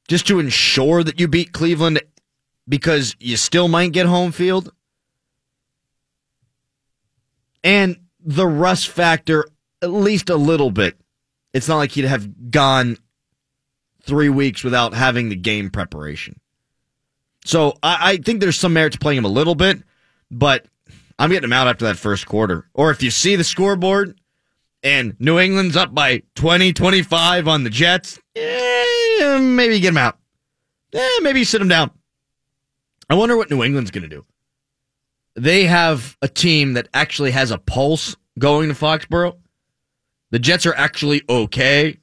just 0.07 0.27
to 0.27 0.39
ensure 0.39 1.03
that 1.03 1.19
you 1.19 1.27
beat 1.27 1.53
Cleveland 1.53 2.01
because 2.69 3.15
you 3.19 3.35
still 3.35 3.67
might 3.67 3.91
get 3.91 4.05
home 4.05 4.31
field. 4.31 4.71
And 7.63 7.97
the 8.23 8.47
rust 8.47 8.87
factor, 8.87 9.45
at 9.81 9.91
least 9.91 10.29
a 10.29 10.35
little 10.35 10.71
bit. 10.71 10.95
It's 11.51 11.67
not 11.67 11.77
like 11.77 11.91
he'd 11.91 12.05
have 12.05 12.51
gone 12.51 12.97
three 14.03 14.29
weeks 14.29 14.63
without 14.63 14.93
having 14.93 15.29
the 15.29 15.35
game 15.35 15.71
preparation. 15.71 16.39
So 17.43 17.73
I, 17.81 18.11
I 18.11 18.17
think 18.17 18.39
there's 18.39 18.57
some 18.57 18.73
merit 18.73 18.93
to 18.93 18.99
playing 18.99 19.17
him 19.17 19.25
a 19.25 19.29
little 19.29 19.55
bit, 19.55 19.81
but 20.29 20.65
I'm 21.17 21.31
getting 21.31 21.45
him 21.45 21.53
out 21.53 21.67
after 21.67 21.85
that 21.85 21.97
first 21.97 22.27
quarter. 22.27 22.69
Or 22.73 22.91
if 22.91 23.01
you 23.01 23.09
see 23.09 23.35
the 23.35 23.43
scoreboard 23.43 24.19
and 24.83 25.15
New 25.19 25.39
England's 25.39 25.75
up 25.75 25.93
by 25.93 26.21
20, 26.35 26.71
25 26.73 27.47
on 27.47 27.63
the 27.63 27.69
Jets, 27.69 28.19
eh, 28.35 29.39
maybe 29.39 29.79
get 29.79 29.89
him 29.89 29.97
out. 29.97 30.17
Eh, 30.93 31.19
maybe 31.21 31.43
sit 31.43 31.61
him 31.61 31.67
down. 31.67 31.91
I 33.09 33.15
wonder 33.15 33.35
what 33.35 33.49
New 33.49 33.63
England's 33.63 33.91
going 33.91 34.03
to 34.03 34.15
do. 34.15 34.25
They 35.35 35.65
have 35.65 36.17
a 36.21 36.27
team 36.27 36.73
that 36.73 36.89
actually 36.93 37.31
has 37.31 37.51
a 37.51 37.57
pulse 37.57 38.15
going 38.37 38.69
to 38.69 38.75
Foxborough. 38.75 39.37
The 40.31 40.39
Jets 40.39 40.65
are 40.65 40.75
actually 40.75 41.23
okay. 41.27 41.97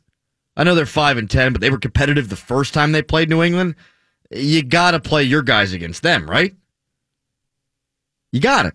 I 0.57 0.65
know 0.65 0.75
they're 0.75 0.87
5 0.87 1.19
and 1.19 1.31
10, 1.31 1.53
but 1.53 1.61
they 1.61 1.71
were 1.71 1.79
competitive 1.79 2.29
the 2.29 2.37
first 2.37 2.75
time 2.75 2.93
they 2.93 3.03
played 3.03 3.29
New 3.29 3.43
England. 3.43 3.77
You 4.31 4.63
got 4.63 4.93
to 4.93 5.01
play 5.01 5.23
your 5.23 5.43
guys 5.43 5.73
against 5.73 6.03
them, 6.03 6.29
right? 6.29 6.55
You 8.33 8.41
got 8.41 8.67
it. 8.67 8.75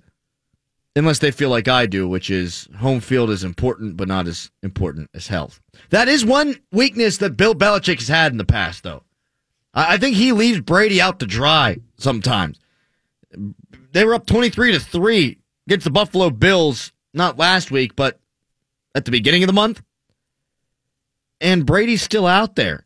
Unless 0.95 1.19
they 1.19 1.31
feel 1.31 1.49
like 1.49 1.67
I 1.67 1.85
do, 1.85 2.07
which 2.07 2.29
is 2.29 2.67
home 2.77 2.99
field 2.99 3.29
is 3.29 3.43
important, 3.43 3.97
but 3.97 4.07
not 4.07 4.27
as 4.27 4.51
important 4.61 5.09
as 5.13 5.27
health. 5.27 5.61
That 5.89 6.07
is 6.07 6.25
one 6.25 6.55
weakness 6.71 7.17
that 7.17 7.37
Bill 7.37 7.55
Belichick 7.55 7.99
has 7.99 8.09
had 8.09 8.31
in 8.31 8.37
the 8.37 8.45
past, 8.45 8.83
though. 8.83 9.03
I 9.73 9.97
think 9.97 10.15
he 10.15 10.31
leaves 10.33 10.59
Brady 10.61 11.01
out 11.01 11.19
to 11.19 11.25
dry 11.25 11.77
sometimes. 11.97 12.59
They 13.93 14.03
were 14.03 14.13
up 14.13 14.25
23 14.25 14.73
to 14.73 14.79
3 14.79 15.37
against 15.67 15.85
the 15.85 15.91
Buffalo 15.91 16.29
Bills, 16.29 16.91
not 17.13 17.37
last 17.37 17.71
week, 17.71 17.95
but 17.95 18.19
at 18.93 19.05
the 19.05 19.11
beginning 19.11 19.43
of 19.43 19.47
the 19.47 19.53
month. 19.53 19.81
And 21.39 21.65
Brady's 21.65 22.01
still 22.01 22.27
out 22.27 22.55
there. 22.55 22.85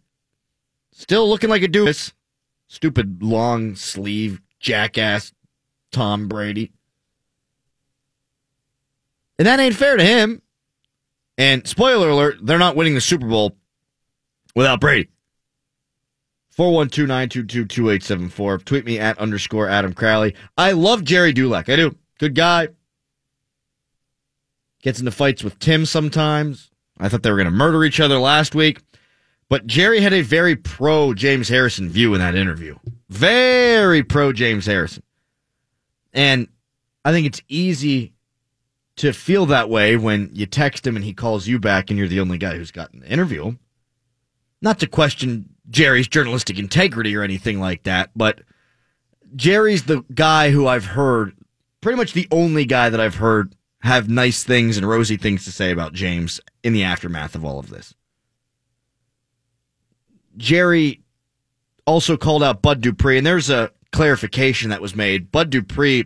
Still 0.91 1.27
looking 1.27 1.49
like 1.49 1.63
a 1.63 1.67
doofus. 1.67 2.13
Stupid 2.67 3.21
long 3.21 3.75
sleeve 3.75 4.41
jackass 4.59 5.33
Tom 5.91 6.27
Brady. 6.27 6.71
And 9.37 9.47
that 9.47 9.59
ain't 9.59 9.75
fair 9.75 9.97
to 9.97 10.03
him. 10.03 10.41
And 11.37 11.67
spoiler 11.67 12.09
alert, 12.09 12.37
they're 12.41 12.57
not 12.57 12.75
winning 12.75 12.95
the 12.95 13.01
Super 13.01 13.27
Bowl 13.27 13.57
without 14.55 14.79
Brady. 14.79 15.09
412-922-2874. 16.57 18.63
Tweet 18.63 18.85
me 18.85 18.99
at 18.99 19.17
underscore 19.17 19.67
Adam 19.67 19.93
Crowley. 19.93 20.35
I 20.57 20.71
love 20.71 21.03
Jerry 21.03 21.33
Dulac. 21.33 21.67
I 21.69 21.75
do. 21.75 21.95
Good 22.17 22.35
guy. 22.35 22.69
Gets 24.81 24.99
into 24.99 25.11
fights 25.11 25.43
with 25.43 25.59
Tim 25.59 25.85
sometimes. 25.85 26.71
I 26.97 27.09
thought 27.09 27.23
they 27.23 27.31
were 27.31 27.37
going 27.37 27.45
to 27.45 27.51
murder 27.51 27.83
each 27.83 27.99
other 27.99 28.19
last 28.19 28.55
week. 28.55 28.79
But 29.49 29.67
Jerry 29.67 29.99
had 29.99 30.13
a 30.13 30.21
very 30.21 30.55
pro 30.55 31.13
James 31.13 31.49
Harrison 31.49 31.89
view 31.89 32.13
in 32.13 32.19
that 32.19 32.35
interview. 32.35 32.77
Very 33.09 34.01
pro 34.01 34.31
James 34.31 34.65
Harrison. 34.65 35.03
And 36.13 36.47
I 37.03 37.11
think 37.11 37.27
it's 37.27 37.41
easy 37.47 38.13
to 38.95 39.11
feel 39.11 39.45
that 39.47 39.69
way 39.69 39.97
when 39.97 40.29
you 40.33 40.45
text 40.45 40.87
him 40.87 40.95
and 40.95 41.03
he 41.03 41.13
calls 41.13 41.47
you 41.47 41.59
back 41.59 41.89
and 41.89 41.99
you're 41.99 42.07
the 42.07 42.21
only 42.21 42.37
guy 42.37 42.55
who's 42.55 42.71
gotten 42.71 43.01
the 43.01 43.11
interview. 43.11 43.55
Not 44.65 44.79
to 44.79 44.87
question 44.87 45.47
Jerry's 45.69 46.07
journalistic 46.07 46.57
integrity 46.57 47.15
or 47.15 47.21
anything 47.21 47.59
like 47.59 47.83
that, 47.83 48.09
but 48.15 48.41
Jerry's 49.35 49.83
the 49.83 50.03
guy 50.11 50.49
who 50.49 50.65
I've 50.65 50.85
heard, 50.85 51.33
pretty 51.81 51.97
much 51.97 52.13
the 52.13 52.27
only 52.31 52.65
guy 52.65 52.89
that 52.89 52.99
I've 52.99 53.13
heard 53.13 53.55
have 53.81 54.09
nice 54.09 54.43
things 54.43 54.75
and 54.75 54.89
rosy 54.89 55.17
things 55.17 55.45
to 55.45 55.51
say 55.51 55.69
about 55.69 55.93
James 55.93 56.41
in 56.63 56.73
the 56.73 56.83
aftermath 56.83 57.35
of 57.35 57.45
all 57.45 57.59
of 57.59 57.69
this. 57.69 57.93
Jerry 60.35 61.03
also 61.85 62.17
called 62.17 62.41
out 62.41 62.63
Bud 62.63 62.81
Dupree, 62.81 63.19
and 63.19 63.27
there's 63.27 63.51
a 63.51 63.69
clarification 63.91 64.71
that 64.71 64.81
was 64.81 64.95
made. 64.95 65.31
Bud 65.31 65.51
Dupree 65.51 66.05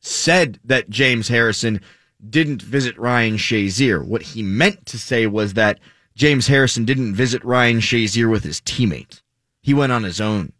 said 0.00 0.58
that 0.64 0.88
James 0.88 1.28
Harrison 1.28 1.82
didn't 2.30 2.62
visit 2.62 2.96
Ryan 2.96 3.36
Shazier. 3.36 4.02
What 4.02 4.22
he 4.22 4.42
meant 4.42 4.86
to 4.86 4.98
say 4.98 5.26
was 5.26 5.52
that 5.52 5.78
James 6.18 6.48
Harrison 6.48 6.84
didn't 6.84 7.14
visit 7.14 7.44
Ryan 7.44 7.78
Shazier 7.78 8.28
with 8.28 8.42
his 8.42 8.60
teammate. 8.60 9.22
He 9.62 9.72
went 9.72 9.92
on 9.92 10.02
his 10.02 10.20
own, 10.20 10.52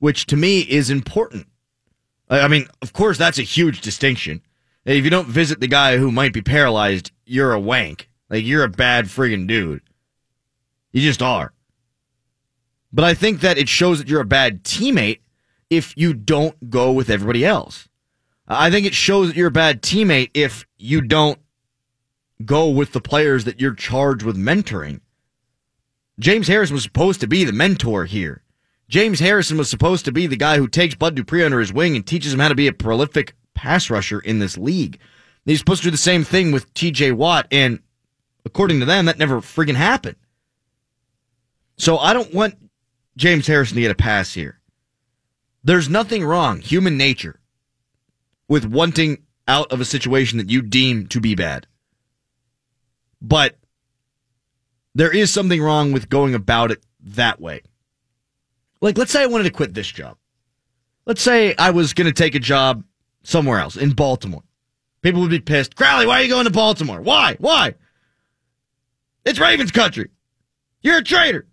which 0.00 0.26
to 0.26 0.36
me 0.36 0.62
is 0.62 0.90
important. 0.90 1.46
I 2.28 2.48
mean, 2.48 2.66
of 2.82 2.92
course, 2.92 3.16
that's 3.16 3.38
a 3.38 3.42
huge 3.42 3.80
distinction. 3.80 4.42
If 4.84 5.04
you 5.04 5.10
don't 5.10 5.28
visit 5.28 5.60
the 5.60 5.68
guy 5.68 5.98
who 5.98 6.10
might 6.10 6.32
be 6.32 6.42
paralyzed, 6.42 7.12
you're 7.24 7.52
a 7.52 7.60
wank. 7.60 8.08
Like, 8.28 8.44
you're 8.44 8.64
a 8.64 8.68
bad 8.68 9.04
friggin' 9.04 9.46
dude. 9.46 9.82
You 10.90 11.00
just 11.00 11.22
are. 11.22 11.52
But 12.92 13.04
I 13.04 13.14
think 13.14 13.40
that 13.40 13.58
it 13.58 13.68
shows 13.68 13.98
that 13.98 14.08
you're 14.08 14.20
a 14.20 14.24
bad 14.24 14.64
teammate 14.64 15.20
if 15.70 15.96
you 15.96 16.12
don't 16.12 16.70
go 16.70 16.90
with 16.90 17.08
everybody 17.08 17.44
else. 17.44 17.88
I 18.48 18.68
think 18.68 18.84
it 18.84 18.94
shows 18.94 19.28
that 19.28 19.36
you're 19.36 19.46
a 19.46 19.52
bad 19.52 19.80
teammate 19.80 20.30
if 20.34 20.66
you 20.76 21.02
don't 21.02 21.38
go 22.44 22.68
with 22.68 22.92
the 22.92 23.00
players 23.00 23.44
that 23.44 23.60
you're 23.60 23.74
charged 23.74 24.22
with 24.22 24.36
mentoring. 24.36 25.00
James 26.18 26.48
Harrison 26.48 26.74
was 26.74 26.82
supposed 26.82 27.20
to 27.20 27.26
be 27.26 27.44
the 27.44 27.52
mentor 27.52 28.04
here. 28.04 28.42
James 28.88 29.20
Harrison 29.20 29.56
was 29.56 29.70
supposed 29.70 30.04
to 30.04 30.12
be 30.12 30.26
the 30.26 30.36
guy 30.36 30.58
who 30.58 30.68
takes 30.68 30.94
Bud 30.94 31.14
Dupree 31.14 31.44
under 31.44 31.60
his 31.60 31.72
wing 31.72 31.96
and 31.96 32.06
teaches 32.06 32.34
him 32.34 32.40
how 32.40 32.48
to 32.48 32.54
be 32.54 32.66
a 32.66 32.72
prolific 32.72 33.34
pass 33.54 33.88
rusher 33.88 34.20
in 34.20 34.38
this 34.38 34.58
league. 34.58 34.98
He's 35.44 35.58
supposed 35.58 35.82
to 35.82 35.86
do 35.86 35.92
the 35.92 35.96
same 35.96 36.24
thing 36.24 36.52
with 36.52 36.72
TJ 36.74 37.14
Watt, 37.14 37.46
and 37.50 37.80
according 38.44 38.80
to 38.80 38.86
them, 38.86 39.06
that 39.06 39.18
never 39.18 39.40
friggin' 39.40 39.74
happened. 39.74 40.16
So 41.76 41.98
I 41.98 42.12
don't 42.12 42.34
want 42.34 42.56
James 43.16 43.46
Harrison 43.46 43.76
to 43.76 43.80
get 43.80 43.90
a 43.90 43.96
pass 43.96 44.34
here. 44.34 44.60
There's 45.64 45.88
nothing 45.88 46.24
wrong, 46.24 46.60
human 46.60 46.96
nature, 46.96 47.40
with 48.48 48.64
wanting 48.64 49.22
out 49.48 49.72
of 49.72 49.80
a 49.80 49.84
situation 49.84 50.38
that 50.38 50.50
you 50.50 50.62
deem 50.62 51.06
to 51.08 51.20
be 51.20 51.34
bad. 51.34 51.66
But 53.22 53.56
there 54.94 55.14
is 55.14 55.32
something 55.32 55.62
wrong 55.62 55.92
with 55.92 56.08
going 56.08 56.34
about 56.34 56.72
it 56.72 56.84
that 57.00 57.40
way. 57.40 57.62
Like, 58.80 58.98
let's 58.98 59.12
say 59.12 59.22
I 59.22 59.26
wanted 59.26 59.44
to 59.44 59.50
quit 59.50 59.72
this 59.72 59.86
job. 59.86 60.16
Let's 61.06 61.22
say 61.22 61.54
I 61.56 61.70
was 61.70 61.94
going 61.94 62.08
to 62.08 62.12
take 62.12 62.34
a 62.34 62.40
job 62.40 62.84
somewhere 63.22 63.60
else 63.60 63.76
in 63.76 63.90
Baltimore. 63.90 64.42
People 65.02 65.20
would 65.20 65.30
be 65.30 65.40
pissed. 65.40 65.76
Crowley, 65.76 66.06
why 66.06 66.20
are 66.20 66.22
you 66.22 66.28
going 66.28 66.44
to 66.44 66.50
Baltimore? 66.50 67.00
Why? 67.00 67.36
Why? 67.38 67.74
It's 69.24 69.38
Ravens 69.38 69.70
country. 69.70 70.10
You're 70.80 70.98
a 70.98 71.04
traitor. 71.04 71.46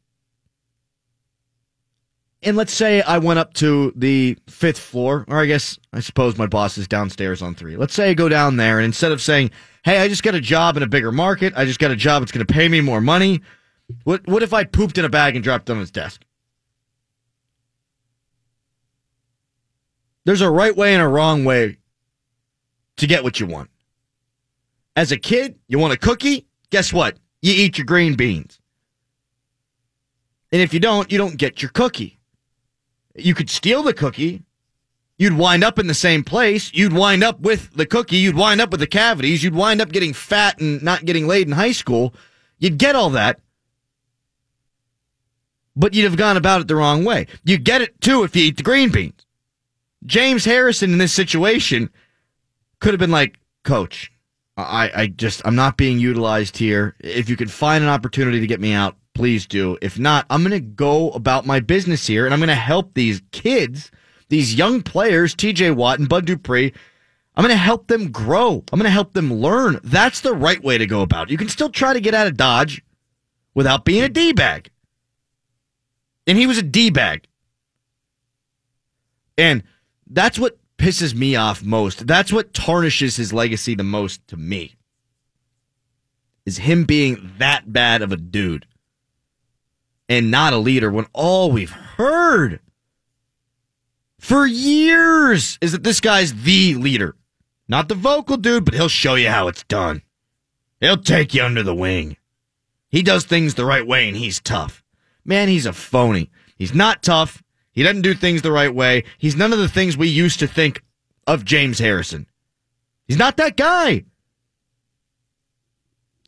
And 2.42 2.56
let's 2.56 2.74
say 2.74 3.02
I 3.02 3.18
went 3.18 3.40
up 3.40 3.54
to 3.56 3.92
the 3.96 4.38
fifth 4.48 4.80
floor, 4.80 5.26
or 5.28 5.40
I 5.42 5.46
guess 5.46 5.78
I 5.92 6.00
suppose 6.00 6.38
my 6.38 6.48
boss 6.48 6.78
is 6.78 6.88
downstairs 6.88 7.42
on 7.42 7.54
three. 7.54 7.76
Let's 7.76 7.94
say 7.94 8.10
I 8.10 8.14
go 8.14 8.30
down 8.30 8.56
there, 8.56 8.78
and 8.80 8.86
instead 8.86 9.12
of 9.12 9.22
saying, 9.22 9.52
"Hey, 9.84 10.00
I 10.00 10.08
just 10.08 10.24
got 10.24 10.36
a 10.36 10.42
job 10.42 10.78
in 10.78 10.84
a 10.84 10.88
bigger 10.88 11.12
market. 11.12 11.54
I 11.58 11.66
just 11.66 11.80
got 11.80 11.92
a 11.92 11.98
job 11.98 12.22
that's 12.22 12.32
going 12.32 12.46
to 12.46 12.54
pay 12.54 12.70
me 12.70 12.80
more 12.80 13.02
money," 13.02 13.42
what 14.04 14.26
what 14.28 14.42
if 14.42 14.54
I 14.54 14.64
pooped 14.64 14.98
in 14.98 15.04
a 15.04 15.10
bag 15.10 15.36
and 15.36 15.44
dropped 15.44 15.70
it 15.70 15.74
on 15.74 15.80
his 15.80 15.92
desk? 15.92 16.24
There's 20.26 20.42
a 20.42 20.50
right 20.50 20.76
way 20.76 20.94
and 20.94 21.02
a 21.02 21.08
wrong 21.08 21.44
way 21.44 21.78
to 22.98 23.08
get 23.08 23.24
what 23.24 23.40
you 23.40 23.48
want. 23.48 23.70
As 24.96 25.12
a 25.12 25.18
kid, 25.18 25.58
you 25.68 25.80
want 25.80 25.94
a 25.94 25.98
cookie? 25.98 26.46
Guess 26.70 26.94
what? 26.94 27.18
You 27.42 27.54
eat 27.54 27.78
your 27.78 27.86
green 27.86 28.16
beans. 28.16 28.60
And 30.52 30.62
if 30.62 30.74
you 30.74 30.80
don't, 30.80 31.12
you 31.12 31.18
don't 31.18 31.38
get 31.38 31.62
your 31.62 31.72
cookie. 31.72 32.19
You 33.20 33.34
could 33.34 33.50
steal 33.50 33.84
the 33.84 33.94
cookie. 33.94 34.44
You'd 35.18 35.38
wind 35.38 35.64
up 35.64 35.78
in 35.78 35.88
the 35.88 35.94
same 35.94 36.24
place. 36.24 36.72
You'd 36.74 36.94
wind 36.94 37.24
up 37.24 37.42
with 37.42 37.74
the 37.74 37.86
cookie. 37.86 38.18
You'd 38.18 38.38
wind 38.38 38.62
up 38.62 38.72
with 38.72 38.80
the 38.80 38.88
cavities. 38.88 39.44
You'd 39.44 39.54
wind 39.54 39.82
up 39.82 39.92
getting 39.92 40.14
fat 40.14 40.62
and 40.62 40.82
not 40.82 41.04
getting 41.04 41.28
laid 41.28 41.48
in 41.48 41.54
high 41.54 41.74
school. 41.74 42.14
You'd 42.58 42.78
get 42.78 42.96
all 42.96 43.10
that. 43.12 43.40
But 45.76 45.94
you'd 45.94 46.06
have 46.06 46.18
gone 46.18 46.38
about 46.38 46.62
it 46.62 46.68
the 46.68 46.76
wrong 46.76 47.04
way. 47.04 47.28
You 47.44 47.58
get 47.58 47.82
it 47.82 48.00
too 48.00 48.24
if 48.24 48.36
you 48.36 48.44
eat 48.44 48.58
the 48.58 48.64
green 48.64 48.92
beans. 48.92 49.26
James 50.06 50.46
Harrison 50.46 50.94
in 50.94 50.98
this 50.98 51.14
situation 51.14 51.90
could 52.80 52.94
have 52.94 53.00
been 53.00 53.12
like, 53.12 53.40
Coach, 53.64 54.12
I, 54.56 54.92
I 54.96 55.08
just, 55.08 55.42
I'm 55.46 55.56
not 55.56 55.78
being 55.78 56.00
utilized 56.00 56.58
here. 56.58 56.96
If 57.00 57.30
you 57.30 57.36
could 57.36 57.52
find 57.52 57.84
an 57.84 57.90
opportunity 57.90 58.40
to 58.40 58.48
get 58.48 58.62
me 58.62 58.72
out, 58.74 58.96
please 59.20 59.46
do. 59.46 59.78
If 59.82 60.00
not, 60.00 60.26
I'm 60.30 60.44
going 60.44 60.52
to 60.52 60.62
go 60.62 61.10
about 61.10 61.46
my 61.46 61.60
business 61.60 62.08
here 62.08 62.24
and 62.24 62.34
I'm 62.34 62.40
going 62.40 62.48
to 62.48 62.56
help 62.56 62.94
these 62.94 63.22
kids, 63.34 63.92
these 64.30 64.56
young 64.56 64.82
players, 64.82 65.36
TJ 65.36 65.76
Watt 65.76 66.00
and 66.00 66.08
Bud 66.08 66.26
Dupree. 66.26 66.72
I'm 67.36 67.44
going 67.44 67.54
to 67.54 67.58
help 67.58 67.88
them 67.88 68.12
grow. 68.12 68.64
I'm 68.72 68.80
going 68.80 68.86
to 68.86 68.90
help 68.90 69.12
them 69.12 69.34
learn. 69.34 69.82
That's 69.84 70.22
the 70.22 70.34
right 70.34 70.64
way 70.64 70.78
to 70.78 70.86
go 70.86 71.02
about 71.02 71.28
it. 71.28 71.32
You 71.34 71.38
can 71.38 71.50
still 71.50 71.70
try 71.70 71.92
to 71.92 72.00
get 72.00 72.14
out 72.14 72.28
of 72.28 72.38
Dodge 72.38 72.82
without 73.54 73.84
being 73.84 74.04
a 74.04 74.08
D 74.08 74.32
bag. 74.32 74.72
And 76.26 76.38
he 76.38 76.48
was 76.48 76.58
a 76.58 76.64
D 76.64 76.90
bag. 76.90 77.28
And 79.38 79.64
that's 80.08 80.40
what 80.40 80.58
pisses 80.78 81.14
me 81.14 81.36
off 81.36 81.62
most. 81.62 82.08
That's 82.08 82.32
what 82.32 82.54
tarnishes 82.54 83.18
his 83.18 83.34
legacy 83.34 83.76
the 83.76 83.84
most 83.84 84.26
to 84.30 84.38
me. 84.38 84.78
Is 86.46 86.60
him 86.60 86.86
being 86.86 87.32
that 87.38 87.74
bad 87.74 88.02
of 88.02 88.14
a 88.14 88.18
dude 88.18 88.66
and 90.10 90.32
not 90.32 90.53
a 90.53 90.57
leader 90.57 90.91
when 90.91 91.05
all 91.14 91.51
we've 91.51 91.72
heard 91.72 92.60
for 94.20 94.45
years 94.45 95.57
is 95.62 95.72
that 95.72 95.84
this 95.84 96.01
guy's 96.01 96.34
the 96.43 96.74
leader. 96.76 97.16
Not 97.68 97.88
the 97.88 97.95
vocal 97.95 98.36
dude, 98.36 98.66
but 98.66 98.74
he'll 98.74 98.89
show 98.89 99.14
you 99.14 99.30
how 99.30 99.47
it's 99.47 99.64
done. 99.64 100.01
He'll 100.82 100.97
take 100.97 101.36
you 101.36 101.43
under 101.43 101.62
the 101.62 101.76
wing. 101.76 102.18
He 102.89 103.03
does 103.03 103.24
things 103.24 103.53
the 103.53 103.66
right 103.66 103.86
way 103.86 104.07
and 104.07 104.18
he's 104.18 104.39
tough. 104.39 104.84
Man, 105.24 105.47
he's 105.47 105.68
a 105.68 105.74
phony. 105.74 106.32
He's 106.57 106.74
not 106.74 107.03
tough. 107.03 107.43
He 107.72 107.84
doesn't 107.84 108.01
do 108.01 108.16
things 108.16 108.41
the 108.41 108.51
right 108.51 108.74
way. 108.74 109.03
He's 109.20 109.36
none 109.36 109.53
of 109.53 109.60
the 109.60 109.70
things 109.70 109.95
we 109.95 110.07
used 110.07 110.39
to 110.39 110.47
think 110.47 110.84
of 111.28 111.45
James 111.45 111.78
Harrison. 111.78 112.26
He's 113.07 113.18
not 113.18 113.38
that 113.38 113.55
guy. 113.55 114.05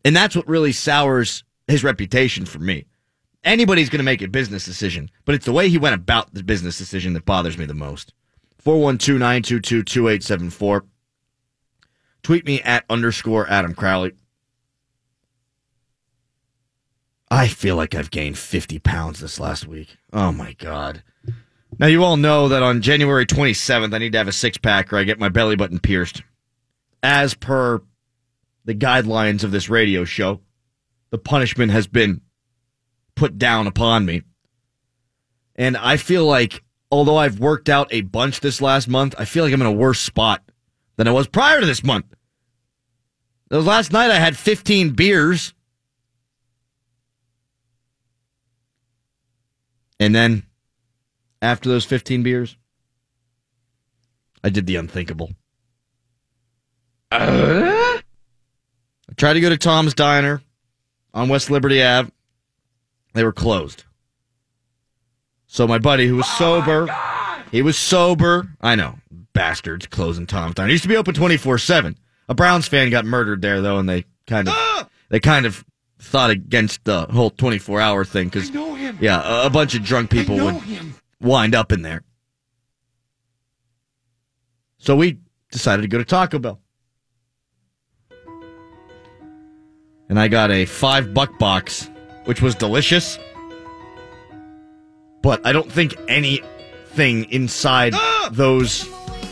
And 0.05 0.15
that's 0.15 0.35
what 0.35 0.47
really 0.47 0.71
sours 0.71 1.43
his 1.67 1.83
reputation 1.83 2.45
for 2.45 2.59
me. 2.59 2.85
Anybody's 3.43 3.89
going 3.89 3.99
to 3.99 4.03
make 4.03 4.21
a 4.21 4.27
business 4.27 4.65
decision, 4.65 5.09
but 5.25 5.33
it's 5.33 5.45
the 5.45 5.51
way 5.51 5.67
he 5.67 5.77
went 5.77 5.95
about 5.95 6.33
the 6.33 6.43
business 6.43 6.77
decision 6.77 7.13
that 7.13 7.25
bothers 7.25 7.57
me 7.57 7.65
the 7.65 7.73
most. 7.73 8.13
412 8.59 9.19
922 9.19 9.83
2874. 9.83 10.85
Tweet 12.21 12.45
me 12.45 12.61
at 12.61 12.85
underscore 12.89 13.49
Adam 13.49 13.73
Crowley. 13.73 14.13
I 17.31 17.47
feel 17.47 17.75
like 17.75 17.95
I've 17.95 18.11
gained 18.11 18.37
50 18.37 18.77
pounds 18.79 19.21
this 19.21 19.39
last 19.39 19.65
week. 19.65 19.97
Oh 20.13 20.31
my 20.31 20.53
God. 20.53 21.01
Now, 21.79 21.87
you 21.87 22.03
all 22.03 22.17
know 22.17 22.49
that 22.49 22.61
on 22.61 22.81
January 22.81 23.25
27th, 23.25 23.93
I 23.93 23.97
need 23.97 24.11
to 24.11 24.17
have 24.17 24.27
a 24.27 24.33
six 24.33 24.57
pack 24.57 24.91
or 24.91 24.97
I 24.97 25.05
get 25.05 25.17
my 25.17 25.29
belly 25.29 25.55
button 25.55 25.79
pierced. 25.79 26.21
As 27.01 27.33
per 27.33 27.81
the 28.65 28.75
guidelines 28.75 29.43
of 29.43 29.51
this 29.51 29.69
radio 29.69 30.03
show, 30.03 30.41
the 31.09 31.17
punishment 31.17 31.71
has 31.71 31.87
been 31.87 32.21
put 33.15 33.37
down 33.37 33.67
upon 33.67 34.05
me. 34.05 34.23
And 35.55 35.77
I 35.77 35.97
feel 35.97 36.25
like, 36.25 36.63
although 36.91 37.17
I've 37.17 37.39
worked 37.39 37.69
out 37.69 37.87
a 37.91 38.01
bunch 38.01 38.39
this 38.39 38.61
last 38.61 38.87
month, 38.87 39.15
I 39.17 39.25
feel 39.25 39.43
like 39.43 39.53
I'm 39.53 39.61
in 39.61 39.67
a 39.67 39.71
worse 39.71 39.99
spot 39.99 40.43
than 40.97 41.07
I 41.07 41.11
was 41.11 41.27
prior 41.27 41.59
to 41.59 41.65
this 41.65 41.83
month. 41.83 42.05
Last 43.49 43.91
night 43.91 44.11
I 44.11 44.19
had 44.19 44.37
15 44.37 44.91
beers. 44.91 45.53
And 49.99 50.15
then 50.15 50.43
after 51.41 51.69
those 51.69 51.85
15 51.85 52.23
beers, 52.23 52.55
I 54.43 54.49
did 54.49 54.65
the 54.65 54.77
unthinkable. 54.77 55.31
Uh? 57.11 57.99
I 59.09 59.13
tried 59.17 59.33
to 59.33 59.41
go 59.41 59.49
to 59.49 59.57
Tom's 59.57 59.93
Diner 59.93 60.41
on 61.13 61.29
West 61.29 61.51
Liberty 61.51 61.83
Ave. 61.83 62.11
They 63.13 63.23
were 63.23 63.33
closed. 63.33 63.83
So 65.47 65.67
my 65.67 65.79
buddy, 65.79 66.07
who 66.07 66.15
was 66.15 66.29
sober, 66.37 66.87
he 67.51 67.61
was 67.61 67.77
sober. 67.77 68.47
I 68.61 68.75
know, 68.75 68.95
bastards 69.33 69.85
closing 69.87 70.25
Tom's 70.25 70.55
Diner. 70.55 70.69
It 70.69 70.73
used 70.73 70.83
to 70.83 70.89
be 70.89 70.95
open 70.95 71.13
24 71.13 71.57
7. 71.57 71.97
A 72.29 72.33
Browns 72.33 72.67
fan 72.67 72.89
got 72.89 73.05
murdered 73.05 73.41
there, 73.41 73.61
though, 73.61 73.77
and 73.77 73.89
they 73.89 74.05
kind 74.27 74.47
of, 74.47 74.89
they 75.09 75.19
kind 75.19 75.45
of 75.45 75.65
thought 75.99 76.29
against 76.29 76.83
the 76.85 77.01
whole 77.07 77.29
24 77.29 77.81
hour 77.81 78.05
thing 78.05 78.29
because, 78.29 78.49
yeah, 79.01 79.43
a, 79.43 79.47
a, 79.47 79.49
bunch 79.49 79.75
of 79.75 79.83
drunk 79.83 80.09
people 80.09 80.37
would 80.37 80.55
him. 80.55 80.95
wind 81.19 81.53
up 81.53 81.71
in 81.71 81.81
there. 81.81 82.03
So 84.77 84.95
we 84.95 85.19
decided 85.51 85.83
to 85.83 85.87
go 85.87 85.97
to 85.97 86.05
Taco 86.05 86.39
Bell. 86.39 86.59
And 90.09 90.19
I 90.19 90.27
got 90.27 90.51
a 90.51 90.65
five 90.65 91.13
buck 91.13 91.37
box, 91.37 91.89
which 92.25 92.41
was 92.41 92.55
delicious. 92.55 93.17
But 95.21 95.45
I 95.45 95.51
don't 95.51 95.71
think 95.71 95.95
anything 96.07 97.25
inside 97.31 97.93
those 98.31 98.85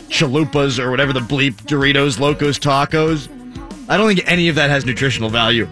chalupas 0.08 0.78
or 0.78 0.90
whatever 0.90 1.12
the 1.12 1.20
bleep 1.20 1.54
Doritos 1.62 2.18
Locos 2.18 2.58
Tacos 2.58 3.28
I 3.90 3.96
don't 3.96 4.06
think 4.06 4.30
any 4.30 4.48
of 4.48 4.54
that 4.54 4.70
has 4.70 4.86
nutritional 4.86 5.30
value. 5.30 5.68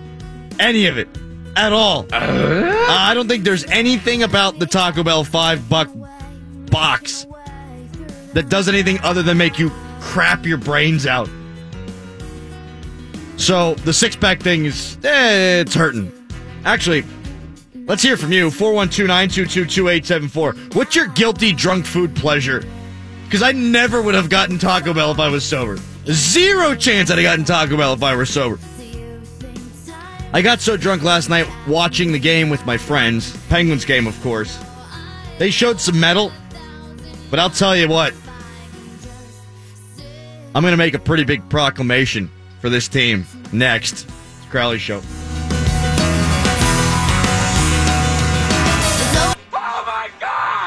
Any 0.58 0.86
of 0.86 0.98
it. 0.98 1.08
At 1.54 1.72
all. 1.72 2.04
Uh, 2.12 2.86
I 2.88 3.14
don't 3.14 3.28
think 3.28 3.44
there's 3.44 3.64
anything 3.66 4.24
about 4.24 4.58
the 4.58 4.66
Taco 4.66 5.04
Bell 5.04 5.22
five 5.22 5.68
buck 5.68 5.88
box 6.68 7.28
that 8.32 8.48
does 8.48 8.68
anything 8.68 8.98
other 9.04 9.22
than 9.22 9.38
make 9.38 9.56
you 9.56 9.70
crap 10.00 10.44
your 10.44 10.58
brains 10.58 11.06
out. 11.06 11.30
So 13.36 13.74
the 13.74 13.92
six 13.92 14.16
pack 14.16 14.42
thing 14.42 14.64
is, 14.64 14.98
eh, 15.04 15.60
it's 15.60 15.74
hurting. 15.74 16.12
Actually, 16.68 17.02
let's 17.86 18.02
hear 18.02 18.18
from 18.18 18.30
you. 18.30 18.50
412 18.50 19.08
922 19.08 19.64
2874. 19.64 20.52
What's 20.74 20.94
your 20.94 21.06
guilty 21.06 21.54
drunk 21.54 21.86
food 21.86 22.14
pleasure? 22.14 22.62
Because 23.24 23.40
I 23.40 23.52
never 23.52 24.02
would 24.02 24.14
have 24.14 24.28
gotten 24.28 24.58
Taco 24.58 24.92
Bell 24.92 25.10
if 25.10 25.18
I 25.18 25.30
was 25.30 25.46
sober. 25.46 25.78
Zero 26.04 26.74
chance 26.74 27.10
I'd 27.10 27.16
have 27.16 27.22
gotten 27.22 27.46
Taco 27.46 27.74
Bell 27.74 27.94
if 27.94 28.02
I 28.02 28.14
were 28.14 28.26
sober. 28.26 28.58
I 30.34 30.42
got 30.42 30.60
so 30.60 30.76
drunk 30.76 31.04
last 31.04 31.30
night 31.30 31.48
watching 31.66 32.12
the 32.12 32.18
game 32.18 32.50
with 32.50 32.66
my 32.66 32.76
friends, 32.76 33.34
Penguins 33.48 33.86
game, 33.86 34.06
of 34.06 34.20
course. 34.20 34.62
They 35.38 35.50
showed 35.50 35.80
some 35.80 35.98
mettle, 35.98 36.32
but 37.30 37.38
I'll 37.38 37.48
tell 37.48 37.74
you 37.74 37.88
what. 37.88 38.12
I'm 40.54 40.62
going 40.62 40.72
to 40.72 40.76
make 40.76 40.92
a 40.92 40.98
pretty 40.98 41.24
big 41.24 41.48
proclamation 41.48 42.30
for 42.60 42.68
this 42.68 42.88
team 42.88 43.24
next. 43.54 44.06
Crowley 44.50 44.78
Show. 44.78 45.00